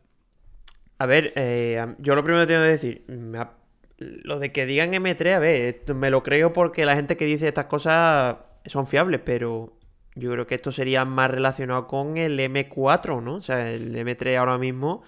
A 0.97 1.05
ver, 1.05 1.34
eh, 1.36 1.84
yo 1.99 2.15
lo 2.15 2.24
primero 2.24 2.45
que 2.45 2.53
tengo 2.53 2.63
que 2.63 2.69
decir, 2.69 3.03
ha- 3.38 3.53
lo 3.97 4.39
de 4.39 4.51
que 4.51 4.65
digan 4.65 4.93
M3, 4.93 5.34
a 5.36 5.39
ver, 5.39 5.84
me 5.95 6.09
lo 6.09 6.24
creo 6.24 6.53
porque 6.53 6.86
la 6.86 6.95
gente 6.95 7.17
que 7.17 7.26
dice 7.26 7.47
estas 7.47 7.65
cosas 7.65 8.38
son 8.65 8.88
fiables, 8.88 9.22
pero 9.24 9.74
yo 10.16 10.32
creo 10.32 10.47
que 10.47 10.55
esto 10.55 10.72
sería 10.72 11.05
más 11.05 11.32
relacionado 11.32 11.88
con 11.88 12.18
el 12.18 12.39
M4, 12.39 13.22
¿no? 13.22 13.36
O 13.36 13.41
sea, 13.41 13.72
el 13.72 13.95
M3 13.95 14.36
ahora 14.38 14.57
mismo, 14.57 15.03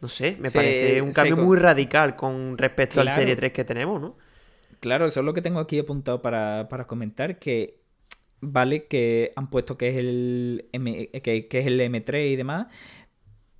no 0.00 0.08
sé, 0.08 0.36
me 0.40 0.48
Se- 0.50 0.58
parece 0.58 1.02
un 1.02 1.12
cambio 1.12 1.36
muy 1.36 1.58
radical 1.58 2.16
con 2.16 2.58
respecto 2.58 3.00
al. 3.00 3.10
Serie 3.10 3.36
3 3.36 3.52
que 3.52 3.64
tenemos, 3.64 4.00
¿no? 4.00 4.16
Claro, 4.80 5.06
eso 5.06 5.20
es 5.20 5.26
lo 5.26 5.32
que 5.34 5.42
tengo 5.42 5.60
aquí 5.60 5.78
apuntado 5.78 6.22
para, 6.22 6.68
para 6.68 6.86
comentar, 6.86 7.38
que 7.38 7.80
vale 8.40 8.86
que 8.88 9.32
han 9.36 9.48
puesto 9.50 9.78
que 9.78 9.90
es 9.90 9.96
el 9.96 10.68
M, 10.72 11.08
que, 11.22 11.46
que 11.48 11.58
es 11.60 11.66
el 11.66 11.80
M3 11.80 12.32
y 12.32 12.36
demás, 12.36 12.66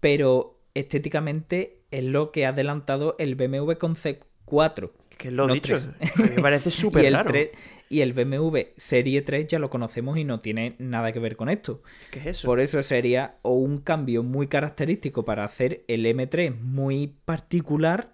pero 0.01 0.61
estéticamente 0.75 1.83
es 1.91 2.05
lo 2.05 2.33
que 2.33 2.47
ha 2.47 2.51
adelantado 2.51 3.17
el 3.19 3.35
BMW 3.37 3.73
Concept 3.79 4.25
4. 4.53 4.93
Que 5.17 5.31
lo 5.31 5.47
no 5.47 5.55
dicho, 5.55 5.77
mí 6.17 6.25
me 6.37 6.43
parece 6.43 6.71
súper 6.71 7.11
raro. 7.11 7.31
3 7.31 7.49
y 7.89 8.01
el 8.03 8.13
BMW 8.13 8.59
Serie 8.77 9.23
3 9.23 9.47
ya 9.47 9.59
lo 9.59 9.71
conocemos 9.71 10.19
y 10.19 10.25
no 10.25 10.41
tiene 10.41 10.75
nada 10.79 11.11
que 11.13 11.21
ver 11.21 11.37
con 11.37 11.49
esto. 11.49 11.81
¿Qué 12.11 12.19
es 12.19 12.27
eso? 12.27 12.49
Por 12.49 12.61
eso 12.61 12.83
sería 12.83 13.37
o 13.41 13.55
un 13.55 13.79
cambio 13.79 14.23
muy 14.23 14.49
característico 14.49 15.25
para 15.25 15.45
hacer 15.45 15.85
el 15.89 16.05
M3 16.05 16.55
muy 16.61 17.15
particular 17.25 18.13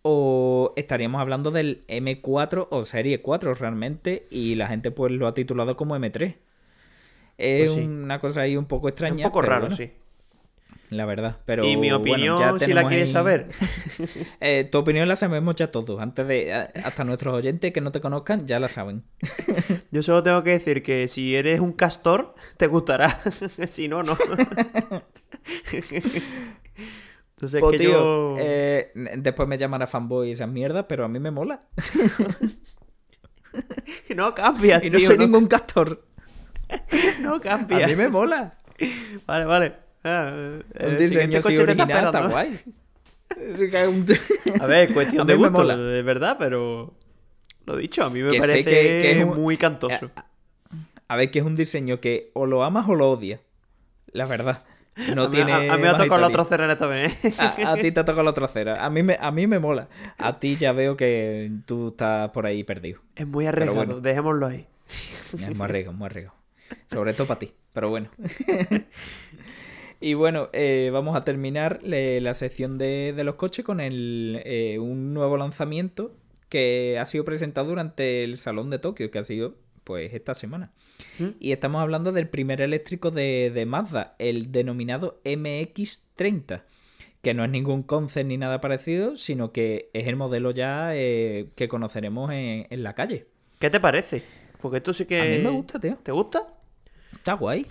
o 0.00 0.72
estaríamos 0.76 1.20
hablando 1.20 1.50
del 1.50 1.84
M4 1.86 2.68
o 2.70 2.84
Serie 2.86 3.20
4 3.20 3.52
realmente 3.54 4.26
y 4.30 4.54
la 4.54 4.68
gente 4.68 4.90
pues 4.90 5.12
lo 5.12 5.26
ha 5.26 5.34
titulado 5.34 5.76
como 5.76 5.96
M3. 5.96 6.36
Es 7.36 7.70
Pues 7.72 7.72
sí. 7.72 7.80
una 7.82 8.20
cosa 8.20 8.40
ahí 8.40 8.56
un 8.56 8.64
poco 8.64 8.88
extraña. 8.88 9.26
un 9.26 9.32
poco 9.32 9.42
raro, 9.42 9.68
bueno, 9.68 9.76
sí. 9.76 9.90
La 10.90 11.04
verdad. 11.04 11.36
Pero, 11.44 11.64
y 11.64 11.76
mi 11.76 11.88
bueno, 11.90 11.96
opinión, 11.98 12.38
ya 12.38 12.58
si 12.58 12.72
la 12.72 12.86
quieres 12.88 13.08
ahí- 13.08 13.12
saber. 13.12 13.48
Eh, 14.40 14.68
tu 14.70 14.78
opinión 14.78 15.06
la 15.08 15.16
sabemos 15.16 15.54
ya 15.56 15.70
todos. 15.70 16.00
Antes 16.00 16.26
de. 16.26 16.52
Hasta 16.52 17.04
nuestros 17.04 17.34
oyentes 17.34 17.72
que 17.72 17.80
no 17.80 17.92
te 17.92 18.00
conozcan 18.00 18.46
ya 18.46 18.58
la 18.60 18.68
saben. 18.68 19.04
Yo 19.90 20.02
solo 20.02 20.22
tengo 20.22 20.42
que 20.42 20.50
decir 20.50 20.82
que 20.82 21.06
si 21.08 21.36
eres 21.36 21.60
un 21.60 21.72
castor, 21.72 22.34
te 22.56 22.66
gustará. 22.68 23.20
si 23.68 23.88
no, 23.88 24.02
no. 24.02 24.16
Entonces, 27.36 27.60
Pues, 27.60 27.72
que 27.72 27.78
tío, 27.78 27.90
yo... 27.90 28.36
eh, 28.38 28.90
después 29.18 29.48
me 29.48 29.58
llamará 29.58 29.86
fanboy 29.86 30.28
y 30.28 30.32
esas 30.32 30.48
mierdas, 30.48 30.86
pero 30.88 31.04
a 31.04 31.08
mí 31.08 31.18
me 31.20 31.30
mola. 31.30 31.60
No 34.16 34.34
cambia, 34.34 34.80
Y 34.82 34.90
no 34.90 34.98
tío, 34.98 35.06
soy 35.08 35.18
no, 35.18 35.24
ningún 35.24 35.46
castor. 35.46 36.04
no 37.20 37.40
cambia. 37.40 37.84
A 37.84 37.88
mí 37.88 37.96
me 37.96 38.08
mola. 38.08 38.56
Vale, 39.26 39.44
vale. 39.44 39.74
Ah, 40.08 40.32
eh, 40.34 40.62
Un 40.80 40.86
el 40.92 40.98
diseño 40.98 41.38
así 41.38 41.56
original 41.56 42.04
está 42.06 42.26
guay. 42.28 42.58
A 44.60 44.66
ver, 44.66 44.92
cuestión 44.94 45.26
de 45.26 45.34
gusto, 45.34 45.64
de 45.66 46.02
verdad, 46.02 46.36
pero... 46.38 46.94
Lo 47.66 47.76
dicho, 47.76 48.02
a 48.02 48.08
mí 48.10 48.22
me 48.22 48.30
Que 48.30 48.38
parece 48.38 48.64
que- 48.64 48.70
que 49.02 49.18
es 49.18 49.24
un- 49.24 49.36
muy 49.42 49.58
cantoso. 49.58 50.10
A 51.06 51.16
ver, 51.16 51.30
que 51.30 51.38
es 51.40 51.44
un 51.44 51.54
diseño 51.54 52.00
que 52.00 52.30
o 52.32 52.46
lo 52.46 52.64
amas 52.64 52.88
o 52.88 52.94
lo 52.94 53.10
odias. 53.10 53.40
La 54.12 54.26
verdad. 54.26 54.64
No 55.14 55.22
a, 55.24 55.28
mí, 55.28 55.36
tiene. 55.36 55.52
a- 55.52 55.74
a 55.74 55.76
mí 55.76 55.82
me 55.82 55.88
ha 55.88 55.96
tocado 55.96 56.18
la 56.20 56.28
trocera 56.30 56.64
en 56.64 56.72
esta 56.72 56.86
vez. 56.88 57.24
¿eh? 57.24 57.32
A, 57.38 57.72
a 57.72 57.76
ti 57.76 57.92
te 57.92 58.00
ha 58.00 58.04
tocado 58.04 58.24
la 58.24 58.32
trasera. 58.34 58.84
A 58.84 58.90
mí, 58.90 59.04
me, 59.04 59.16
a 59.20 59.30
mí 59.30 59.46
me 59.46 59.60
mola. 59.60 59.86
A 60.16 60.40
ti 60.40 60.56
ya 60.56 60.72
veo 60.72 60.96
que 60.96 61.52
tú 61.66 61.88
estás 61.90 62.30
por 62.32 62.46
ahí 62.46 62.64
perdido. 62.64 63.00
Es 63.14 63.24
muy 63.24 63.46
arriesgado, 63.46 63.76
bueno. 63.76 64.00
dejémoslo 64.00 64.46
ahí. 64.46 64.66
Es 64.88 65.54
muy 65.54 65.64
arriesgado, 65.66 65.96
muy 65.96 66.06
arriesgado. 66.06 66.36
Sobre 66.90 67.12
todo 67.14 67.28
para 67.28 67.38
ti, 67.38 67.52
pero 67.72 67.90
bueno. 67.90 68.08
Y 70.00 70.14
bueno, 70.14 70.48
eh, 70.52 70.90
vamos 70.92 71.16
a 71.16 71.24
terminar 71.24 71.80
le- 71.82 72.20
la 72.20 72.34
sección 72.34 72.78
de, 72.78 73.12
de 73.16 73.24
los 73.24 73.34
coches 73.36 73.64
con 73.64 73.80
el, 73.80 74.40
eh, 74.44 74.78
un 74.78 75.12
nuevo 75.14 75.36
lanzamiento 75.36 76.14
que 76.48 76.98
ha 77.00 77.06
sido 77.06 77.24
presentado 77.24 77.68
durante 77.68 78.24
el 78.24 78.38
Salón 78.38 78.70
de 78.70 78.78
Tokio, 78.78 79.10
que 79.10 79.18
ha 79.18 79.24
sido 79.24 79.56
pues 79.84 80.12
esta 80.14 80.34
semana. 80.34 80.70
¿Mm? 81.18 81.28
Y 81.40 81.52
estamos 81.52 81.80
hablando 81.82 82.12
del 82.12 82.28
primer 82.28 82.60
eléctrico 82.60 83.10
de, 83.10 83.50
de 83.54 83.66
Mazda, 83.66 84.14
el 84.18 84.52
denominado 84.52 85.20
MX30, 85.24 86.62
que 87.22 87.34
no 87.34 87.44
es 87.44 87.50
ningún 87.50 87.82
concept 87.82 88.26
ni 88.28 88.36
nada 88.36 88.60
parecido, 88.60 89.16
sino 89.16 89.52
que 89.52 89.90
es 89.92 90.06
el 90.06 90.16
modelo 90.16 90.50
ya 90.50 90.94
eh, 90.94 91.48
que 91.56 91.68
conoceremos 91.68 92.30
en, 92.32 92.66
en 92.70 92.82
la 92.82 92.94
calle. 92.94 93.26
¿Qué 93.58 93.70
te 93.70 93.80
parece? 93.80 94.22
Porque 94.60 94.78
esto 94.78 94.92
sí 94.92 95.04
que... 95.04 95.20
A 95.20 95.24
mí 95.24 95.38
me 95.38 95.50
gusta, 95.50 95.78
tío. 95.80 95.98
¿Te 96.02 96.12
gusta? 96.12 96.46
Está 97.12 97.34
guay. 97.34 97.66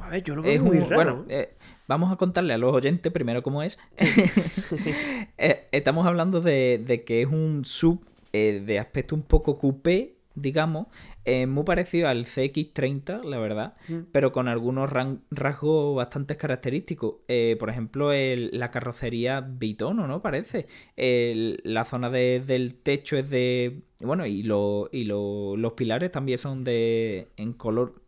A 0.00 0.08
ver, 0.10 0.22
yo 0.22 0.36
lo 0.36 0.42
veo 0.42 0.52
Es 0.52 0.60
muy 0.60 0.78
un- 0.78 0.88
raro. 0.90 0.94
Bueno, 0.94 1.24
eh, 1.28 1.54
vamos 1.88 2.12
a 2.12 2.16
contarle 2.16 2.52
a 2.54 2.58
los 2.58 2.72
oyentes 2.74 3.12
primero 3.12 3.42
cómo 3.42 3.62
es. 3.62 3.78
Eh, 5.38 5.68
estamos 5.72 6.06
hablando 6.06 6.40
de, 6.40 6.82
de 6.84 7.04
que 7.04 7.22
es 7.22 7.28
un 7.28 7.64
sub 7.64 8.04
eh, 8.32 8.62
de 8.64 8.78
aspecto 8.78 9.14
un 9.14 9.22
poco 9.22 9.58
coupé, 9.58 10.14
digamos, 10.34 10.86
eh, 11.24 11.46
muy 11.46 11.64
parecido 11.64 12.08
al 12.08 12.24
CX30, 12.24 13.22
la 13.24 13.38
verdad, 13.38 13.74
Mm. 13.88 14.00
pero 14.12 14.32
con 14.32 14.48
algunos 14.48 14.90
rasgos 15.30 15.96
bastante 15.96 16.36
característicos. 16.36 17.16
Eh, 17.28 17.56
por 17.58 17.68
ejemplo, 17.70 18.12
el- 18.12 18.50
la 18.52 18.70
carrocería 18.70 19.40
bitono, 19.40 20.06
¿no? 20.06 20.22
Parece. 20.22 20.66
El- 20.96 21.60
la 21.64 21.84
zona 21.84 22.10
de- 22.10 22.42
del 22.46 22.74
techo 22.76 23.16
es 23.16 23.28
de... 23.30 23.80
Bueno, 24.00 24.26
y, 24.26 24.42
lo- 24.42 24.88
y 24.92 25.04
lo- 25.04 25.56
los 25.56 25.72
pilares 25.72 26.12
también 26.12 26.38
son 26.38 26.64
de... 26.64 27.28
en 27.36 27.52
color... 27.54 28.00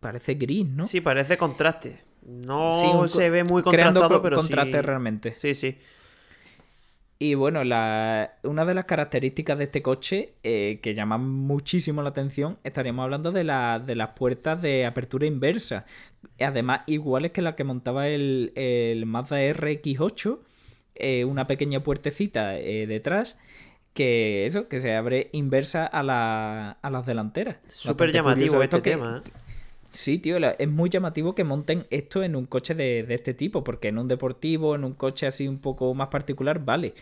Parece 0.00 0.34
gris, 0.34 0.66
¿no? 0.66 0.84
Sí, 0.84 1.00
parece 1.00 1.36
contraste. 1.36 1.98
No 2.28 2.70
Sí, 2.72 2.86
un 2.86 3.00
co- 3.00 3.08
se 3.08 3.30
ve 3.30 3.42
muy 3.44 3.62
contrastado, 3.62 4.08
co- 4.08 4.22
pero 4.22 4.36
contraste 4.36 4.78
sí... 4.78 4.82
realmente. 4.82 5.34
Sí, 5.36 5.54
sí. 5.54 5.78
Y 7.20 7.34
bueno, 7.34 7.64
la, 7.64 8.36
una 8.44 8.64
de 8.64 8.74
las 8.74 8.84
características 8.84 9.58
de 9.58 9.64
este 9.64 9.82
coche 9.82 10.34
eh, 10.44 10.78
que 10.82 10.94
llama 10.94 11.18
muchísimo 11.18 12.00
la 12.02 12.10
atención, 12.10 12.58
estaríamos 12.62 13.02
hablando 13.02 13.32
de, 13.32 13.42
la- 13.42 13.80
de 13.84 13.96
las 13.96 14.10
puertas 14.10 14.62
de 14.62 14.86
apertura 14.86 15.26
inversa. 15.26 15.84
Además, 16.38 16.82
iguales 16.86 17.32
que 17.32 17.42
la 17.42 17.56
que 17.56 17.64
montaba 17.64 18.06
el, 18.06 18.52
el 18.54 19.04
Mazda 19.06 19.40
RX8, 19.40 20.38
eh, 20.94 21.24
una 21.24 21.48
pequeña 21.48 21.82
puertecita 21.82 22.56
eh, 22.56 22.86
detrás, 22.86 23.36
que 23.94 24.46
eso, 24.46 24.68
que 24.68 24.78
se 24.78 24.94
abre 24.94 25.28
inversa 25.32 25.86
a, 25.86 26.04
la- 26.04 26.72
a 26.82 26.90
las 26.90 27.04
delanteras. 27.04 27.56
Súper 27.68 28.12
llamativo 28.12 28.62
este 28.62 28.80
que- 28.80 28.90
tema. 28.90 29.24
¿eh? 29.26 29.30
Sí, 29.90 30.18
tío, 30.18 30.36
es 30.36 30.68
muy 30.68 30.90
llamativo 30.90 31.34
que 31.34 31.44
monten 31.44 31.86
esto 31.90 32.22
en 32.22 32.36
un 32.36 32.46
coche 32.46 32.74
de, 32.74 33.04
de 33.04 33.14
este 33.14 33.34
tipo, 33.34 33.64
porque 33.64 33.88
en 33.88 33.98
un 33.98 34.06
deportivo, 34.06 34.74
en 34.74 34.84
un 34.84 34.94
coche 34.94 35.26
así 35.26 35.48
un 35.48 35.58
poco 35.58 35.94
más 35.94 36.08
particular, 36.08 36.64
vale. 36.64 36.94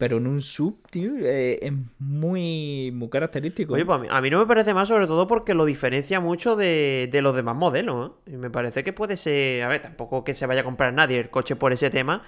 Pero 0.00 0.16
en 0.16 0.26
un 0.26 0.40
sub, 0.40 0.78
tío, 0.90 1.12
eh, 1.18 1.58
es 1.60 1.72
muy, 1.98 2.90
muy 2.90 3.10
característico. 3.10 3.74
Pues 3.74 3.86
a 3.86 3.98
mí, 3.98 4.08
a 4.10 4.20
no 4.30 4.38
me 4.38 4.46
parece 4.46 4.72
más, 4.72 4.88
sobre 4.88 5.06
todo 5.06 5.26
porque 5.26 5.52
lo 5.52 5.66
diferencia 5.66 6.20
mucho 6.20 6.56
de, 6.56 7.06
de 7.12 7.20
los 7.20 7.36
demás 7.36 7.54
modelos. 7.54 8.12
¿eh? 8.26 8.32
Y 8.32 8.36
me 8.38 8.48
parece 8.48 8.82
que 8.82 8.94
puede 8.94 9.18
ser. 9.18 9.62
A 9.62 9.68
ver, 9.68 9.82
tampoco 9.82 10.24
que 10.24 10.32
se 10.32 10.46
vaya 10.46 10.62
a 10.62 10.64
comprar 10.64 10.94
nadie 10.94 11.18
el 11.18 11.28
coche 11.28 11.54
por 11.54 11.74
ese 11.74 11.90
tema. 11.90 12.22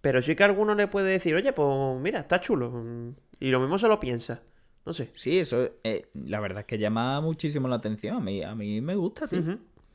Pero 0.00 0.22
sí 0.22 0.34
que 0.34 0.42
alguno 0.42 0.74
le 0.74 0.88
puede 0.88 1.12
decir, 1.12 1.36
oye, 1.36 1.52
pues 1.52 2.00
mira, 2.00 2.18
está 2.18 2.40
chulo. 2.40 2.84
Y 3.38 3.50
lo 3.50 3.60
mismo 3.60 3.78
se 3.78 3.86
lo 3.86 4.00
piensa. 4.00 4.42
No 4.86 4.92
sé. 4.92 5.10
Sí, 5.14 5.38
eso, 5.38 5.70
eh, 5.82 6.06
la 6.14 6.40
verdad 6.40 6.60
es 6.60 6.66
que 6.66 6.78
llama 6.78 7.20
muchísimo 7.20 7.68
la 7.68 7.76
atención. 7.76 8.16
A 8.16 8.20
mí, 8.20 8.42
a 8.42 8.54
mí 8.54 8.80
me 8.80 8.94
gusta, 8.94 9.26
tío. 9.26 9.40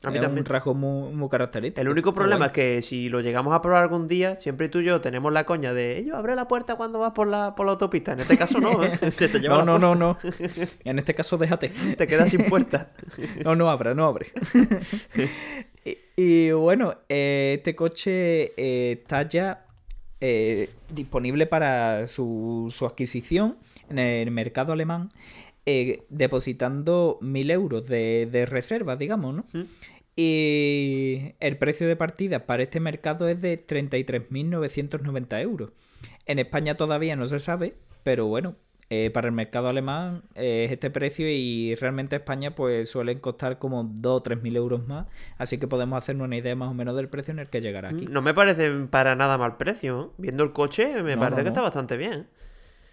A 0.02 0.10
mí 0.10 0.16
es 0.16 0.22
también. 0.22 0.38
un 0.38 0.44
rasgo 0.46 0.72
muy, 0.74 1.12
muy 1.12 1.28
característico. 1.28 1.82
El 1.82 1.90
único 1.90 2.14
problema 2.14 2.46
es 2.46 2.52
que 2.52 2.80
si 2.82 3.10
lo 3.10 3.20
llegamos 3.20 3.52
a 3.52 3.60
probar 3.60 3.82
algún 3.82 4.08
día, 4.08 4.34
siempre 4.34 4.70
tú 4.70 4.78
y 4.78 4.84
yo 4.84 5.00
tenemos 5.02 5.30
la 5.30 5.44
coña 5.44 5.74
de 5.74 5.98
ellos 5.98 6.16
abre 6.16 6.34
la 6.34 6.48
puerta 6.48 6.76
cuando 6.76 6.98
vas 6.98 7.12
por 7.12 7.28
la, 7.28 7.54
por 7.54 7.66
la 7.66 7.72
autopista. 7.72 8.14
En 8.14 8.20
este 8.20 8.38
caso 8.38 8.60
no, 8.60 8.82
¿eh? 8.82 8.98
se 9.12 9.28
te 9.28 9.38
lleva 9.38 9.58
No, 9.58 9.78
no, 9.78 9.78
no, 9.78 9.94
no. 9.94 10.18
En 10.84 10.98
este 10.98 11.14
caso, 11.14 11.36
déjate. 11.36 11.68
te 11.68 12.06
quedas 12.06 12.30
sin 12.30 12.44
puerta. 12.44 12.90
No, 13.44 13.54
no 13.54 13.68
abre, 13.70 13.94
no 13.94 14.06
abre. 14.06 14.32
y, 15.84 15.98
y 16.16 16.50
bueno, 16.52 16.94
eh, 17.08 17.56
este 17.58 17.76
coche 17.76 18.52
eh, 18.56 18.92
está 18.92 19.22
ya 19.22 19.66
disponible 20.88 21.46
para 21.46 22.06
su, 22.06 22.72
su 22.74 22.86
adquisición 22.86 23.56
en 23.90 23.98
el 23.98 24.30
mercado 24.30 24.72
alemán, 24.72 25.08
eh, 25.66 26.04
depositando 26.08 27.18
1.000 27.20 27.50
euros 27.50 27.86
de, 27.86 28.28
de 28.30 28.46
reserva, 28.46 28.96
digamos, 28.96 29.34
¿no? 29.34 29.44
¿Mm? 29.52 29.66
Y 30.16 31.34
el 31.40 31.56
precio 31.56 31.86
de 31.88 31.96
partida 31.96 32.46
para 32.46 32.62
este 32.62 32.80
mercado 32.80 33.28
es 33.28 33.40
de 33.40 33.64
33.990 33.64 35.40
euros. 35.40 35.70
En 36.26 36.38
España 36.38 36.76
todavía 36.76 37.16
no 37.16 37.26
se 37.26 37.40
sabe, 37.40 37.74
pero 38.02 38.26
bueno, 38.26 38.56
eh, 38.92 39.10
para 39.10 39.28
el 39.28 39.32
mercado 39.32 39.68
alemán 39.68 40.22
eh, 40.34 40.64
es 40.64 40.72
este 40.72 40.90
precio 40.90 41.28
y 41.28 41.76
realmente 41.76 42.16
España 42.16 42.56
pues 42.56 42.90
suelen 42.90 43.18
costar 43.18 43.58
como 43.58 43.84
2 43.84 44.16
o 44.16 44.20
3 44.20 44.42
mil 44.42 44.56
euros 44.56 44.86
más, 44.88 45.06
así 45.38 45.58
que 45.58 45.68
podemos 45.68 45.96
hacernos 45.96 46.26
una 46.26 46.36
idea 46.36 46.56
más 46.56 46.70
o 46.70 46.74
menos 46.74 46.96
del 46.96 47.08
precio 47.08 47.32
en 47.32 47.38
el 47.38 47.48
que 47.48 47.60
llegará 47.60 47.90
aquí. 47.90 48.06
No 48.06 48.20
me 48.20 48.34
parece 48.34 48.68
para 48.90 49.14
nada 49.14 49.38
mal 49.38 49.56
precio. 49.58 50.02
¿eh? 50.02 50.14
Viendo 50.18 50.42
el 50.42 50.52
coche, 50.52 51.02
me 51.02 51.14
No, 51.14 51.20
parece 51.20 51.38
no, 51.38 51.44
que 51.44 51.48
está 51.50 51.60
bastante 51.60 51.96
bien. 51.96 52.26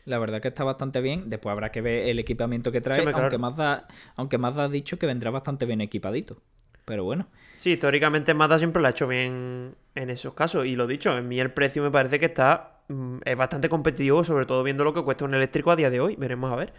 La 0.07 0.17
verdad 0.19 0.41
que 0.41 0.47
está 0.47 0.63
bastante 0.63 1.01
bien, 1.01 1.29
después 1.29 1.51
habrá 1.51 1.71
que 1.71 1.81
ver 1.81 2.07
el 2.07 2.17
equipamiento 2.19 2.71
que 2.71 2.81
trae, 2.81 2.97
Sí, 2.99 3.03
claro. 3.03 3.19
aunque, 3.23 3.37
Mazda, 3.37 3.87
aunque 4.15 4.37
Mazda 4.37 4.63
ha 4.63 4.69
dicho 4.69 4.97
que 4.97 5.05
vendrá 5.05 5.31
bastante 5.31 5.65
bien 5.65 5.81
equipadito. 5.81 6.41
Pero 6.85 7.03
bueno, 7.03 7.27
Sí, 7.55 7.71
históricamente 7.71 8.33
Mazda 8.33 8.57
siempre 8.59 8.81
lo 8.81 8.87
ha 8.87 8.91
hecho 8.91 9.07
bien 9.07 9.75
en 9.95 10.09
esos 10.09 10.33
casos. 10.33 10.65
Y 10.65 10.75
lo 10.75 10.87
dicho, 10.87 11.17
en 11.17 11.27
mí 11.27 11.39
el 11.39 11.51
precio 11.51 11.83
me 11.83 11.91
parece 11.91 12.19
que 12.19 12.27
está. 12.27 12.79
mm, 12.87 13.17
Es 13.25 13.35
bastante 13.35 13.67
competitivo, 13.67 14.23
sobre 14.23 14.45
todo 14.45 14.63
viendo 14.63 14.83
lo 14.85 14.93
que 14.93 15.03
cuesta 15.03 15.25
un 15.25 15.33
eléctrico 15.33 15.71
a 15.71 15.75
día 15.75 15.89
de 15.89 15.99
hoy. 15.99 16.15
Veremos 16.15 16.51
a 16.53 16.55
ver. 16.55 16.73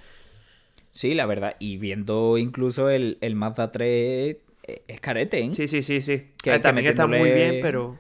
sí, 0.91 1.14
la 1.14 1.26
verdad, 1.26 1.57
y 1.59 1.76
viendo 1.79 2.39
incluso 2.39 2.89
el, 2.91 3.18
el 3.20 3.35
Mazda 3.37 3.70
3 3.72 4.39
eh, 4.64 4.83
es 4.89 5.01
carete, 5.01 5.41
¿eh? 5.41 5.51
Sí, 5.55 5.68
sí, 5.68 5.83
sí, 5.83 6.01
sí. 6.03 6.33
Que- 6.43 6.53
que 6.53 6.59
también 6.61 6.87
está 6.87 7.07
muy 7.07 7.31
bien, 7.31 7.59
pero. 7.61 7.99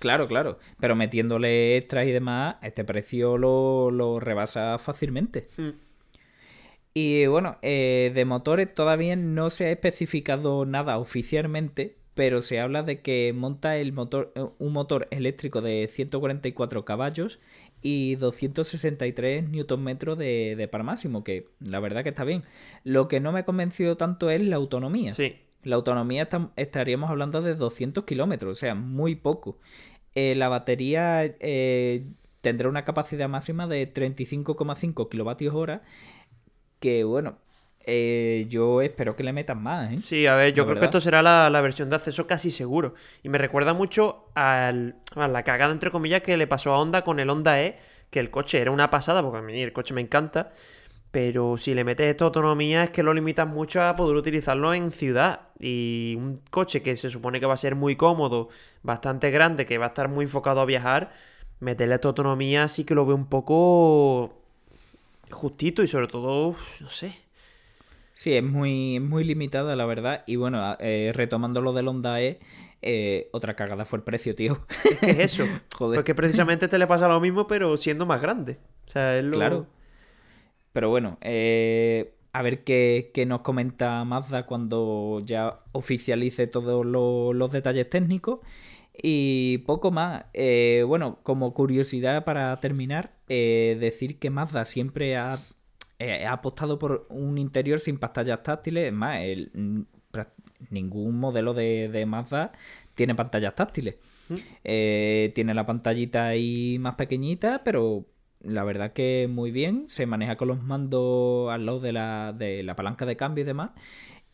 Claro, 0.00 0.26
claro. 0.26 0.58
Pero 0.80 0.96
metiéndole 0.96 1.76
extras 1.76 2.06
y 2.06 2.10
demás, 2.10 2.56
este 2.62 2.84
precio 2.84 3.38
lo, 3.38 3.90
lo 3.90 4.18
rebasa 4.18 4.78
fácilmente. 4.78 5.48
Mm. 5.58 5.70
Y 6.94 7.26
bueno, 7.26 7.58
eh, 7.62 8.10
de 8.14 8.24
motores 8.24 8.74
todavía 8.74 9.14
no 9.14 9.50
se 9.50 9.66
ha 9.66 9.70
especificado 9.70 10.64
nada 10.64 10.98
oficialmente, 10.98 11.98
pero 12.14 12.42
se 12.42 12.60
habla 12.60 12.82
de 12.82 13.02
que 13.02 13.32
monta 13.36 13.76
el 13.76 13.92
motor, 13.92 14.32
eh, 14.34 14.44
un 14.58 14.72
motor 14.72 15.06
eléctrico 15.10 15.60
de 15.60 15.86
144 15.88 16.84
caballos 16.84 17.38
y 17.82 18.16
263 18.16 19.44
Nm 19.50 20.16
de, 20.16 20.56
de 20.56 20.68
par 20.68 20.82
máximo, 20.82 21.22
que 21.22 21.44
la 21.60 21.78
verdad 21.78 22.02
que 22.02 22.08
está 22.08 22.24
bien. 22.24 22.42
Lo 22.84 23.06
que 23.06 23.20
no 23.20 23.32
me 23.32 23.40
ha 23.40 23.44
convencido 23.44 23.98
tanto 23.98 24.30
es 24.30 24.40
la 24.40 24.56
autonomía. 24.56 25.12
Sí. 25.12 25.36
La 25.62 25.76
autonomía 25.76 26.28
estaríamos 26.56 27.10
hablando 27.10 27.42
de 27.42 27.54
200 27.54 28.04
kilómetros, 28.04 28.52
o 28.52 28.60
sea, 28.60 28.74
muy 28.74 29.14
poco. 29.14 29.58
Eh, 30.14 30.34
la 30.34 30.48
batería 30.48 31.24
eh, 31.24 32.06
tendrá 32.40 32.68
una 32.68 32.84
capacidad 32.84 33.28
máxima 33.28 33.66
de 33.66 33.92
35,5 33.92 35.08
kilovatios 35.08 35.54
hora, 35.54 35.82
que 36.80 37.04
bueno, 37.04 37.38
eh, 37.86 38.46
yo 38.48 38.82
espero 38.82 39.16
que 39.16 39.24
le 39.24 39.32
metan 39.32 39.62
más. 39.62 39.92
¿eh? 39.92 39.98
Sí, 39.98 40.26
a 40.26 40.34
ver, 40.34 40.52
yo 40.52 40.66
creo 40.66 40.78
que 40.78 40.84
esto 40.84 41.00
será 41.00 41.22
la, 41.22 41.60
versión 41.60 41.90
de 41.90 41.96
acceso 41.96 42.26
casi 42.26 42.50
seguro. 42.50 42.94
Y 43.22 43.28
me 43.28 43.38
recuerda 43.38 43.72
mucho 43.72 44.26
al, 44.34 44.96
a 45.16 45.28
la 45.28 45.42
cagada, 45.44 45.72
entre 45.72 45.90
comillas, 45.90 46.22
que 46.22 46.36
le 46.36 46.46
pasó 46.46 46.74
a 46.74 46.78
Honda 46.78 47.02
con 47.02 47.20
el 47.20 47.30
Honda 47.30 47.60
E, 47.62 47.78
que 48.10 48.20
el 48.20 48.30
coche 48.30 48.60
era 48.60 48.70
una 48.70 48.90
pasada, 48.90 49.22
porque 49.22 49.38
a 49.38 49.42
mí 49.42 49.60
el 49.60 49.72
coche 49.72 49.94
me 49.94 50.00
encanta. 50.00 50.50
Pero 51.10 51.56
si 51.56 51.74
le 51.74 51.82
metes 51.84 52.06
esta 52.06 52.24
autonomía 52.24 52.84
es 52.84 52.90
que 52.90 53.02
lo 53.02 53.12
limitas 53.12 53.48
mucho 53.48 53.82
a 53.82 53.96
poder 53.96 54.16
utilizarlo 54.16 54.72
en 54.74 54.92
ciudad. 54.92 55.48
Y 55.58 56.14
un 56.18 56.36
coche 56.50 56.82
que 56.82 56.96
se 56.96 57.10
supone 57.10 57.40
que 57.40 57.46
va 57.46 57.54
a 57.54 57.58
ser 57.58 57.74
muy 57.74 57.96
cómodo, 57.96 58.48
bastante 58.82 59.30
grande, 59.30 59.66
que 59.66 59.78
va 59.78 59.86
a 59.86 59.88
estar 59.88 60.08
muy 60.08 60.24
enfocado 60.24 60.60
a 60.60 60.64
viajar, 60.64 61.12
meterle 61.58 61.96
esta 61.96 62.08
autonomía 62.08 62.68
sí 62.68 62.84
que 62.84 62.94
lo 62.94 63.06
veo 63.06 63.16
un 63.16 63.26
poco 63.26 64.40
justito 65.30 65.82
y 65.82 65.88
sobre 65.88 66.06
todo, 66.06 66.54
no 66.80 66.88
sé, 66.88 67.14
Sí, 68.20 68.34
es 68.34 68.42
muy, 68.42 69.00
muy 69.00 69.24
limitada, 69.24 69.74
la 69.76 69.86
verdad. 69.86 70.24
Y 70.26 70.36
bueno, 70.36 70.76
eh, 70.78 71.10
retomando 71.14 71.62
lo 71.62 71.72
del 71.72 71.88
Honda 71.88 72.20
E, 72.20 72.38
eh, 72.82 73.30
otra 73.32 73.56
cagada 73.56 73.86
fue 73.86 73.98
el 73.98 74.02
precio, 74.02 74.34
tío. 74.34 74.58
¿Qué 75.00 75.10
es 75.12 75.18
eso? 75.18 75.46
Joder. 75.78 75.96
Porque 75.96 76.14
precisamente 76.14 76.68
te 76.68 76.78
le 76.78 76.86
pasa 76.86 77.08
lo 77.08 77.18
mismo, 77.18 77.46
pero 77.46 77.78
siendo 77.78 78.04
más 78.04 78.20
grande. 78.20 78.58
O 78.86 78.90
sea, 78.90 79.16
es 79.16 79.24
lo... 79.24 79.36
Claro. 79.36 79.66
Pero 80.72 80.90
bueno, 80.90 81.18
eh, 81.20 82.14
a 82.32 82.42
ver 82.42 82.64
qué, 82.64 83.12
nos 83.26 83.40
comenta 83.40 84.04
Mazda 84.04 84.46
cuando 84.46 85.22
ya 85.24 85.60
oficialice 85.72 86.46
todos 86.46 86.86
los 86.86 87.52
detalles 87.52 87.88
técnicos. 87.88 88.40
Y 89.02 89.58
poco 89.66 89.90
más. 89.90 90.24
bueno, 90.86 91.18
como 91.22 91.54
curiosidad 91.54 92.24
para 92.24 92.58
terminar, 92.60 93.12
decir 93.28 94.18
que 94.18 94.30
Mazda 94.30 94.64
siempre 94.64 95.16
ha 95.16 95.38
apostado 96.28 96.78
por 96.78 97.06
un 97.08 97.38
interior 97.38 97.80
sin 97.80 97.98
pantallas 97.98 98.42
táctiles. 98.42 98.86
Es 98.86 98.92
más, 98.92 99.18
ningún 100.68 101.18
modelo 101.18 101.54
de, 101.54 102.04
Mazda 102.06 102.50
tiene 102.94 103.14
pantallas 103.14 103.54
táctiles. 103.54 103.96
Mm. 104.28 104.34
Eh, 104.64 105.32
tiene 105.34 105.54
la 105.54 105.66
pantallita 105.66 106.26
ahí 106.28 106.78
más 106.78 106.96
pequeñita, 106.96 107.62
pero 107.64 108.04
la 108.40 108.64
verdad 108.64 108.92
que 108.92 109.28
muy 109.30 109.50
bien. 109.50 109.84
Se 109.88 110.06
maneja 110.06 110.36
con 110.36 110.48
los 110.48 110.62
mandos 110.62 111.50
al 111.50 111.66
lado 111.66 111.80
de 111.80 111.92
la, 111.92 112.34
de 112.36 112.62
la 112.62 112.76
palanca 112.76 113.06
de 113.06 113.16
cambio 113.16 113.42
y 113.42 113.46
demás. 113.46 113.70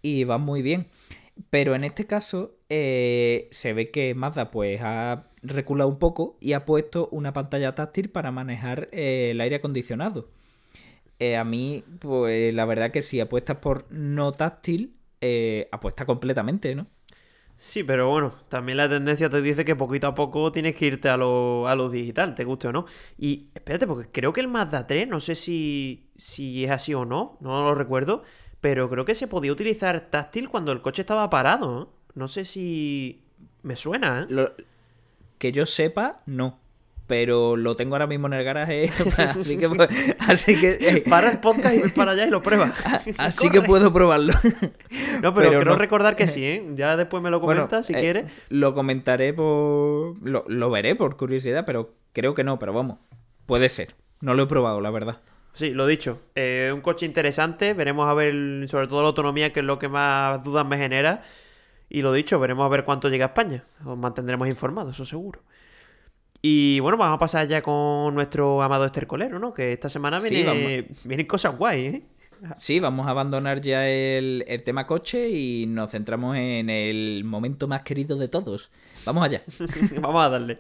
Y 0.03 0.25
va 0.25 0.39
muy 0.39 0.63
bien. 0.63 0.89
Pero 1.51 1.75
en 1.75 1.85
este 1.85 2.07
caso 2.07 2.57
eh, 2.69 3.49
se 3.51 3.73
ve 3.75 3.91
que 3.91 4.15
Mazda 4.15 4.51
pues 4.51 4.81
ha 4.83 5.29
reculado 5.43 5.91
un 5.91 5.99
poco 5.99 6.39
y 6.41 6.55
ha 6.55 6.65
puesto 6.65 7.09
una 7.13 7.33
pantalla 7.33 7.75
táctil 7.75 8.11
para 8.11 8.33
manejar 8.33 8.89
eh, 8.93 9.31
el 9.33 9.41
aire 9.41 9.57
acondicionado. 9.57 10.31
Eh, 11.19 11.37
a 11.37 11.45
mí, 11.45 11.85
pues 12.01 12.55
la 12.55 12.65
verdad 12.67 12.91
que 12.91 13.03
si 13.03 13.21
apuestas 13.21 13.59
por 13.59 13.91
no 13.93 14.33
táctil, 14.33 14.97
apuesta 15.73 16.07
completamente, 16.07 16.75
¿no? 16.75 16.87
Sí, 17.59 17.83
pero 17.83 18.11
bueno, 18.11 18.35
también 18.49 18.77
la 18.77 18.89
tendencia 18.89 19.31
te 19.31 19.41
dice 19.41 19.65
que 19.65 19.75
poquito 19.75 20.07
a 20.09 20.15
poco 20.15 20.53
tienes 20.53 20.77
que 20.77 20.87
irte 20.87 21.09
a 21.09 21.17
lo, 21.17 21.67
a 21.67 21.75
lo 21.75 21.89
digital, 21.89 22.35
te 22.35 22.45
guste 22.45 22.69
o 22.69 22.73
no. 22.73 22.85
Y 23.17 23.49
espérate, 23.55 23.87
porque 23.87 24.11
creo 24.11 24.33
que 24.33 24.41
el 24.41 24.49
Mazda 24.49 24.87
3, 24.87 25.09
no 25.09 25.21
sé 25.21 25.35
si, 25.35 26.11
si 26.17 26.65
es 26.65 26.71
así 26.71 26.93
o 26.93 27.07
no, 27.07 27.39
no 27.41 27.63
lo 27.63 27.75
recuerdo, 27.75 28.23
pero 28.61 28.91
creo 28.91 29.07
que 29.07 29.15
se 29.15 29.27
podía 29.27 29.53
utilizar 29.53 30.01
táctil 30.11 30.51
cuando 30.51 30.71
el 30.71 30.83
coche 30.83 31.03
estaba 31.03 31.31
parado. 31.31 31.95
¿no? 32.15 32.29
Sé 32.29 32.45
si 32.45 33.23
me 33.63 33.77
suena, 33.77 34.23
¿eh? 34.23 34.27
Lo... 34.29 34.53
Que 35.39 35.53
yo 35.53 35.67
sepa, 35.67 36.23
no 36.27 36.66
pero 37.07 37.57
lo 37.57 37.77
tengo 37.77 37.95
ahora 37.95 38.07
mismo 38.07 38.27
en 38.27 38.35
el 38.35 38.45
garaje. 38.45 38.91
así 39.17 39.57
que, 39.57 39.69
pues, 39.69 39.89
así 40.19 40.59
que 40.59 40.79
eh, 40.81 41.05
para 41.09 41.31
el 41.31 41.39
podcast 41.39 41.75
y 41.75 41.89
para 41.91 42.13
allá 42.13 42.27
y 42.27 42.31
lo 42.31 42.43
pruebas. 42.43 42.73
así 43.19 43.51
que 43.51 43.63
puedo 43.63 43.93
probarlo. 43.93 44.33
no, 45.23 45.33
pero, 45.33 45.51
quiero 45.51 45.77
recordar 45.77 46.17
que 46.17 46.27
sí, 46.27 46.45
¿eh? 46.45 46.67
Ya 46.75 46.97
después 46.97 47.23
me 47.23 47.31
lo 47.31 47.41
comentas 47.41 47.87
si 47.87 47.95
eh, 47.95 48.01
quieres. 48.01 48.33
Lo 48.49 48.75
comentaré 48.75 49.33
por. 49.33 50.17
Lo, 50.23 50.71
veré 50.71 50.97
por 50.97 51.17
curiosidad, 51.17 51.65
pero 51.65 51.95
creo 52.13 52.35
que 52.35 52.45
no, 52.45 52.59
pero 52.59 52.73
vamos. 52.73 52.99
Puede 53.47 53.69
ser. 53.69 53.95
No 54.21 54.35
lo 54.35 54.45
he 54.45 54.47
probado, 54.47 54.81
la 54.81 54.91
verdad. 54.91 55.21
Sí, 55.53 55.71
lo 55.71 55.87
dicho. 55.87 56.21
Eh, 56.35 56.71
un 56.75 56.81
coche 56.81 57.07
interesante. 57.07 57.73
Veremos 57.73 58.09
a 58.09 58.15
ver, 58.15 58.69
sobre 58.69 58.89
todo 58.89 59.03
la 59.03 59.09
autonomía, 59.09 59.53
que 59.53 59.61
es 59.61 59.67
lo 59.67 59.79
que 59.79 59.89
más 59.89 60.43
dudas 60.43 60.67
me 60.67 60.77
genera. 60.77 61.23
Y 61.89 62.03
lo 62.03 62.13
dicho, 62.13 62.41
veremos 62.41 62.67
a 62.67 62.69
ver 62.69 62.85
cuánto 62.85 63.09
llega 63.09 63.27
a 63.27 63.29
España. 63.29 63.65
Os 63.85 63.97
mantendremos 63.97 64.49
informados, 64.49 64.97
eso 64.97 65.07
seguro. 65.07 65.41
Y 66.43 66.81
bueno, 66.81 66.97
vamos 66.97 67.17
a 67.17 67.19
pasar 67.19 67.49
ya 67.49 67.63
con 67.63 68.15
nuestro 68.15 68.63
amado 68.63 68.85
estercolero, 68.85 69.39
¿no? 69.39 69.53
Que 69.55 69.73
esta 69.73 69.89
semana 69.89 70.19
viene, 70.19 70.89
vienen 71.05 71.27
cosas 71.27 71.57
guay, 71.57 71.87
¿eh? 71.87 72.03
Sí, 72.55 72.81
vamos 72.81 73.07
a 73.07 73.11
abandonar 73.11 73.61
ya 73.61 73.89
el, 73.89 74.45
el, 74.47 74.63
tema 74.63 74.87
coche 74.87 75.31
y 75.31 75.67
nos 75.67 75.91
centramos 75.91 76.37
en 76.37 76.69
el 76.69 77.25
momento 77.25 77.67
más 77.67 77.83
querido 77.83 78.17
de 78.19 78.29
todos. 78.29 78.71
Vamos 79.05 79.25
allá. 79.25 79.43
vamos 80.01 80.23
a 80.23 80.29
darle. 80.29 80.59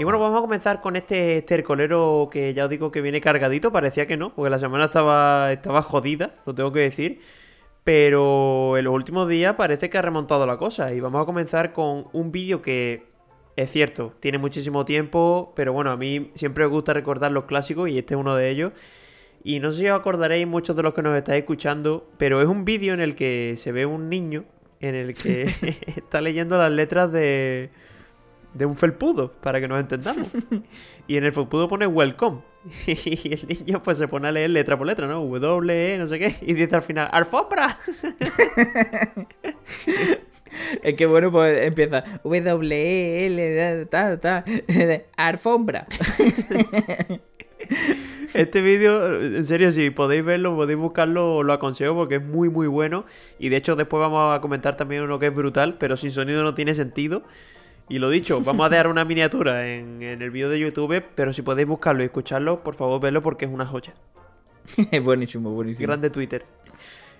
Y 0.00 0.04
bueno, 0.04 0.18
vamos 0.18 0.38
a 0.38 0.40
comenzar 0.40 0.80
con 0.80 0.96
este 0.96 1.36
estercolero 1.36 2.30
que 2.32 2.54
ya 2.54 2.64
os 2.64 2.70
digo 2.70 2.90
que 2.90 3.02
viene 3.02 3.20
cargadito, 3.20 3.70
parecía 3.70 4.06
que 4.06 4.16
no, 4.16 4.34
porque 4.34 4.48
la 4.48 4.58
semana 4.58 4.86
estaba, 4.86 5.52
estaba 5.52 5.82
jodida, 5.82 6.36
lo 6.46 6.54
tengo 6.54 6.72
que 6.72 6.80
decir. 6.80 7.20
Pero 7.84 8.78
en 8.78 8.84
los 8.84 8.94
últimos 8.94 9.28
días 9.28 9.56
parece 9.56 9.90
que 9.90 9.98
ha 9.98 10.02
remontado 10.02 10.46
la 10.46 10.56
cosa. 10.56 10.94
Y 10.94 11.00
vamos 11.00 11.20
a 11.20 11.26
comenzar 11.26 11.74
con 11.74 12.06
un 12.14 12.32
vídeo 12.32 12.62
que 12.62 13.08
es 13.56 13.70
cierto, 13.70 14.14
tiene 14.20 14.38
muchísimo 14.38 14.86
tiempo, 14.86 15.52
pero 15.54 15.74
bueno, 15.74 15.90
a 15.90 15.98
mí 15.98 16.30
siempre 16.32 16.64
me 16.64 16.70
gusta 16.70 16.94
recordar 16.94 17.30
los 17.30 17.44
clásicos 17.44 17.90
y 17.90 17.98
este 17.98 18.14
es 18.14 18.20
uno 18.20 18.36
de 18.36 18.48
ellos. 18.48 18.72
Y 19.44 19.60
no 19.60 19.70
sé 19.70 19.80
si 19.80 19.88
os 19.90 20.00
acordaréis 20.00 20.46
muchos 20.46 20.76
de 20.76 20.82
los 20.82 20.94
que 20.94 21.02
nos 21.02 21.14
estáis 21.14 21.40
escuchando, 21.40 22.08
pero 22.16 22.40
es 22.40 22.48
un 22.48 22.64
vídeo 22.64 22.94
en 22.94 23.00
el 23.00 23.14
que 23.14 23.52
se 23.58 23.70
ve 23.70 23.84
un 23.84 24.08
niño 24.08 24.46
en 24.80 24.94
el 24.94 25.14
que 25.14 25.42
está 25.94 26.22
leyendo 26.22 26.56
las 26.56 26.72
letras 26.72 27.12
de, 27.12 27.68
de 28.54 28.66
un 28.66 28.76
felpudo, 28.76 29.32
para 29.32 29.60
que 29.60 29.68
nos 29.68 29.80
entendamos. 29.80 30.28
y 31.06 31.16
en 31.16 31.24
el 31.24 31.32
felpudo 31.32 31.68
pone 31.68 31.86
welcome. 31.86 32.40
y 32.86 33.34
el 33.34 33.48
niño 33.48 33.82
pues 33.82 33.98
se 33.98 34.08
pone 34.08 34.28
a 34.28 34.32
leer 34.32 34.50
letra 34.50 34.76
por 34.76 34.86
letra, 34.86 35.06
¿no? 35.06 35.24
W, 35.24 35.94
E, 35.94 35.98
no 35.98 36.06
sé 36.06 36.18
qué. 36.18 36.36
Y 36.42 36.54
dice 36.54 36.74
al 36.74 36.82
final, 36.82 37.08
¡alfombra! 37.12 37.78
es 40.82 40.94
que 40.94 41.06
bueno, 41.06 41.30
pues 41.30 41.66
empieza 41.66 42.04
W, 42.24 42.76
E, 42.76 43.26
L, 43.26 43.86
ta, 43.86 44.20
ta, 44.20 44.44
alfombra. 45.16 45.86
Este 48.34 48.60
vídeo, 48.60 49.20
en 49.20 49.44
serio, 49.44 49.72
si 49.72 49.90
podéis 49.90 50.24
verlo, 50.24 50.54
podéis 50.54 50.78
buscarlo, 50.78 51.42
lo 51.42 51.52
aconsejo 51.52 51.94
porque 51.94 52.16
es 52.16 52.22
muy, 52.22 52.48
muy 52.48 52.68
bueno. 52.68 53.04
Y 53.38 53.48
de 53.48 53.56
hecho, 53.56 53.74
después 53.74 54.00
vamos 54.00 54.36
a 54.36 54.40
comentar 54.40 54.76
también 54.76 55.02
uno 55.02 55.18
que 55.18 55.26
es 55.26 55.34
brutal, 55.34 55.78
pero 55.78 55.96
sin 55.96 56.12
sonido 56.12 56.44
no 56.44 56.54
tiene 56.54 56.74
sentido. 56.74 57.24
Y 57.90 57.98
lo 57.98 58.08
dicho, 58.08 58.40
vamos 58.40 58.66
a 58.66 58.68
dejar 58.68 58.86
una 58.86 59.04
miniatura 59.04 59.68
en, 59.68 60.00
el 60.00 60.30
vídeo 60.30 60.48
de 60.48 60.60
YouTube, 60.60 61.02
pero 61.16 61.32
si 61.32 61.42
podéis 61.42 61.66
buscarlo 61.66 62.02
y 62.02 62.06
escucharlo, 62.06 62.62
por 62.62 62.76
favor, 62.76 63.00
verlo 63.00 63.20
porque 63.20 63.46
es 63.46 63.50
una 63.50 63.66
joya. 63.66 63.94
Es 64.92 65.02
buenísimo, 65.02 65.50
buenísimo. 65.50 65.88
Grande 65.88 66.08
Twitter. 66.08 66.44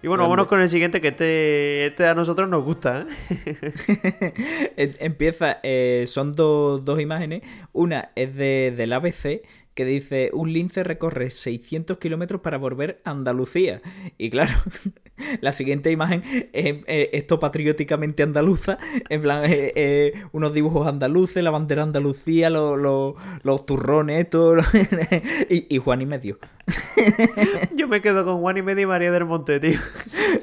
Y 0.00 0.06
bueno, 0.06 0.22
vámonos 0.22 0.46
con 0.46 0.60
el 0.60 0.68
siguiente, 0.68 1.00
que 1.00 1.08
este, 1.08 1.86
este 1.86 2.06
a 2.06 2.14
nosotros 2.14 2.48
nos 2.48 2.62
gusta. 2.62 3.04
¿eh? 3.30 4.72
Em, 4.76 4.92
empieza, 5.00 5.58
eh, 5.64 6.04
son 6.06 6.32
dos, 6.34 7.00
imágenes. 7.00 7.42
Una 7.72 8.12
es 8.14 8.36
de, 8.36 8.72
del 8.76 8.92
ABC, 8.92 9.42
que 9.84 9.86
dice, 9.86 10.30
un 10.32 10.52
lince 10.52 10.84
recorre 10.84 11.30
600 11.30 11.98
kilómetros 11.98 12.40
para 12.42 12.58
volver 12.58 13.00
a 13.04 13.10
Andalucía. 13.12 13.80
Y 14.18 14.30
claro, 14.30 14.52
La 15.42 15.52
siguiente 15.52 15.90
imagen 15.90 16.22
es 16.54 16.76
eh, 16.86 17.10
esto 17.12 17.38
patrióticamente 17.38 18.22
andaluza, 18.22 18.78
en 19.10 19.20
plan, 19.20 19.44
eh, 19.44 19.72
eh, 19.76 20.12
unos 20.32 20.54
dibujos 20.54 20.86
andaluces, 20.86 21.42
la 21.44 21.50
bandera 21.50 21.82
Andalucía, 21.82 22.48
los, 22.48 22.78
los, 22.78 23.14
los 23.42 23.66
turrones, 23.66 24.20
esto, 24.20 24.56
y, 25.50 25.74
y 25.74 25.78
Juan 25.78 26.00
y 26.00 26.06
medio. 26.06 26.38
Yo 27.76 27.86
me 27.88 28.00
quedo 28.00 28.24
con 28.24 28.40
Juan 28.40 28.56
y 28.58 28.62
medio 28.62 28.84
y 28.84 28.86
María 28.86 29.12
del 29.12 29.26
Monte, 29.26 29.60
tío. 29.60 29.78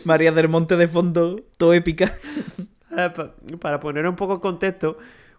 María 0.06 0.32
del 0.32 0.48
Monte 0.50 0.76
de 0.76 0.88
fondo, 0.88 1.42
todo 1.58 1.74
épica. 1.74 2.14
Para, 2.90 3.14
pa- 3.14 3.36
para 3.60 3.80
poner 3.80 4.08
un 4.08 4.16
poco 4.16 4.36
en 4.36 4.40
contexto, 4.42 4.98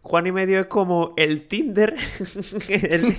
Juan 0.08 0.26
y 0.26 0.32
medio 0.32 0.58
es 0.60 0.66
como 0.66 1.12
el 1.16 1.46
Tinder. 1.46 1.94
el- 2.68 3.14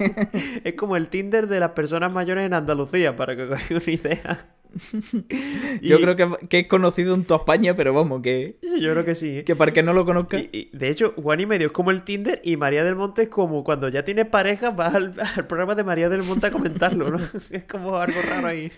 es 0.64 0.74
como 0.74 0.96
el 0.98 1.08
Tinder 1.10 1.48
de 1.48 1.60
las 1.60 1.72
personas 1.72 2.12
mayores 2.12 2.46
en 2.46 2.54
Andalucía, 2.54 3.16
para 3.16 3.36
que 3.36 3.44
os 3.44 3.52
hagáis 3.52 3.72
una 3.72 3.94
idea. 3.94 4.48
Yo 5.82 5.98
Y- 5.98 6.02
creo 6.02 6.16
que, 6.16 6.48
que 6.48 6.60
es 6.60 6.68
conocido 6.68 7.16
en 7.16 7.24
toda 7.26 7.40
España, 7.40 7.76
pero 7.76 7.94
vamos, 7.94 8.22
que, 8.22 8.58
Yo 8.80 8.92
creo 8.92 9.04
que 9.06 9.16
sí. 9.16 9.40
¿eh? 9.40 9.44
que 9.44 9.56
para 9.56 9.72
que 9.74 9.82
no 9.84 9.94
lo 9.94 10.06
conozca. 10.06 10.38
Y, 10.40 10.50
y, 10.52 10.78
de 10.78 10.90
hecho, 10.90 11.14
Juan 11.18 11.40
y 11.40 11.46
medio 11.46 11.68
es 11.68 11.74
como 11.74 11.92
el 11.92 12.04
Tinder 12.04 12.40
y 12.44 12.58
María 12.58 12.84
del 12.84 12.96
Monte 12.96 13.24
es 13.24 13.30
como 13.30 13.64
cuando 13.64 13.90
ya 13.90 14.04
tienes 14.04 14.26
pareja, 14.28 14.72
vas 14.72 14.94
al, 14.96 15.14
al 15.36 15.48
programa 15.48 15.76
de 15.76 15.84
María 15.84 16.10
del 16.10 16.24
Monte 16.24 16.48
a 16.48 16.52
comentarlo, 16.52 17.10
¿no? 17.12 17.20
es 17.50 17.64
como 17.66 17.98
algo 17.98 18.20
raro 18.22 18.48
ahí. 18.48 18.72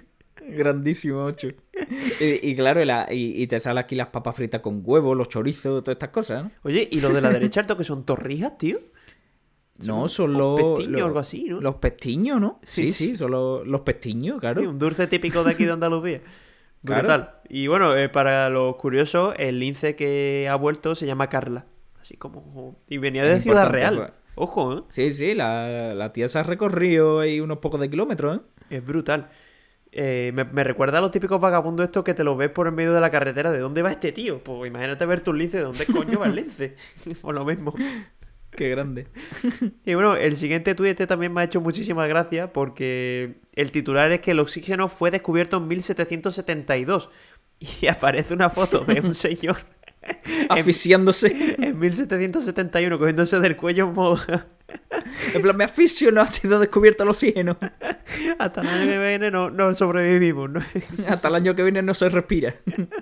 Grandísimo, 0.55 1.23
ocho. 1.25 1.49
Y, 2.19 2.49
y 2.49 2.55
claro, 2.55 2.81
y, 2.81 2.85
la- 2.85 3.07
y- 3.11 3.41
y 3.41 3.47
te 3.47 3.59
sale 3.59 3.79
aquí 3.79 3.95
las 3.95 4.07
papas 4.07 4.35
fritas 4.35 4.61
con 4.61 4.81
huevo, 4.83 5.15
los 5.15 5.29
chorizos, 5.29 5.83
todas 5.83 5.95
estas 5.95 6.09
cosas, 6.09 6.43
¿no? 6.45 6.51
Oye, 6.63 6.87
¿y 6.91 7.01
los 7.01 7.13
de 7.13 7.21
la 7.21 7.29
derecha, 7.31 7.61
esto 7.61 7.77
que 7.77 7.83
son 7.83 8.05
torrijas, 8.05 8.57
tío? 8.57 8.79
No, 9.85 10.07
son 10.07 10.33
los. 10.33 10.59
pestiños 10.61 10.91
los- 10.99 11.07
algo 11.07 11.19
así, 11.19 11.45
¿no? 11.49 11.59
Los 11.61 11.75
pestiños, 11.75 12.39
¿no? 12.39 12.59
Sí, 12.63 12.87
Sí, 12.87 13.15
son 13.15 13.31
los, 13.31 13.65
los 13.67 13.81
pestiños, 13.81 14.39
claro. 14.39 14.61
Sí, 14.61 14.67
un 14.67 14.77
dulce 14.77 15.07
típico 15.07 15.43
de 15.43 15.51
aquí 15.51 15.65
de 15.65 15.71
Andalucía. 15.71 16.21
Claro. 16.83 17.01
Brutal. 17.03 17.35
Y 17.47 17.67
bueno, 17.67 17.95
eh, 17.95 18.09
para 18.09 18.49
los 18.49 18.75
curiosos, 18.77 19.35
el 19.37 19.59
lince 19.59 19.95
que 19.95 20.47
ha 20.49 20.55
vuelto 20.55 20.95
se 20.95 21.05
llama 21.05 21.29
Carla. 21.29 21.67
Así 21.99 22.17
como... 22.17 22.75
Y 22.89 22.97
venía 22.97 23.23
de 23.23 23.35
Es 23.35 23.43
Ciudad 23.43 23.69
Real. 23.69 23.95
fue- 23.95 24.11
Ojo, 24.33 24.73
¿eh? 24.79 24.81
Sí, 24.89 25.13
sí, 25.13 25.35
la, 25.35 25.93
la 25.93 26.11
tía 26.11 26.27
se 26.27 26.39
ha 26.39 26.43
recorrido 26.43 27.19
ahí 27.19 27.39
unos 27.39 27.59
pocos 27.59 27.79
de 27.79 27.87
kilómetros, 27.87 28.37
¿eh? 28.37 28.41
Es 28.71 28.83
brutal. 28.83 29.29
Eh, 29.91 30.31
me, 30.33 30.45
me 30.45 30.63
recuerda 30.63 30.99
a 30.99 31.01
los 31.01 31.11
típicos 31.11 31.41
vagabundos 31.41 31.83
estos 31.85 32.03
que 32.03 32.13
te 32.13 32.23
los 32.23 32.37
ves 32.37 32.49
por 32.49 32.67
en 32.67 32.75
medio 32.75 32.93
de 32.93 33.01
la 33.01 33.09
carretera. 33.09 33.51
¿De 33.51 33.59
dónde 33.59 33.81
va 33.81 33.91
este 33.91 34.11
tío? 34.11 34.43
Pues 34.43 34.67
imagínate 34.69 35.05
ver 35.05 35.21
tu 35.21 35.33
lince. 35.33 35.57
¿De 35.57 35.63
dónde 35.63 35.85
coño 35.85 36.19
va 36.19 36.27
el 36.27 36.35
lince? 36.35 36.75
Por 37.21 37.35
lo 37.35 37.45
mismo. 37.45 37.73
Qué 38.51 38.69
grande. 38.69 39.07
Y 39.85 39.93
bueno, 39.95 40.15
el 40.15 40.35
siguiente 40.35 40.75
tuit 40.75 40.91
este 40.91 41.07
también 41.07 41.33
me 41.33 41.41
ha 41.41 41.43
hecho 41.43 41.61
muchísimas 41.61 42.07
gracias 42.07 42.49
porque 42.53 43.41
el 43.55 43.71
titular 43.71 44.11
es 44.11 44.21
que 44.21 44.31
el 44.31 44.39
oxígeno 44.39 44.87
fue 44.87 45.11
descubierto 45.11 45.57
en 45.57 45.67
1772 45.67 47.09
y 47.59 47.87
aparece 47.87 48.33
una 48.33 48.49
foto 48.49 48.81
de 48.81 49.01
un 49.01 49.13
señor 49.13 49.57
Asfixiándose. 50.49 51.55
en 51.59 51.77
1771 51.79 52.97
cogiéndose 52.97 53.39
del 53.39 53.55
cuello 53.55 53.87
en 53.87 53.93
modo 53.93 54.19
En 55.33 55.41
plan, 55.41 55.55
me 55.55 55.63
asfixio, 55.63 56.11
no 56.11 56.21
ha 56.21 56.25
sido 56.25 56.59
descubierto 56.59 57.03
el 57.03 57.09
oxígeno. 57.09 57.57
hasta 58.39 58.61
el 58.61 58.67
año 58.67 58.91
que 58.91 58.99
viene 58.99 59.31
no, 59.31 59.49
no 59.49 59.73
sobrevivimos, 59.73 60.49
¿no? 60.49 60.61
Hasta 61.07 61.27
el 61.27 61.35
año 61.35 61.55
que 61.55 61.63
viene 61.63 61.81
no 61.81 61.93
se 61.93 62.09
respira. 62.09 62.55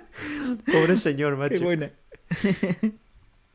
Pobre 0.72 0.96
señor, 0.96 1.34
Qué 1.34 1.38
macho. 1.38 1.64
buena. 1.64 1.90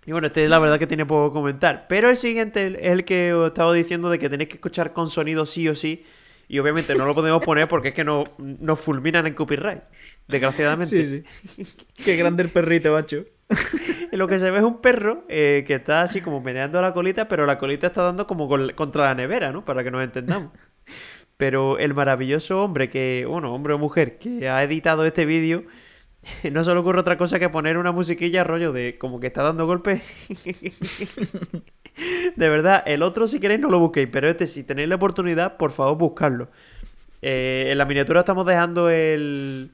Y 0.06 0.12
bueno, 0.12 0.28
este 0.28 0.48
la 0.48 0.60
verdad 0.60 0.78
que 0.78 0.88
tiene 0.88 1.06
poco 1.06 1.30
que 1.30 1.34
comentar. 1.34 1.86
Pero 1.90 2.10
el 2.10 2.18
siguiente 2.18 2.68
es 2.68 2.92
el 2.92 3.06
que 3.06 3.34
os 3.34 3.48
estaba 3.48 3.74
diciendo 3.74 4.10
de 4.10 4.20
que 4.20 4.30
tenéis 4.30 4.50
que 4.50 4.56
escuchar 4.56 4.94
con 4.94 5.10
sonido 5.10 5.46
sí 5.46 5.68
o 5.68 5.76
sí. 5.76 6.04
Y 6.48 6.60
obviamente 6.60 6.94
no 6.94 7.06
lo 7.08 7.16
podemos 7.16 7.44
poner 7.44 7.68
porque 7.68 7.88
es 7.88 7.94
que 7.96 8.04
no, 8.04 8.26
nos 8.38 8.80
fulminan 8.80 9.26
en 9.26 9.34
copyright. 9.34 9.82
Desgraciadamente. 10.28 11.04
Sí, 11.04 11.24
sí. 11.58 11.66
Qué 12.04 12.16
grande 12.18 12.44
el 12.44 12.50
perrito, 12.50 12.94
macho. 12.94 13.26
Y 14.12 14.18
lo 14.18 14.28
que 14.28 14.40
se 14.40 14.50
ve 14.52 14.60
es 14.60 14.64
un 14.64 14.82
perro 14.82 15.24
eh, 15.30 15.64
que 15.68 15.76
está 15.76 16.02
así 16.02 16.22
como 16.22 16.42
meneando 16.42 16.82
la 16.82 16.94
colita, 16.94 17.28
pero 17.28 17.46
la 17.46 17.58
colita 17.58 17.88
está 17.88 18.04
dando 18.04 18.28
como 18.28 18.48
con- 18.48 18.72
contra 18.74 19.06
la 19.06 19.16
nevera, 19.16 19.52
¿no? 19.52 19.66
Para 19.66 19.84
que 19.84 19.92
nos 19.92 20.04
entendamos. 20.04 20.52
Pero 21.38 21.78
el 21.80 21.94
maravilloso 21.94 22.64
hombre 22.64 22.90
que, 22.90 23.26
bueno, 23.28 23.54
hombre 23.54 23.74
o 23.74 23.78
mujer 23.78 24.18
que 24.20 24.50
ha 24.50 24.64
editado 24.64 25.06
este 25.06 25.26
vídeo, 25.26 25.66
no 26.52 26.64
se 26.64 26.72
le 26.74 26.80
ocurre 26.80 27.00
otra 27.02 27.18
cosa 27.18 27.40
que 27.40 27.50
poner 27.50 27.78
una 27.78 27.92
musiquilla 27.92 28.44
rollo 28.44 28.72
de 28.72 28.98
como 28.98 29.20
que 29.20 29.28
está 29.28 29.44
dando 29.44 29.66
golpes. 29.66 30.02
De 32.36 32.50
verdad, 32.50 32.84
el 32.86 33.02
otro 33.04 33.28
si 33.28 33.40
queréis 33.40 33.62
no 33.62 33.70
lo 33.70 33.80
busquéis, 33.80 34.10
pero 34.12 34.28
este 34.30 34.48
si 34.48 34.64
tenéis 34.64 34.90
la 34.90 34.96
oportunidad, 34.96 35.58
por 35.58 35.72
favor 35.72 35.98
buscarlo. 35.98 36.50
Eh, 37.22 37.70
en 37.72 37.78
la 37.78 37.86
miniatura 37.86 38.22
estamos 38.22 38.46
dejando 38.46 38.90
el, 38.90 39.72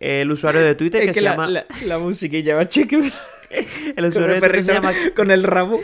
el 0.00 0.32
usuario 0.32 0.62
de 0.62 0.74
Twitter 0.74 1.02
Es 1.02 1.06
que, 1.08 1.12
que 1.12 1.18
se 1.20 1.24
la, 1.24 1.30
llama... 1.32 1.46
la, 1.46 1.66
la 1.86 1.98
musiquilla, 1.98 2.56
macho, 2.56 2.82
que... 2.88 3.12
El 3.96 4.04
usuario 4.04 4.34
de 4.36 4.40
Twitter 4.40 4.62
se 4.62 4.72
llama 4.74 4.92
con 5.16 5.32
el 5.32 5.42
rabo. 5.42 5.80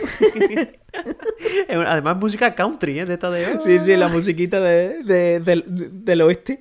Además, 1.69 2.15
música 2.17 2.55
country, 2.55 2.99
¿eh? 3.01 3.05
De 3.05 3.15
esta 3.15 3.29
de. 3.29 3.59
Sí, 3.59 3.77
sí, 3.77 3.95
la 3.97 4.07
musiquita 4.07 4.61
de, 4.61 5.03
de- 5.03 5.39
del, 5.41 5.65
del 5.67 6.21
oeste. 6.21 6.59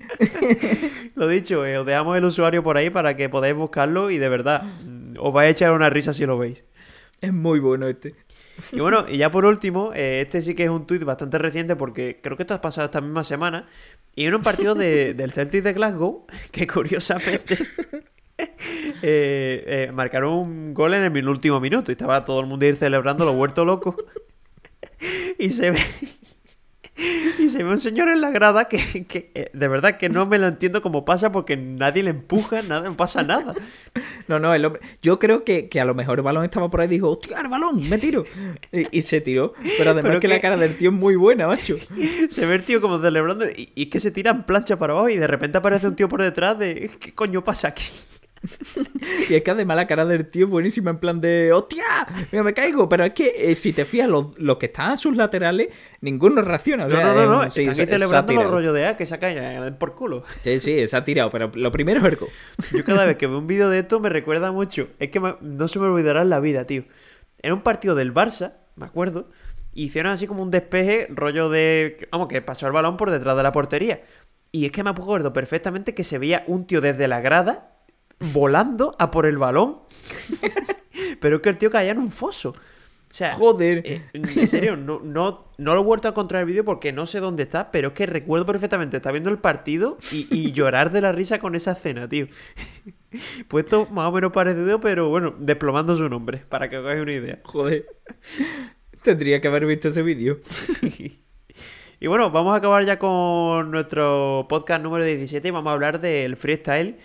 Lo 1.15 1.29
dicho, 1.29 1.65
eh, 1.65 1.79
os 1.79 1.87
dejamos 1.87 2.17
el 2.17 2.25
usuario 2.25 2.63
por 2.65 2.77
ahí 2.77 2.91
para 2.91 3.15
que 3.17 3.29
podáis 3.29 3.55
buscarlo 3.55 4.11
y 4.11 4.19
de 4.19 4.29
verdad, 4.29 4.65
os 5.19 5.33
vais 5.33 5.47
a 5.47 5.51
echar 5.51 5.73
una 5.73 5.91
risa 5.91 6.13
si 6.13 6.27
lo 6.27 6.39
veis. 6.39 6.65
Es 7.21 7.33
muy 7.33 7.61
bueno 7.61 7.87
este. 7.87 8.15
Y 8.73 8.81
bueno, 8.81 9.05
y 9.09 9.19
ya 9.19 9.31
por 9.31 9.45
último, 9.45 9.93
eh, 9.95 10.23
este 10.23 10.41
sí 10.43 10.55
que 10.55 10.65
es 10.65 10.71
un 10.71 10.87
tuit 10.87 11.03
bastante 11.05 11.39
reciente 11.39 11.77
porque 11.77 12.21
creo 12.23 12.37
que 12.37 12.43
esto 12.45 12.55
ha 12.55 12.61
pasado 12.61 12.87
esta 12.87 13.01
misma 13.01 13.23
semana. 13.25 13.67
Y 14.15 14.25
en 14.27 14.35
un 14.35 14.43
partido 14.43 14.75
de- 14.75 15.15
del 15.15 15.33
Celtic 15.33 15.63
de 15.63 15.73
Glasgow, 15.75 16.27
que 16.51 16.67
curiosamente 16.67 17.57
eh, 18.39 18.45
eh, 19.03 19.91
marcaron 19.93 20.33
un 20.35 20.75
gol 20.75 20.95
en 20.95 21.17
el 21.17 21.29
último 21.29 21.61
minuto 21.61 21.91
y 21.91 21.93
estaba 21.93 22.25
todo 22.25 22.41
el 22.41 22.47
mundo 22.47 22.67
ahí 22.67 22.75
celebrando, 22.75 23.25
lo 23.25 23.33
vuelto 23.35 23.65
loco. 23.65 23.97
y 25.39 25.51
se 25.51 25.71
ve. 25.71 25.79
Y 27.38 27.49
se 27.51 27.62
ve 27.62 27.70
un 27.70 27.78
señor 27.78 28.09
en 28.09 28.20
la 28.22 28.30
grada 28.30 28.66
que, 28.66 29.05
que, 29.07 29.30
eh, 29.34 29.51
de 29.53 29.68
verdad 29.68 29.99
que 29.99 30.09
no 30.09 30.24
me 30.26 30.38
lo 30.38 30.47
entiendo 30.47 30.80
cómo 30.82 31.05
pasa 31.05 31.30
porque 31.30 31.57
nadie 31.57 32.03
le 32.03 32.11
empuja, 32.11 32.62
nada, 32.62 32.88
no 32.88 32.97
pasa 32.97 33.22
nada. 33.22 33.53
No, 34.28 34.40
no, 34.40 34.53
el 34.53 34.64
hombre. 34.64 34.80
Yo 35.03 35.20
creo 35.20 35.44
que, 35.44 35.68
que 35.68 35.80
a 35.80 35.84
lo 35.84 35.94
mejor 35.94 36.18
el 36.18 36.24
balón 36.24 36.44
estaba 36.44 36.68
por 36.68 36.80
ahí 36.80 36.86
y 36.86 36.90
dijo, 36.90 37.11
hostia, 37.11 37.40
el 37.40 37.49
balón, 37.49 37.88
me 37.88 37.97
tiro. 37.97 38.24
Y, 38.72 38.99
y 38.99 39.03
se 39.03 39.20
tiró. 39.20 39.53
Pero 39.78 39.90
además 39.92 40.03
Pero 40.03 40.14
es 40.14 40.20
que 40.20 40.28
que- 40.28 40.34
la 40.34 40.40
cara 40.40 40.57
del 40.57 40.76
tío 40.76 40.90
es 40.90 40.97
muy 40.97 41.14
buena, 41.14 41.47
macho. 41.47 41.76
Se 42.28 42.44
ve 42.44 42.57
el 42.57 42.64
tío 42.64 42.80
como 42.80 43.01
celebrando 43.01 43.47
y, 43.49 43.70
y 43.76 43.86
que 43.86 44.01
se 44.01 44.11
tira 44.11 44.32
en 44.32 44.42
plancha 44.42 44.78
para 44.78 44.94
abajo 44.94 45.09
y 45.09 45.16
de 45.16 45.26
repente 45.28 45.59
aparece 45.59 45.86
un 45.86 45.94
tío 45.94 46.09
por 46.09 46.22
detrás 46.22 46.59
de 46.59 46.90
¿qué 46.99 47.14
coño 47.14 47.44
pasa 47.44 47.68
aquí? 47.68 47.84
Y 49.28 49.34
es 49.34 49.42
que 49.42 49.51
además 49.51 49.76
la 49.76 49.86
cara 49.86 50.05
del 50.05 50.26
tío 50.28 50.47
es 50.47 50.51
buenísima, 50.51 50.90
en 50.90 50.99
plan 50.99 51.20
de, 51.20 51.53
hostia, 51.53 51.82
mira, 52.32 52.42
me 52.44 52.55
caigo. 52.55 52.88
Pero 52.88 53.05
es 53.05 53.12
que 53.12 53.34
eh, 53.36 53.57
si 53.57 53.72
te 53.72 53.84
fías, 53.84 54.09
los, 54.09 54.38
los 54.38 54.57
que 54.59 54.66
están 54.66 54.90
a 54.92 54.97
sus 54.97 55.16
laterales, 55.16 55.68
ninguno 56.01 56.42
reacciona. 56.42 56.86
O 56.86 56.88
No, 56.88 56.97
sea, 56.97 57.07
no, 57.07 57.14
no, 57.14 57.26
no, 57.26 57.44
eh, 57.44 57.51
sí, 57.51 57.61
están 57.62 57.74
se- 57.74 57.86
se 57.86 57.94
ha 57.94 57.94
celebrando 57.99 58.32
los 58.34 58.51
rollos 58.51 58.74
de 58.74 58.86
A 58.86 58.97
que 58.97 59.07
saca 59.07 59.30
ya 59.32 59.62
den 59.62 59.76
por 59.76 59.94
culo. 59.94 60.22
Sí, 60.42 60.61
sí, 60.61 60.86
se 60.86 60.97
ha 60.97 61.05
tirado, 61.05 61.30
pero 61.30 61.51
lo 61.55 61.72
primero 61.72 62.07
es. 62.07 62.18
Yo 62.72 62.84
cada 62.84 63.05
vez 63.05 63.16
que 63.16 63.26
veo 63.26 63.38
un 63.38 63.47
vídeo 63.47 63.68
de 63.68 63.80
esto 63.80 64.01
me 64.01 64.09
recuerda 64.09 64.53
mucho. 64.53 64.88
Es 64.99 65.11
que 65.11 65.20
me- 65.20 65.36
no 65.40 65.68
se 65.68 65.78
me 65.78 65.86
olvidará 65.86 66.22
en 66.22 66.30
la 66.30 66.40
vida, 66.40 66.64
tío. 66.66 66.84
Era 67.42 67.55
un 67.55 67.62
partido 67.62 67.94
del 67.94 68.12
Barça, 68.14 68.55
me 68.76 68.86
acuerdo. 68.86 69.28
Hicieron 69.74 70.12
así 70.12 70.26
como 70.26 70.42
un 70.42 70.51
despeje, 70.51 71.07
rollo 71.11 71.51
de. 71.51 72.09
Vamos, 72.11 72.28
que 72.28 72.40
pasó 72.42 72.66
el 72.66 72.72
balón 72.72 72.97
por 72.97 73.11
detrás 73.11 73.36
de 73.36 73.42
la 73.42 73.53
portería. 73.53 74.01
Y 74.53 74.64
es 74.64 74.72
que 74.72 74.82
me 74.82 74.88
acuerdo 74.90 75.32
perfectamente 75.34 75.94
que 75.94 76.03
se 76.03 76.16
veía 76.18 76.44
un 76.47 76.66
tío 76.66 76.80
desde 76.80 77.09
la 77.09 77.20
grada 77.20 77.76
volando 78.33 78.95
a 78.99 79.11
por 79.11 79.27
el 79.27 79.39
balón. 79.39 79.79
Pero 81.21 81.37
es 81.37 81.43
que 81.43 81.49
el 81.49 81.59
tío 81.59 81.71
caía 81.71 81.93
en 81.93 81.99
un 81.99 82.11
foso. 82.11 82.51
O 82.51 83.12
sea, 83.17 83.33
Joder. 83.33 83.83
eh, 83.85 84.03
en 84.12 84.49
serio, 84.49 84.77
no, 84.77 85.01
no, 85.01 85.53
no 85.59 85.75
lo 85.75 85.81
he 85.81 85.85
vuelto 85.85 86.09
a 86.09 86.11
encontrar 86.11 86.41
el 86.41 86.47
vídeo 86.47 86.64
porque 86.64 86.93
no 86.93 87.07
sé 87.07 87.21
dónde 87.21 87.45
está, 87.45 87.71
pero 87.71 87.89
es 87.89 87.95
que 87.95 88.05
recuerdo 88.05 88.45
perfectamente 88.45 88.97
estar 88.97 89.12
viendo 89.12 89.31
el 89.31 89.39
partido 89.39 89.97
y, 90.11 90.27
y 90.31 90.51
llorar 90.53 90.91
de 90.91 91.01
la 91.01 91.12
risa 91.12 91.39
con 91.39 91.55
esa 91.55 91.73
escena, 91.73 92.09
tío. 92.09 92.27
Puesto 93.49 93.87
más 93.93 94.09
o 94.09 94.12
menos 94.12 94.33
parecido, 94.33 94.81
pero 94.81 95.09
bueno, 95.09 95.35
desplomando 95.39 95.95
su 95.95 96.09
nombre, 96.09 96.43
para 96.49 96.69
que 96.69 96.77
hagáis 96.77 97.01
una 97.01 97.12
idea. 97.12 97.39
Joder. 97.45 97.87
Tendría 99.03 99.41
que 99.41 99.49
haber 99.49 99.67
visto 99.67 99.89
ese 99.89 100.03
vídeo. 100.03 100.41
Y 102.01 102.09
bueno, 102.09 102.31
vamos 102.31 102.55
a 102.55 102.57
acabar 102.57 102.85
ya 102.85 102.99
con 102.99 103.71
nuestro 103.71 104.47
podcast 104.49 104.83
número 104.83 105.05
17 105.05 105.47
y 105.47 105.51
vamos 105.53 105.71
a 105.71 105.75
hablar 105.75 106.01
del 106.01 106.37
freestyle. 106.37 106.97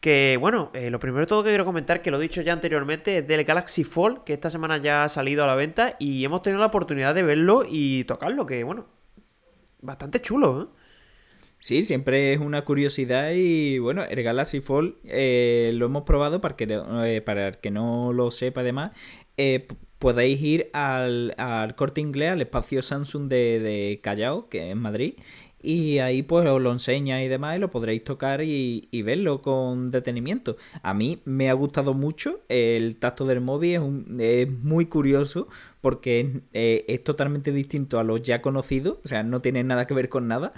Que 0.00 0.38
bueno, 0.40 0.70
eh, 0.72 0.90
lo 0.90 0.98
primero 0.98 1.20
de 1.20 1.26
todo 1.26 1.42
que 1.42 1.50
quiero 1.50 1.66
comentar, 1.66 2.00
que 2.00 2.10
lo 2.10 2.18
he 2.18 2.22
dicho 2.22 2.40
ya 2.40 2.54
anteriormente, 2.54 3.18
es 3.18 3.28
del 3.28 3.44
Galaxy 3.44 3.84
Fall, 3.84 4.24
que 4.24 4.32
esta 4.32 4.50
semana 4.50 4.78
ya 4.78 5.04
ha 5.04 5.08
salido 5.10 5.44
a 5.44 5.46
la 5.46 5.54
venta 5.54 5.96
y 5.98 6.24
hemos 6.24 6.42
tenido 6.42 6.60
la 6.60 6.66
oportunidad 6.66 7.14
de 7.14 7.22
verlo 7.22 7.64
y 7.68 8.04
tocarlo, 8.04 8.46
que 8.46 8.64
bueno, 8.64 8.86
bastante 9.82 10.20
chulo, 10.22 10.62
¿eh? 10.62 10.80
Sí, 11.62 11.82
siempre 11.82 12.32
es 12.32 12.40
una 12.40 12.64
curiosidad 12.64 13.32
y 13.34 13.78
bueno, 13.78 14.02
el 14.04 14.22
Galaxy 14.22 14.62
Fall 14.62 14.96
eh, 15.04 15.72
lo 15.74 15.86
hemos 15.86 16.04
probado 16.04 16.40
para 16.40 16.56
que, 16.56 16.66
eh, 17.04 17.20
para 17.20 17.48
el 17.48 17.58
que 17.58 17.70
no 17.70 18.14
lo 18.14 18.30
sepa 18.30 18.62
además, 18.62 18.92
eh, 19.36 19.68
podéis 19.98 20.40
ir 20.40 20.70
al, 20.72 21.34
al 21.36 21.74
corte 21.76 22.00
inglés, 22.00 22.30
al 22.30 22.40
espacio 22.40 22.80
Samsung 22.80 23.28
de, 23.28 23.60
de 23.60 24.00
Callao, 24.02 24.48
que 24.48 24.68
es 24.68 24.72
en 24.72 24.78
Madrid, 24.78 25.14
y 25.62 25.98
ahí 25.98 26.22
pues 26.22 26.46
os 26.48 26.60
lo 26.60 26.72
enseña 26.72 27.22
y 27.22 27.28
demás 27.28 27.56
y 27.56 27.60
lo 27.60 27.70
podréis 27.70 28.04
tocar 28.04 28.42
y, 28.42 28.88
verlo 29.02 29.42
con 29.42 29.88
detenimiento. 29.88 30.56
A 30.82 30.94
mí 30.94 31.20
me 31.24 31.50
ha 31.50 31.52
gustado 31.52 31.94
mucho, 31.94 32.40
el 32.48 32.96
tacto 32.96 33.26
del 33.26 33.40
móvil 33.40 33.74
es, 33.74 33.80
un, 33.80 34.16
es 34.20 34.50
muy 34.50 34.86
curioso 34.86 35.48
porque 35.80 36.42
eh, 36.52 36.84
es, 36.88 37.04
totalmente 37.04 37.52
distinto 37.52 37.98
a 37.98 38.04
los 38.04 38.22
ya 38.22 38.42
conocidos, 38.42 38.98
o 39.04 39.08
sea, 39.08 39.22
no 39.22 39.40
tiene 39.40 39.64
nada 39.64 39.86
que 39.86 39.94
ver 39.94 40.08
con 40.08 40.28
nada 40.28 40.52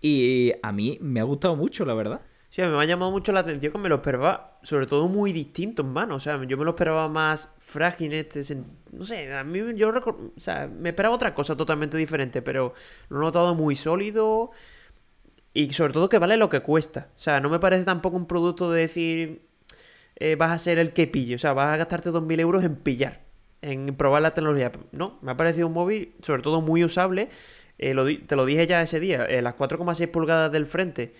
y 0.00 0.52
a 0.62 0.72
mí 0.72 0.98
me 1.00 1.20
ha 1.20 1.24
gustado 1.24 1.56
mucho, 1.56 1.84
la 1.84 1.94
verdad. 1.94 2.20
Sí, 2.48 2.62
me 2.62 2.80
ha 2.80 2.84
llamado 2.84 3.10
mucho 3.10 3.32
la 3.32 3.40
atención 3.40 3.72
que 3.72 3.78
me 3.78 3.88
lo 3.88 3.96
esperaba, 3.96 4.58
sobre 4.62 4.86
todo 4.86 5.08
muy 5.08 5.32
distinto 5.32 5.82
en 5.82 5.88
mano. 5.92 6.14
O 6.16 6.20
sea, 6.20 6.42
yo 6.44 6.56
me 6.56 6.64
lo 6.64 6.70
esperaba 6.70 7.08
más 7.08 7.50
frágil 7.58 8.12
en 8.12 8.20
este 8.26 8.56
No 8.92 9.04
sé, 9.04 9.32
a 9.34 9.44
mí 9.44 9.60
yo 9.74 9.90
o 9.90 10.40
sea, 10.40 10.68
me 10.68 10.90
esperaba 10.90 11.14
otra 11.14 11.34
cosa 11.34 11.56
totalmente 11.56 11.96
diferente, 11.96 12.42
pero 12.42 12.74
lo 13.08 13.18
he 13.18 13.20
notado 13.20 13.54
muy 13.54 13.74
sólido 13.76 14.52
y 15.52 15.72
sobre 15.72 15.92
todo 15.92 16.08
que 16.08 16.18
vale 16.18 16.36
lo 16.36 16.48
que 16.48 16.60
cuesta. 16.60 17.08
O 17.16 17.18
sea, 17.18 17.40
no 17.40 17.50
me 17.50 17.58
parece 17.58 17.84
tampoco 17.84 18.16
un 18.16 18.26
producto 18.26 18.70
de 18.70 18.80
decir 18.82 19.42
eh, 20.16 20.36
vas 20.36 20.50
a 20.52 20.58
ser 20.58 20.78
el 20.78 20.92
que 20.92 21.06
pille. 21.06 21.34
O 21.34 21.38
sea, 21.38 21.52
vas 21.52 21.68
a 21.74 21.76
gastarte 21.76 22.10
2.000 22.10 22.40
euros 22.40 22.64
en 22.64 22.76
pillar, 22.76 23.22
en 23.62 23.96
probar 23.96 24.22
la 24.22 24.34
tecnología. 24.34 24.72
No, 24.92 25.18
me 25.22 25.32
ha 25.32 25.36
parecido 25.36 25.66
un 25.66 25.72
móvil 25.74 26.14
sobre 26.22 26.42
todo 26.42 26.60
muy 26.62 26.84
usable. 26.84 27.28
Eh, 27.78 27.94
te 28.26 28.36
lo 28.36 28.46
dije 28.46 28.66
ya 28.66 28.82
ese 28.82 29.00
día, 29.00 29.26
eh, 29.26 29.42
las 29.42 29.54
4,6 29.56 30.10
pulgadas 30.10 30.50
del 30.50 30.66
frente 30.66 31.12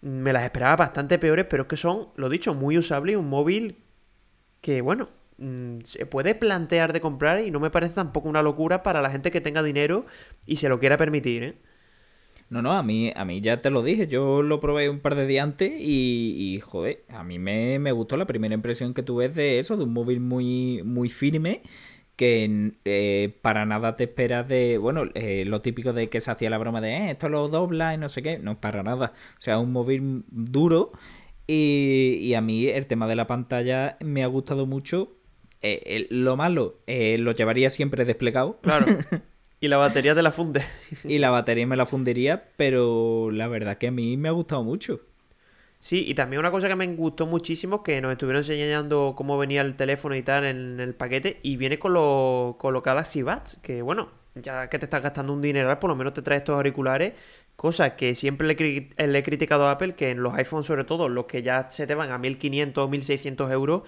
me 0.00 0.32
las 0.32 0.44
esperaba 0.44 0.76
bastante 0.76 1.18
peores, 1.18 1.46
pero 1.48 1.64
es 1.64 1.68
que 1.68 1.76
son, 1.76 2.08
lo 2.16 2.28
dicho, 2.28 2.54
muy 2.54 2.78
usables 2.78 3.14
y 3.14 3.16
un 3.16 3.28
móvil 3.28 3.76
que, 4.60 4.80
bueno, 4.80 5.08
mm, 5.38 5.78
se 5.84 6.06
puede 6.06 6.34
plantear 6.34 6.92
de 6.92 7.00
comprar 7.00 7.40
y 7.40 7.50
no 7.50 7.60
me 7.60 7.70
parece 7.70 7.96
tampoco 7.96 8.28
una 8.28 8.42
locura 8.42 8.82
para 8.82 9.02
la 9.02 9.10
gente 9.10 9.30
que 9.30 9.40
tenga 9.40 9.62
dinero 9.62 10.06
y 10.46 10.56
se 10.56 10.68
lo 10.68 10.78
quiera 10.78 10.96
permitir, 10.96 11.42
¿eh? 11.42 11.54
No, 12.50 12.62
no, 12.62 12.72
a 12.72 12.82
mí, 12.82 13.12
a 13.14 13.26
mí 13.26 13.42
ya 13.42 13.60
te 13.60 13.68
lo 13.68 13.82
dije, 13.82 14.06
yo 14.06 14.42
lo 14.42 14.58
probé 14.58 14.88
un 14.88 15.00
par 15.00 15.14
de 15.16 15.26
días 15.26 15.44
antes 15.44 15.70
y, 15.78 16.54
y 16.54 16.60
joder, 16.60 17.04
a 17.10 17.22
mí 17.22 17.38
me, 17.38 17.78
me, 17.78 17.92
gustó 17.92 18.16
la 18.16 18.26
primera 18.26 18.54
impresión 18.54 18.94
que 18.94 19.02
tuve 19.02 19.28
de 19.28 19.58
eso, 19.58 19.76
de 19.76 19.84
un 19.84 19.92
móvil 19.92 20.20
muy, 20.20 20.82
muy 20.82 21.10
firme 21.10 21.60
que 22.18 22.72
eh, 22.84 23.38
para 23.42 23.64
nada 23.64 23.94
te 23.94 24.04
esperas 24.04 24.48
de, 24.48 24.76
bueno, 24.76 25.04
eh, 25.14 25.44
lo 25.46 25.62
típico 25.62 25.92
de 25.92 26.08
que 26.08 26.20
se 26.20 26.32
hacía 26.32 26.50
la 26.50 26.58
broma 26.58 26.80
de, 26.80 26.90
eh, 26.96 27.10
esto 27.12 27.28
lo 27.28 27.48
dobla 27.48 27.94
y 27.94 27.96
no 27.96 28.08
sé 28.08 28.22
qué, 28.22 28.40
no, 28.40 28.60
para 28.60 28.82
nada. 28.82 29.12
O 29.34 29.40
sea, 29.40 29.60
un 29.60 29.70
móvil 29.70 30.24
duro 30.26 30.90
y, 31.46 32.34
a 32.34 32.40
mí 32.40 32.66
el 32.66 32.86
tema 32.86 33.06
de 33.06 33.14
la 33.14 33.28
pantalla 33.28 33.96
me 34.00 34.24
ha 34.24 34.26
gustado 34.26 34.66
mucho. 34.66 35.16
lo 36.10 36.36
malo, 36.36 36.80
lo 36.86 37.32
llevaría 37.32 37.70
siempre 37.70 38.04
desplegado. 38.04 38.58
Claro. 38.62 38.86
Y 39.60 39.66
la 39.66 39.76
batería 39.76 40.14
te 40.14 40.22
la 40.22 40.30
funde. 40.30 40.62
y 41.02 41.18
la 41.18 41.30
batería 41.30 41.66
me 41.66 41.74
la 41.74 41.84
fundiría, 41.84 42.48
pero 42.56 43.32
la 43.32 43.48
verdad 43.48 43.76
que 43.76 43.88
a 43.88 43.90
mí 43.90 44.16
me 44.16 44.28
ha 44.28 44.30
gustado 44.30 44.62
mucho. 44.62 45.00
Sí, 45.80 46.04
y 46.08 46.14
también 46.14 46.40
una 46.40 46.50
cosa 46.50 46.66
que 46.68 46.74
me 46.74 46.86
gustó 46.96 47.26
muchísimo 47.26 47.82
que 47.84 48.00
nos 48.00 48.10
estuvieron 48.12 48.40
enseñando 48.42 49.14
cómo 49.16 49.38
venía 49.38 49.60
el 49.60 49.76
teléfono 49.76 50.16
y 50.16 50.22
tal 50.22 50.44
en 50.44 50.80
el 50.80 50.94
paquete 50.94 51.38
y 51.42 51.56
viene 51.56 51.78
con, 51.78 51.92
los 51.92 52.56
con 52.56 52.74
los 52.74 52.82
Galaxy 52.82 53.22
Buds, 53.22 53.58
que 53.62 53.80
bueno, 53.82 54.10
ya 54.34 54.68
que 54.68 54.78
te 54.80 54.86
estás 54.86 55.02
gastando 55.02 55.32
un 55.32 55.40
dineral, 55.40 55.78
por 55.78 55.90
lo 55.90 55.96
menos 55.96 56.14
te 56.14 56.22
trae 56.22 56.38
estos 56.38 56.56
auriculares, 56.56 57.12
cosa 57.54 57.94
que 57.96 58.16
siempre 58.16 58.48
le, 58.48 59.06
le 59.06 59.18
he 59.18 59.22
criticado 59.22 59.66
a 59.68 59.72
Apple, 59.72 59.94
que 59.94 60.10
en 60.10 60.22
los 60.22 60.34
iPhones 60.34 60.66
sobre 60.66 60.84
todo, 60.84 61.08
los 61.08 61.26
que 61.26 61.42
ya 61.44 61.70
se 61.70 61.86
te 61.86 61.94
van 61.94 62.10
a 62.10 62.18
1500 62.18 62.84
o 62.84 62.88
1600 62.88 63.52
euros, 63.52 63.82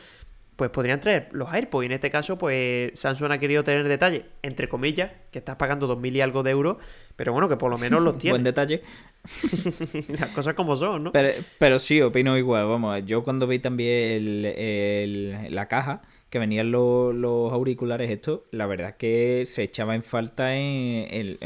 pues 0.61 0.68
podrían 0.68 1.00
traer 1.00 1.30
los 1.32 1.50
AirPods. 1.50 1.84
Y 1.84 1.86
en 1.86 1.92
este 1.92 2.11
caso, 2.11 2.36
pues 2.36 2.92
Samsung 2.92 3.32
ha 3.32 3.38
querido 3.38 3.64
tener 3.64 3.88
detalle, 3.88 4.26
entre 4.42 4.68
comillas, 4.68 5.11
que 5.30 5.38
estás 5.38 5.56
pagando 5.56 5.88
2.000 5.96 6.16
y 6.16 6.20
algo 6.20 6.42
de 6.42 6.50
euros, 6.50 6.76
pero 7.16 7.32
bueno, 7.32 7.48
que 7.48 7.56
por 7.56 7.70
lo 7.70 7.78
menos 7.78 8.02
los 8.02 8.18
tiene. 8.18 8.32
Buen 8.34 8.44
detalle. 8.44 8.82
Las 10.20 10.28
cosas 10.34 10.52
como 10.52 10.76
son, 10.76 11.04
¿no? 11.04 11.12
Pero, 11.58 11.78
sí, 11.78 12.02
opino 12.02 12.36
igual. 12.36 12.66
Vamos, 12.66 13.02
yo 13.06 13.24
cuando 13.24 13.46
vi 13.46 13.58
también 13.58 15.54
la 15.54 15.66
caja, 15.66 16.02
que 16.28 16.38
venían 16.38 16.70
los, 16.70 17.14
auriculares 17.54 18.11
estos, 18.11 18.40
la 18.50 18.66
verdad 18.66 18.90
es 18.90 18.96
que 18.96 19.44
se 19.46 19.62
echaba 19.62 19.94
en 19.94 20.02
falta 20.02 20.56
en, 20.56 21.38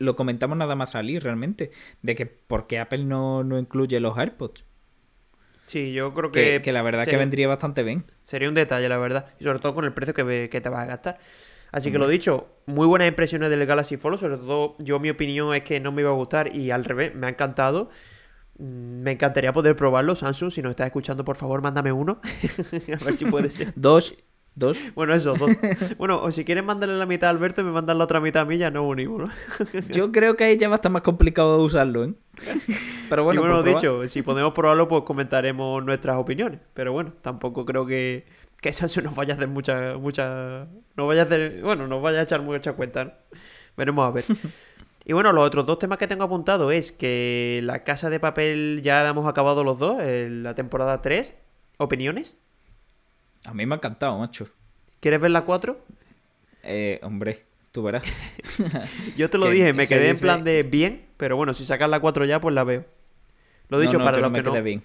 lo 0.00 0.16
comentamos 0.16 0.58
nada 0.58 0.74
más 0.74 0.90
salir 0.90 1.22
realmente, 1.22 1.70
de 2.02 2.16
que 2.16 2.26
por 2.26 2.66
qué 2.66 2.80
Apple 2.80 3.04
no, 3.04 3.44
no 3.44 3.56
incluye 3.56 4.00
los 4.00 4.18
AirPods. 4.18 4.64
Sí, 5.68 5.92
yo 5.92 6.12
creo 6.14 6.32
que... 6.32 6.60
Que, 6.62 6.72
la 6.72 6.82
verdad 6.82 7.04
que 7.04 7.16
vendría 7.16 7.46
bastante 7.46 7.82
bien. 7.82 8.04
Sería 8.22 8.48
un 8.48 8.54
detalle, 8.54 8.88
la 8.88 8.98
verdad. 8.98 9.26
Y 9.38 9.44
sobre 9.44 9.60
todo 9.60 9.74
con 9.74 9.84
el 9.84 9.92
precio 9.92 10.14
que, 10.14 10.48
que 10.50 10.60
te 10.60 10.68
vas 10.68 10.80
a 10.80 10.86
gastar. 10.86 11.18
Así 11.70 11.92
que 11.92 11.98
lo 11.98 12.08
dicho, 12.08 12.48
muy 12.66 12.86
buenas 12.86 13.08
impresiones 13.08 13.50
del 13.50 13.64
Galaxy 13.66 13.96
Fold. 13.96 14.18
Sobre 14.18 14.38
todo, 14.38 14.76
yo 14.78 14.98
mi 14.98 15.10
opinión 15.10 15.54
es 15.54 15.62
que 15.62 15.80
no 15.80 15.92
me 15.92 16.02
iba 16.02 16.10
a 16.10 16.14
gustar 16.14 16.54
y 16.56 16.70
al 16.70 16.84
revés, 16.84 17.14
me 17.14 17.26
ha 17.26 17.30
encantado. 17.30 17.90
Mm, 18.58 19.02
me 19.02 19.12
encantaría 19.12 19.52
poder 19.52 19.76
probarlo, 19.76 20.16
Samsung. 20.16 20.50
Si 20.50 20.62
nos 20.62 20.70
estás 20.70 20.86
escuchando, 20.86 21.24
por 21.24 21.36
favor, 21.36 21.62
mándame 21.62 21.92
uno. 21.92 22.20
a 23.00 23.04
ver 23.04 23.14
si 23.14 23.26
puede 23.26 23.50
ser. 23.50 23.72
Dos. 23.76 24.16
¿Dos? 24.58 24.76
Bueno, 24.96 25.14
eso, 25.14 25.34
dos. 25.34 25.52
bueno, 25.98 26.20
o 26.20 26.32
si 26.32 26.44
quieres 26.44 26.64
mandarle 26.64 26.98
la 26.98 27.06
mitad 27.06 27.28
a 27.28 27.30
Alberto 27.30 27.60
y 27.60 27.64
me 27.64 27.70
mandas 27.70 27.96
la 27.96 28.02
otra 28.02 28.20
mitad 28.20 28.42
a 28.42 28.44
mí, 28.44 28.58
ya 28.58 28.72
no 28.72 28.82
uno. 28.82 29.30
Yo 29.92 30.10
creo 30.10 30.36
que 30.36 30.44
ahí 30.44 30.56
ya 30.58 30.68
va 30.68 30.74
a 30.74 30.78
estar 30.78 30.90
más 30.90 31.02
complicado 31.02 31.56
de 31.58 31.62
usarlo, 31.62 32.04
¿eh? 32.04 32.14
Pero 33.08 33.22
bueno, 33.22 33.40
y 33.40 33.46
bueno, 33.46 33.62
dicho, 33.62 34.04
si 34.08 34.22
podemos 34.22 34.52
probarlo, 34.52 34.88
pues 34.88 35.04
comentaremos 35.04 35.84
nuestras 35.84 36.16
opiniones. 36.16 36.58
Pero 36.74 36.92
bueno, 36.92 37.12
tampoco 37.22 37.64
creo 37.64 37.86
que, 37.86 38.26
que 38.60 38.72
Samsung 38.72 39.04
nos 39.04 39.14
vaya 39.14 39.34
a 39.34 39.36
hacer 39.36 39.48
mucha, 39.48 39.96
mucha... 39.96 40.66
Nos 40.96 41.06
vaya 41.06 41.22
a 41.22 41.24
hacer... 41.24 41.62
Bueno, 41.62 41.86
nos 41.86 42.02
vaya 42.02 42.18
a 42.18 42.22
echar 42.22 42.42
mucha 42.42 42.72
cuenta, 42.72 43.04
¿no? 43.04 43.12
Veremos 43.76 44.08
a 44.08 44.10
ver. 44.10 44.24
Y 45.04 45.12
bueno, 45.12 45.32
los 45.32 45.46
otros 45.46 45.66
dos 45.66 45.78
temas 45.78 45.98
que 45.98 46.08
tengo 46.08 46.24
apuntado 46.24 46.72
es 46.72 46.90
que 46.90 47.60
la 47.62 47.78
casa 47.84 48.10
de 48.10 48.18
papel 48.18 48.80
ya 48.82 49.04
la 49.04 49.10
hemos 49.10 49.28
acabado 49.28 49.62
los 49.62 49.78
dos, 49.78 50.02
en 50.02 50.42
la 50.42 50.56
temporada 50.56 51.00
3. 51.00 51.32
¿Opiniones? 51.78 52.36
A 53.44 53.54
mí 53.54 53.66
me 53.66 53.74
ha 53.74 53.76
encantado, 53.76 54.18
macho. 54.18 54.48
¿Quieres 55.00 55.20
ver 55.20 55.30
la 55.30 55.42
4? 55.42 55.78
Eh, 56.64 57.00
hombre, 57.02 57.44
tú 57.72 57.82
verás. 57.82 58.04
Yo 59.16 59.30
te 59.30 59.38
lo 59.38 59.48
dije, 59.48 59.72
me 59.72 59.86
quedé 59.86 60.08
en 60.08 60.18
plan 60.18 60.44
de 60.44 60.62
bien, 60.62 61.06
pero 61.16 61.36
bueno, 61.36 61.54
si 61.54 61.64
sacas 61.64 61.88
la 61.88 62.00
4 62.00 62.24
ya, 62.24 62.40
pues 62.40 62.54
la 62.54 62.64
veo. 62.64 62.84
Lo 63.68 63.80
he 63.80 63.84
dicho 63.84 63.98
para 63.98 64.18
los 64.20 64.32
que 64.32 64.42
no. 64.42 64.82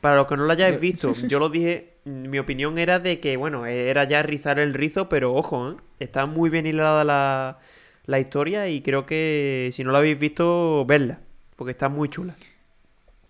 Para 0.00 0.16
los 0.16 0.26
que 0.26 0.36
no 0.36 0.44
lo 0.44 0.52
hayáis 0.52 0.78
visto, 0.78 1.12
yo 1.28 1.38
lo 1.38 1.48
dije, 1.48 1.94
mi 2.04 2.38
opinión 2.38 2.78
era 2.78 2.98
de 2.98 3.20
que, 3.20 3.36
bueno, 3.36 3.66
era 3.66 4.04
ya 4.04 4.22
rizar 4.22 4.58
el 4.58 4.74
rizo, 4.74 5.08
pero 5.08 5.34
ojo, 5.34 5.70
¿eh? 5.70 5.76
está 5.98 6.26
muy 6.26 6.50
bien 6.50 6.66
hilada 6.66 7.04
la, 7.04 7.58
la 8.04 8.20
historia 8.20 8.68
y 8.68 8.82
creo 8.82 9.06
que 9.06 9.70
si 9.72 9.82
no 9.82 9.92
la 9.92 9.98
habéis 9.98 10.18
visto, 10.18 10.84
verla, 10.84 11.20
porque 11.56 11.70
está 11.70 11.88
muy 11.88 12.08
chula. 12.08 12.36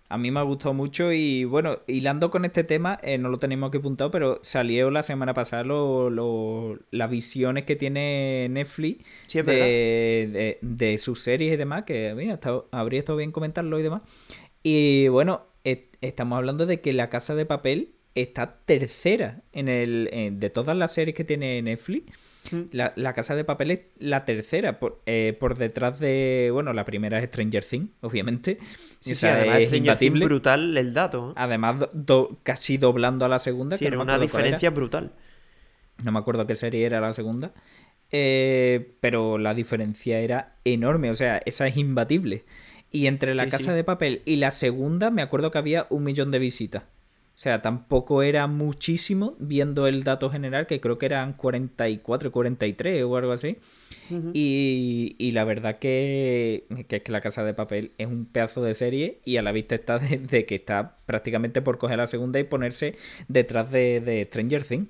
A 0.07 0.17
mí 0.17 0.29
me 0.29 0.39
ha 0.39 0.43
gustado 0.43 0.73
mucho 0.73 1.11
y 1.11 1.45
bueno, 1.45 1.79
hilando 1.87 2.29
con 2.29 2.45
este 2.45 2.63
tema, 2.63 2.99
eh, 3.01 3.17
no 3.17 3.29
lo 3.29 3.39
tenemos 3.39 3.71
que 3.71 3.79
apuntado, 3.79 4.11
pero 4.11 4.39
salió 4.43 4.91
la 4.91 5.01
semana 5.01 5.33
pasada 5.33 5.63
lo, 5.63 6.77
las 6.91 7.09
visiones 7.09 7.63
que 7.65 7.75
tiene 7.75 8.47
Netflix 8.51 9.03
de, 9.33 10.59
de, 10.61 10.97
sus 10.99 11.21
series 11.21 11.53
y 11.53 11.57
demás, 11.57 11.83
que 11.85 12.09
habría 12.71 12.99
estado 12.99 13.17
bien 13.17 13.31
comentarlo 13.31 13.79
y 13.79 13.83
demás. 13.83 14.03
Y 14.61 15.07
bueno, 15.07 15.47
estamos 16.01 16.37
hablando 16.37 16.67
de 16.67 16.81
que 16.81 16.93
La 16.93 17.09
Casa 17.09 17.33
de 17.33 17.47
Papel 17.47 17.95
está 18.13 18.59
tercera 18.65 19.41
en 19.53 19.67
el 19.67 20.09
de 20.39 20.49
todas 20.51 20.77
las 20.77 20.93
series 20.93 21.15
que 21.15 21.23
tiene 21.23 21.61
Netflix 21.63 22.13
la, 22.71 23.13
Casa 23.13 23.35
de 23.35 23.43
Papel 23.43 23.71
es 23.71 23.79
la 23.97 24.25
tercera, 24.25 24.79
por, 24.79 25.01
eh, 25.05 25.35
por 25.39 25.57
detrás 25.57 25.99
de. 25.99 26.49
Bueno, 26.51 26.73
la 26.73 26.85
primera 26.85 27.19
es 27.19 27.29
Stranger 27.29 27.63
Things, 27.63 27.95
obviamente. 28.01 28.59
Sí, 28.99 29.11
es 29.11 29.17
Stranger 29.17 30.11
brutal 30.11 30.77
el 30.77 30.93
dato. 30.93 31.33
Además, 31.35 31.87
casi 32.43 32.77
doblando 32.77 33.25
a 33.25 33.29
la 33.29 33.39
segunda. 33.39 33.77
que 33.77 33.87
era 33.87 33.99
una 33.99 34.19
diferencia 34.19 34.69
brutal. 34.69 35.13
No 36.03 36.11
me 36.11 36.19
acuerdo 36.19 36.45
qué 36.45 36.55
serie 36.55 36.85
era 36.85 36.99
la 36.99 37.13
segunda. 37.13 37.53
Eh, 38.11 38.95
pero 38.99 39.37
la 39.37 39.53
diferencia 39.53 40.19
era 40.19 40.55
enorme, 40.63 41.09
o 41.09 41.15
sea, 41.15 41.41
esa 41.45 41.67
es 41.67 41.77
imbatible. 41.77 42.45
Y 42.91 43.07
entre 43.07 43.35
la 43.35 43.49
Casa 43.49 43.73
de 43.73 43.83
Papel 43.83 44.21
y 44.25 44.37
la 44.37 44.51
segunda, 44.51 45.11
me 45.11 45.21
acuerdo 45.21 45.51
que 45.51 45.57
había 45.57 45.87
un 45.89 46.03
millón 46.03 46.31
de 46.31 46.39
visitas. 46.39 46.83
O 47.35 47.37
sea, 47.37 47.61
tampoco 47.61 48.21
era 48.21 48.47
muchísimo 48.47 49.35
viendo 49.39 49.87
el 49.87 50.05
dato 50.05 50.29
general, 50.29 50.67
que 50.67 50.79
creo 50.79 50.97
que 50.97 51.07
eran 51.07 51.33
44, 51.33 52.31
43 52.31 53.03
o 53.03 53.17
algo 53.17 53.33
así. 53.33 53.57
y, 54.33 55.31
la 55.33 55.43
verdad 55.43 55.77
que, 55.77 56.65
que, 56.87 56.97
es 56.97 57.03
que 57.03 57.11
La 57.11 57.19
Casa 57.19 57.43
de 57.43 57.53
Papel 57.53 57.91
es 57.97 58.07
un 58.07 58.25
pedazo 58.25 58.63
de 58.63 58.73
serie 58.73 59.19
y 59.25 59.35
a 59.35 59.41
la 59.41 59.51
vista 59.51 59.75
está 59.75 59.99
de, 59.99 60.45
que 60.45 60.55
está 60.55 60.95
prácticamente 61.05 61.61
por 61.61 61.77
coger 61.77 61.97
la 61.97 62.07
segunda 62.07 62.39
y 62.39 62.45
ponerse 62.45 62.95
detrás 63.27 63.69
de, 63.69 64.25
Stranger 64.29 64.63
Things. 64.63 64.87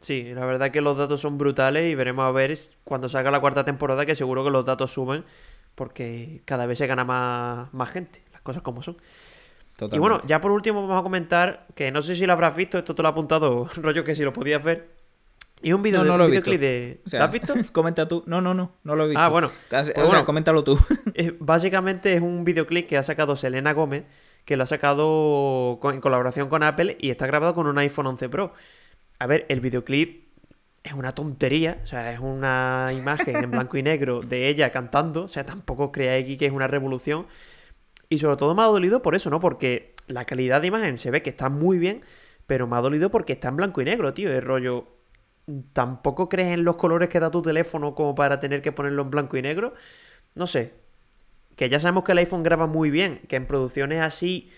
Sí, 0.00 0.32
la 0.34 0.46
verdad 0.46 0.70
que 0.70 0.82
los 0.82 0.96
datos 0.96 1.20
son 1.20 1.36
brutales 1.36 1.90
y 1.90 1.96
veremos 1.96 2.24
a 2.24 2.30
ver 2.30 2.56
cuando 2.84 3.08
salga 3.08 3.32
la 3.32 3.40
cuarta 3.40 3.64
temporada 3.64 4.06
que 4.06 4.14
seguro 4.14 4.44
que 4.44 4.50
los 4.50 4.64
datos 4.64 4.92
suben 4.92 5.24
porque 5.74 6.42
cada 6.44 6.66
vez 6.66 6.78
se 6.78 6.86
gana 6.86 7.04
más, 7.04 7.74
más 7.74 7.90
gente, 7.90 8.22
las 8.32 8.42
cosas 8.42 8.62
como 8.62 8.82
son. 8.82 8.96
Y 9.90 9.98
bueno, 9.98 10.20
ya 10.26 10.40
por 10.40 10.50
último 10.50 10.82
vamos 10.86 11.00
a 11.00 11.02
comentar, 11.02 11.66
que 11.74 11.90
no 11.90 12.02
sé 12.02 12.14
si 12.16 12.26
lo 12.26 12.32
habrás 12.32 12.54
visto, 12.56 12.78
esto 12.78 12.94
te 12.94 13.02
lo 13.02 13.08
he 13.08 13.12
apuntado, 13.12 13.68
rollo 13.76 14.04
que 14.04 14.14
si 14.14 14.22
lo 14.22 14.32
podías 14.32 14.62
ver, 14.62 14.88
Y 15.64 15.72
un 15.72 15.80
video 15.82 16.02
No, 16.02 16.04
no 16.04 16.12
de, 16.12 16.18
lo 16.18 16.24
he 16.26 16.30
visto. 16.30 16.50
de. 16.50 17.00
O 17.06 17.08
sea, 17.08 17.20
¿Lo 17.20 17.26
has 17.26 17.32
visto? 17.32 17.54
comenta 17.72 18.08
tú. 18.08 18.24
No, 18.26 18.40
no, 18.40 18.52
no, 18.52 18.72
no 18.82 18.96
lo 18.96 19.04
he 19.04 19.08
visto. 19.08 19.20
Ah, 19.20 19.28
bueno. 19.28 19.46
O 19.48 19.50
sea, 19.70 19.80
Pues 19.82 19.90
o 19.90 19.94
sea, 19.94 20.04
bueno. 20.06 20.24
coméntalo 20.24 20.64
tú. 20.64 20.76
Básicamente 21.38 22.14
es 22.14 22.20
un 22.20 22.44
videoclip 22.44 22.88
que 22.88 22.96
ha 22.96 23.02
sacado 23.02 23.36
Selena 23.36 23.72
Gómez, 23.72 24.04
que 24.44 24.56
lo 24.56 24.64
ha 24.64 24.66
sacado 24.66 25.78
con- 25.80 25.94
en 25.94 26.00
colaboración 26.00 26.48
con 26.48 26.62
Apple 26.64 26.96
y 27.00 27.10
está 27.10 27.26
grabado 27.26 27.54
con 27.54 27.66
un 27.66 27.78
iPhone 27.78 28.06
11 28.08 28.28
Pro. 28.28 28.52
A 29.18 29.26
ver, 29.26 29.46
el 29.48 29.60
videoclip 29.60 30.26
es 30.82 30.94
una 30.94 31.12
tontería, 31.14 31.78
o 31.84 31.86
sea, 31.86 32.12
es 32.12 32.18
una 32.18 32.88
imagen 32.92 33.36
en 33.36 33.50
blanco 33.52 33.76
y 33.76 33.84
negro 33.84 34.20
de 34.20 34.48
ella 34.48 34.70
cantando, 34.72 35.22
o 35.24 35.28
sea, 35.28 35.46
tampoco 35.46 35.92
creáis 35.92 36.36
que 36.36 36.46
es 36.46 36.52
una 36.52 36.66
revolución. 36.66 37.26
Y 38.12 38.18
sobre 38.18 38.36
todo 38.36 38.54
me 38.54 38.60
ha 38.60 38.66
dolido 38.66 39.00
por 39.00 39.14
eso, 39.14 39.30
¿no? 39.30 39.40
Porque 39.40 39.94
la 40.06 40.26
calidad 40.26 40.60
de 40.60 40.66
imagen 40.66 40.98
se 40.98 41.10
ve 41.10 41.22
que 41.22 41.30
está 41.30 41.48
muy 41.48 41.78
bien, 41.78 42.02
pero 42.46 42.66
me 42.66 42.76
ha 42.76 42.80
dolido 42.82 43.10
porque 43.10 43.32
está 43.32 43.48
en 43.48 43.56
blanco 43.56 43.80
y 43.80 43.86
negro, 43.86 44.12
tío. 44.12 44.30
Es 44.30 44.44
rollo. 44.44 44.88
¿Tampoco 45.72 46.28
crees 46.28 46.52
en 46.52 46.62
los 46.62 46.76
colores 46.76 47.08
que 47.08 47.20
da 47.20 47.30
tu 47.30 47.40
teléfono 47.40 47.94
como 47.94 48.14
para 48.14 48.38
tener 48.38 48.60
que 48.60 48.70
ponerlo 48.70 49.00
en 49.00 49.10
blanco 49.10 49.38
y 49.38 49.42
negro? 49.42 49.72
No 50.34 50.46
sé. 50.46 50.74
Que 51.56 51.70
ya 51.70 51.80
sabemos 51.80 52.04
que 52.04 52.12
el 52.12 52.18
iPhone 52.18 52.42
graba 52.42 52.66
muy 52.66 52.90
bien, 52.90 53.20
que 53.28 53.36
en 53.36 53.46
producciones 53.46 54.02
así, 54.02 54.50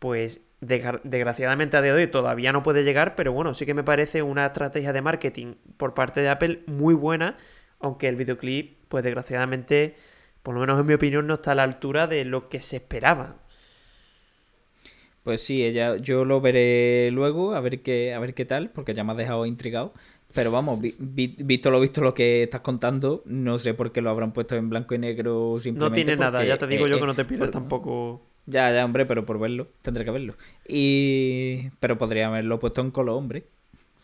pues 0.00 0.40
desgra- 0.60 1.00
desgraciadamente 1.04 1.76
a 1.76 1.82
día 1.82 1.94
de 1.94 2.02
hoy 2.04 2.10
todavía 2.10 2.52
no 2.52 2.62
puede 2.64 2.84
llegar, 2.84 3.16
pero 3.16 3.32
bueno, 3.32 3.54
sí 3.54 3.66
que 3.66 3.74
me 3.74 3.84
parece 3.84 4.22
una 4.22 4.46
estrategia 4.46 4.92
de 4.92 5.02
marketing 5.02 5.54
por 5.76 5.94
parte 5.94 6.22
de 6.22 6.28
Apple 6.30 6.62
muy 6.66 6.94
buena, 6.94 7.36
aunque 7.80 8.08
el 8.08 8.16
videoclip, 8.16 8.78
pues 8.88 9.04
desgraciadamente, 9.04 9.96
por 10.46 10.54
lo 10.54 10.60
menos 10.60 10.78
en 10.80 10.86
mi 10.86 10.94
opinión, 10.94 11.26
no 11.26 11.34
está 11.34 11.52
a 11.52 11.54
la 11.56 11.64
altura 11.64 12.06
de 12.06 12.24
lo 12.24 12.48
que 12.48 12.60
se 12.60 12.76
esperaba. 12.76 13.36
Pues 15.22 15.42
sí, 15.42 15.64
ella, 15.64 15.96
yo 15.96 16.24
lo 16.24 16.40
veré 16.40 17.10
luego, 17.12 17.54
a 17.54 17.60
ver 17.60 17.82
qué, 17.82 18.14
a 18.14 18.18
ver 18.20 18.34
qué 18.34 18.44
tal, 18.44 18.70
porque 18.70 18.94
ya 18.94 19.02
me 19.02 19.12
has 19.12 19.18
dejado 19.18 19.44
intrigado. 19.46 19.92
Pero 20.34 20.50
vamos, 20.52 20.80
vi- 20.80 20.94
vi- 20.98 21.34
visto 21.38 21.70
lo 21.70 21.80
visto 21.80 22.00
lo 22.00 22.14
que 22.14 22.44
estás 22.44 22.60
contando, 22.60 23.22
no 23.26 23.58
sé 23.58 23.74
por 23.74 23.90
qué 23.90 24.02
lo 24.02 24.10
habrán 24.10 24.32
puesto 24.32 24.54
en 24.54 24.68
blanco 24.70 24.94
y 24.94 24.98
negro 24.98 25.54
No 25.54 25.60
simplemente. 25.60 26.04
tiene 26.04 26.16
nada, 26.16 26.44
ya 26.44 26.58
te 26.58 26.66
digo 26.66 26.86
eh, 26.86 26.90
yo 26.90 26.96
eh, 26.96 27.00
que 27.00 27.06
no 27.06 27.14
te 27.14 27.24
pierdas 27.24 27.50
tampoco. 27.50 28.22
Ya, 28.46 28.70
ya, 28.72 28.84
hombre, 28.84 29.06
pero 29.06 29.26
por 29.26 29.40
verlo, 29.40 29.68
tendré 29.82 30.04
que 30.04 30.10
verlo. 30.12 30.34
Y... 30.68 31.70
Pero 31.80 31.98
podría 31.98 32.28
haberlo 32.28 32.60
puesto 32.60 32.80
en 32.80 32.92
color, 32.92 33.16
hombre. 33.16 33.44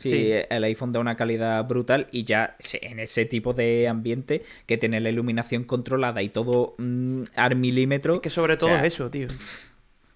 Sí, 0.02 0.08
Sí. 0.10 0.32
el 0.50 0.64
iPhone 0.64 0.92
da 0.92 1.00
una 1.00 1.16
calidad 1.16 1.64
brutal 1.66 2.08
y 2.10 2.24
ya 2.24 2.56
en 2.80 2.98
ese 3.00 3.24
tipo 3.24 3.52
de 3.52 3.88
ambiente 3.88 4.42
que 4.66 4.76
tiene 4.78 5.00
la 5.00 5.10
iluminación 5.10 5.64
controlada 5.64 6.22
y 6.22 6.28
todo 6.28 6.74
mm, 6.78 7.22
al 7.36 7.56
milímetro, 7.56 8.16
Es 8.16 8.20
que 8.20 8.30
sobre 8.30 8.56
todo 8.56 8.68
sea, 8.70 8.84
es 8.84 8.94
eso, 8.94 9.10
tío. 9.10 9.28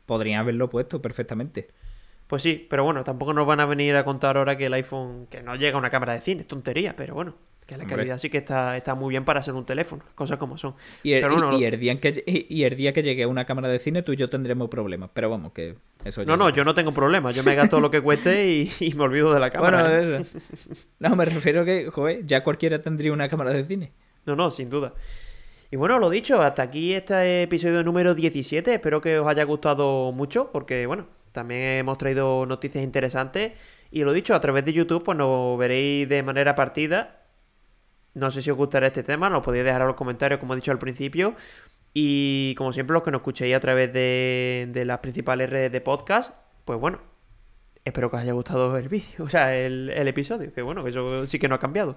podrían 0.06 0.40
haberlo 0.40 0.68
puesto 0.70 1.00
perfectamente. 1.00 1.68
Pues 2.26 2.42
sí, 2.42 2.66
pero 2.68 2.82
bueno, 2.84 3.04
tampoco 3.04 3.32
nos 3.32 3.46
van 3.46 3.60
a 3.60 3.66
venir 3.66 3.94
a 3.96 4.04
contar 4.04 4.36
ahora 4.36 4.56
que 4.56 4.66
el 4.66 4.74
iPhone, 4.74 5.26
que 5.30 5.42
no 5.42 5.54
llega 5.54 5.76
a 5.76 5.78
una 5.78 5.90
cámara 5.90 6.12
de 6.14 6.20
cine, 6.20 6.40
es 6.42 6.48
tontería, 6.48 6.94
pero 6.96 7.14
bueno, 7.14 7.36
que 7.66 7.76
la 7.76 7.82
Hombre. 7.82 7.96
calidad 7.96 8.18
sí 8.18 8.30
que 8.30 8.38
está, 8.38 8.76
está 8.76 8.94
muy 8.94 9.10
bien 9.10 9.24
para 9.24 9.42
ser 9.42 9.54
un 9.54 9.66
teléfono, 9.66 10.04
cosas 10.14 10.38
como 10.38 10.56
son. 10.56 10.74
Y 11.02 11.12
el, 11.14 11.20
Pero 11.22 11.32
y- 11.34 11.36
bueno, 11.36 11.58
y 11.58 11.64
el 11.64 11.78
día 11.80 11.90
en 11.92 11.98
que, 12.00 12.22
y- 12.24 12.46
y 12.48 12.62
el 12.64 12.76
día 12.76 12.92
que 12.92 13.02
llegue 13.02 13.24
a 13.24 13.28
una 13.28 13.44
cámara 13.44 13.68
de 13.68 13.78
cine, 13.80 14.02
tú 14.02 14.12
y 14.12 14.16
yo 14.16 14.28
tendremos 14.28 14.68
problemas. 14.68 15.10
Pero 15.12 15.28
vamos, 15.30 15.52
que 15.52 15.74
eso 16.04 16.22
ya. 16.22 16.26
No, 16.28 16.36
no, 16.36 16.50
yo 16.50 16.64
no 16.64 16.74
tengo 16.74 16.92
problema, 16.92 17.32
yo 17.32 17.42
me 17.42 17.54
gasto 17.56 17.80
lo 17.80 17.90
que 17.90 18.00
cueste 18.00 18.46
y, 18.48 18.70
y 18.80 18.94
me 18.94 19.02
olvido 19.02 19.34
de 19.34 19.40
la 19.40 19.50
cámara. 19.50 19.82
Bueno, 19.82 19.98
¿eh? 19.98 20.20
eso. 20.22 20.38
No, 21.00 21.16
me 21.16 21.24
refiero 21.24 21.64
que, 21.64 21.90
joder, 21.90 22.24
ya 22.24 22.44
cualquiera 22.44 22.80
tendría 22.80 23.12
una 23.12 23.28
cámara 23.28 23.52
de 23.52 23.64
cine. 23.64 23.92
No, 24.26 24.36
no, 24.36 24.50
sin 24.50 24.70
duda. 24.70 24.94
Y 25.70 25.74
bueno, 25.76 25.98
lo 25.98 26.08
dicho, 26.08 26.40
hasta 26.42 26.62
aquí 26.62 26.92
este 26.94 27.42
episodio 27.42 27.82
número 27.82 28.14
17. 28.14 28.74
Espero 28.74 29.00
que 29.00 29.18
os 29.18 29.26
haya 29.26 29.42
gustado 29.42 30.12
mucho, 30.12 30.50
porque 30.52 30.86
bueno, 30.86 31.06
también 31.32 31.62
hemos 31.78 31.98
traído 31.98 32.46
noticias 32.46 32.84
interesantes. 32.84 33.52
Y 33.90 34.04
lo 34.04 34.12
dicho, 34.12 34.34
a 34.36 34.40
través 34.40 34.64
de 34.64 34.72
YouTube, 34.72 35.02
pues 35.02 35.18
nos 35.18 35.58
veréis 35.58 36.08
de 36.08 36.22
manera 36.22 36.54
partida. 36.54 37.22
No 38.16 38.30
sé 38.30 38.40
si 38.42 38.50
os 38.50 38.56
gustará 38.56 38.86
este 38.86 39.02
tema, 39.02 39.28
lo 39.30 39.42
podéis 39.42 39.64
dejar 39.64 39.82
en 39.82 39.86
los 39.88 39.96
comentarios, 39.96 40.40
como 40.40 40.54
he 40.54 40.56
dicho 40.56 40.72
al 40.72 40.78
principio. 40.78 41.34
Y 41.92 42.54
como 42.56 42.72
siempre, 42.72 42.94
los 42.94 43.02
que 43.02 43.10
nos 43.10 43.20
escuchéis 43.20 43.54
a 43.54 43.60
través 43.60 43.92
de, 43.92 44.68
de 44.70 44.84
las 44.84 44.98
principales 44.98 45.48
redes 45.50 45.70
de 45.72 45.80
podcast, 45.80 46.32
pues 46.64 46.78
bueno, 46.78 47.00
espero 47.84 48.10
que 48.10 48.16
os 48.16 48.22
haya 48.22 48.32
gustado 48.32 48.76
el 48.76 48.88
vídeo, 48.88 49.06
o 49.24 49.28
sea, 49.28 49.56
el, 49.56 49.90
el 49.90 50.08
episodio, 50.08 50.52
que 50.52 50.62
bueno, 50.62 50.82
que 50.82 50.90
eso 50.90 51.26
sí 51.26 51.38
que 51.38 51.48
no 51.48 51.54
ha 51.54 51.60
cambiado. 51.60 51.96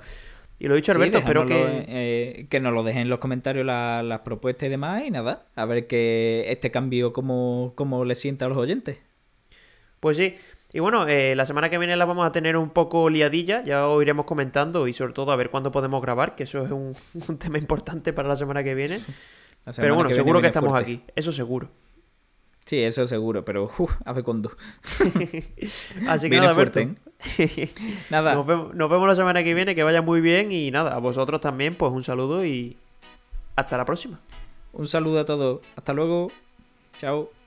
Y 0.61 0.67
lo 0.67 0.75
dicho, 0.75 0.91
Sí, 0.91 0.97
Alberto, 0.97 1.19
espero 1.19 1.45
que... 1.45 1.85
eh, 1.87 2.47
que 2.49 2.59
nos 2.59 2.73
lo 2.73 2.83
dejen 2.83 3.03
en 3.03 3.09
los 3.09 3.19
comentarios 3.19 3.65
la- 3.65 4.03
las 4.03 4.19
propuestas 4.21 4.67
y 4.67 4.69
demás. 4.69 5.03
Y 5.05 5.11
nada, 5.11 5.45
a 5.55 5.63
ver 5.65 5.87
que 5.87 6.45
este 6.49 6.69
cambio, 6.69 7.13
cómo, 7.13 7.71
cómo 7.75 8.03
le 8.03 8.15
sienta 8.15 8.43
a 8.45 8.49
los 8.49 8.57
oyentes. 8.57 8.97
Pues 10.01 10.17
sí. 10.17 10.35
Y 10.71 10.79
bueno, 10.79 11.07
eh, 11.07 11.35
la 11.35 11.45
semana 11.45 11.69
que 11.69 11.77
viene 11.79 11.95
la 11.95 12.05
vamos 12.05 12.27
a 12.27 12.31
tener 12.31 12.55
un 12.55 12.69
poco 12.69 13.09
liadilla, 13.09 13.63
ya 13.63 13.87
os 13.87 14.01
iremos 14.01 14.25
comentando 14.25 14.87
y 14.87 14.93
sobre 14.93 15.13
todo 15.13 15.31
a 15.31 15.35
ver 15.35 15.49
cuándo 15.49 15.71
podemos 15.71 16.01
grabar, 16.01 16.35
que 16.35 16.43
eso 16.43 16.63
es 16.63 16.71
un, 16.71 16.95
un 17.27 17.37
tema 17.37 17.57
importante 17.57 18.13
para 18.13 18.27
la 18.27 18.35
semana 18.35 18.63
que 18.63 18.75
viene. 18.75 18.99
Pero 19.75 19.95
bueno, 19.95 20.09
que 20.09 20.13
viene 20.13 20.23
seguro 20.23 20.41
que 20.41 20.47
estamos 20.47 20.71
fuerte. 20.71 20.91
aquí, 20.93 21.03
eso 21.15 21.31
seguro. 21.31 21.69
Sí, 22.65 22.83
eso 22.83 23.07
seguro, 23.07 23.43
pero 23.43 23.63
uf, 23.63 23.95
a 24.05 24.13
ver 24.13 24.23
cuándo. 24.23 24.51
Así 26.07 26.27
que 26.27 26.29
Viene 26.29 26.45
nada, 26.45 26.53
fuerte, 26.53 26.81
Alberto. 26.81 27.81
Nada, 28.11 28.35
Nos 28.35 28.45
vemos, 28.45 28.75
nos 28.75 28.89
vemos 28.91 29.07
la 29.07 29.15
semana 29.15 29.43
que 29.43 29.55
viene, 29.55 29.73
que 29.73 29.81
vaya 29.81 30.03
muy 30.03 30.21
bien 30.21 30.51
y 30.51 30.69
nada, 30.69 30.93
a 30.93 30.99
vosotros 30.99 31.41
también, 31.41 31.73
pues 31.73 31.91
un 31.91 32.03
saludo 32.03 32.45
y 32.45 32.77
hasta 33.55 33.75
la 33.75 33.85
próxima. 33.85 34.19
un 34.73 34.87
saludo 34.87 35.19
a 35.19 35.25
todos. 35.25 35.61
Hasta 35.75 35.93
luego. 35.93 36.31
Chao. 36.99 37.38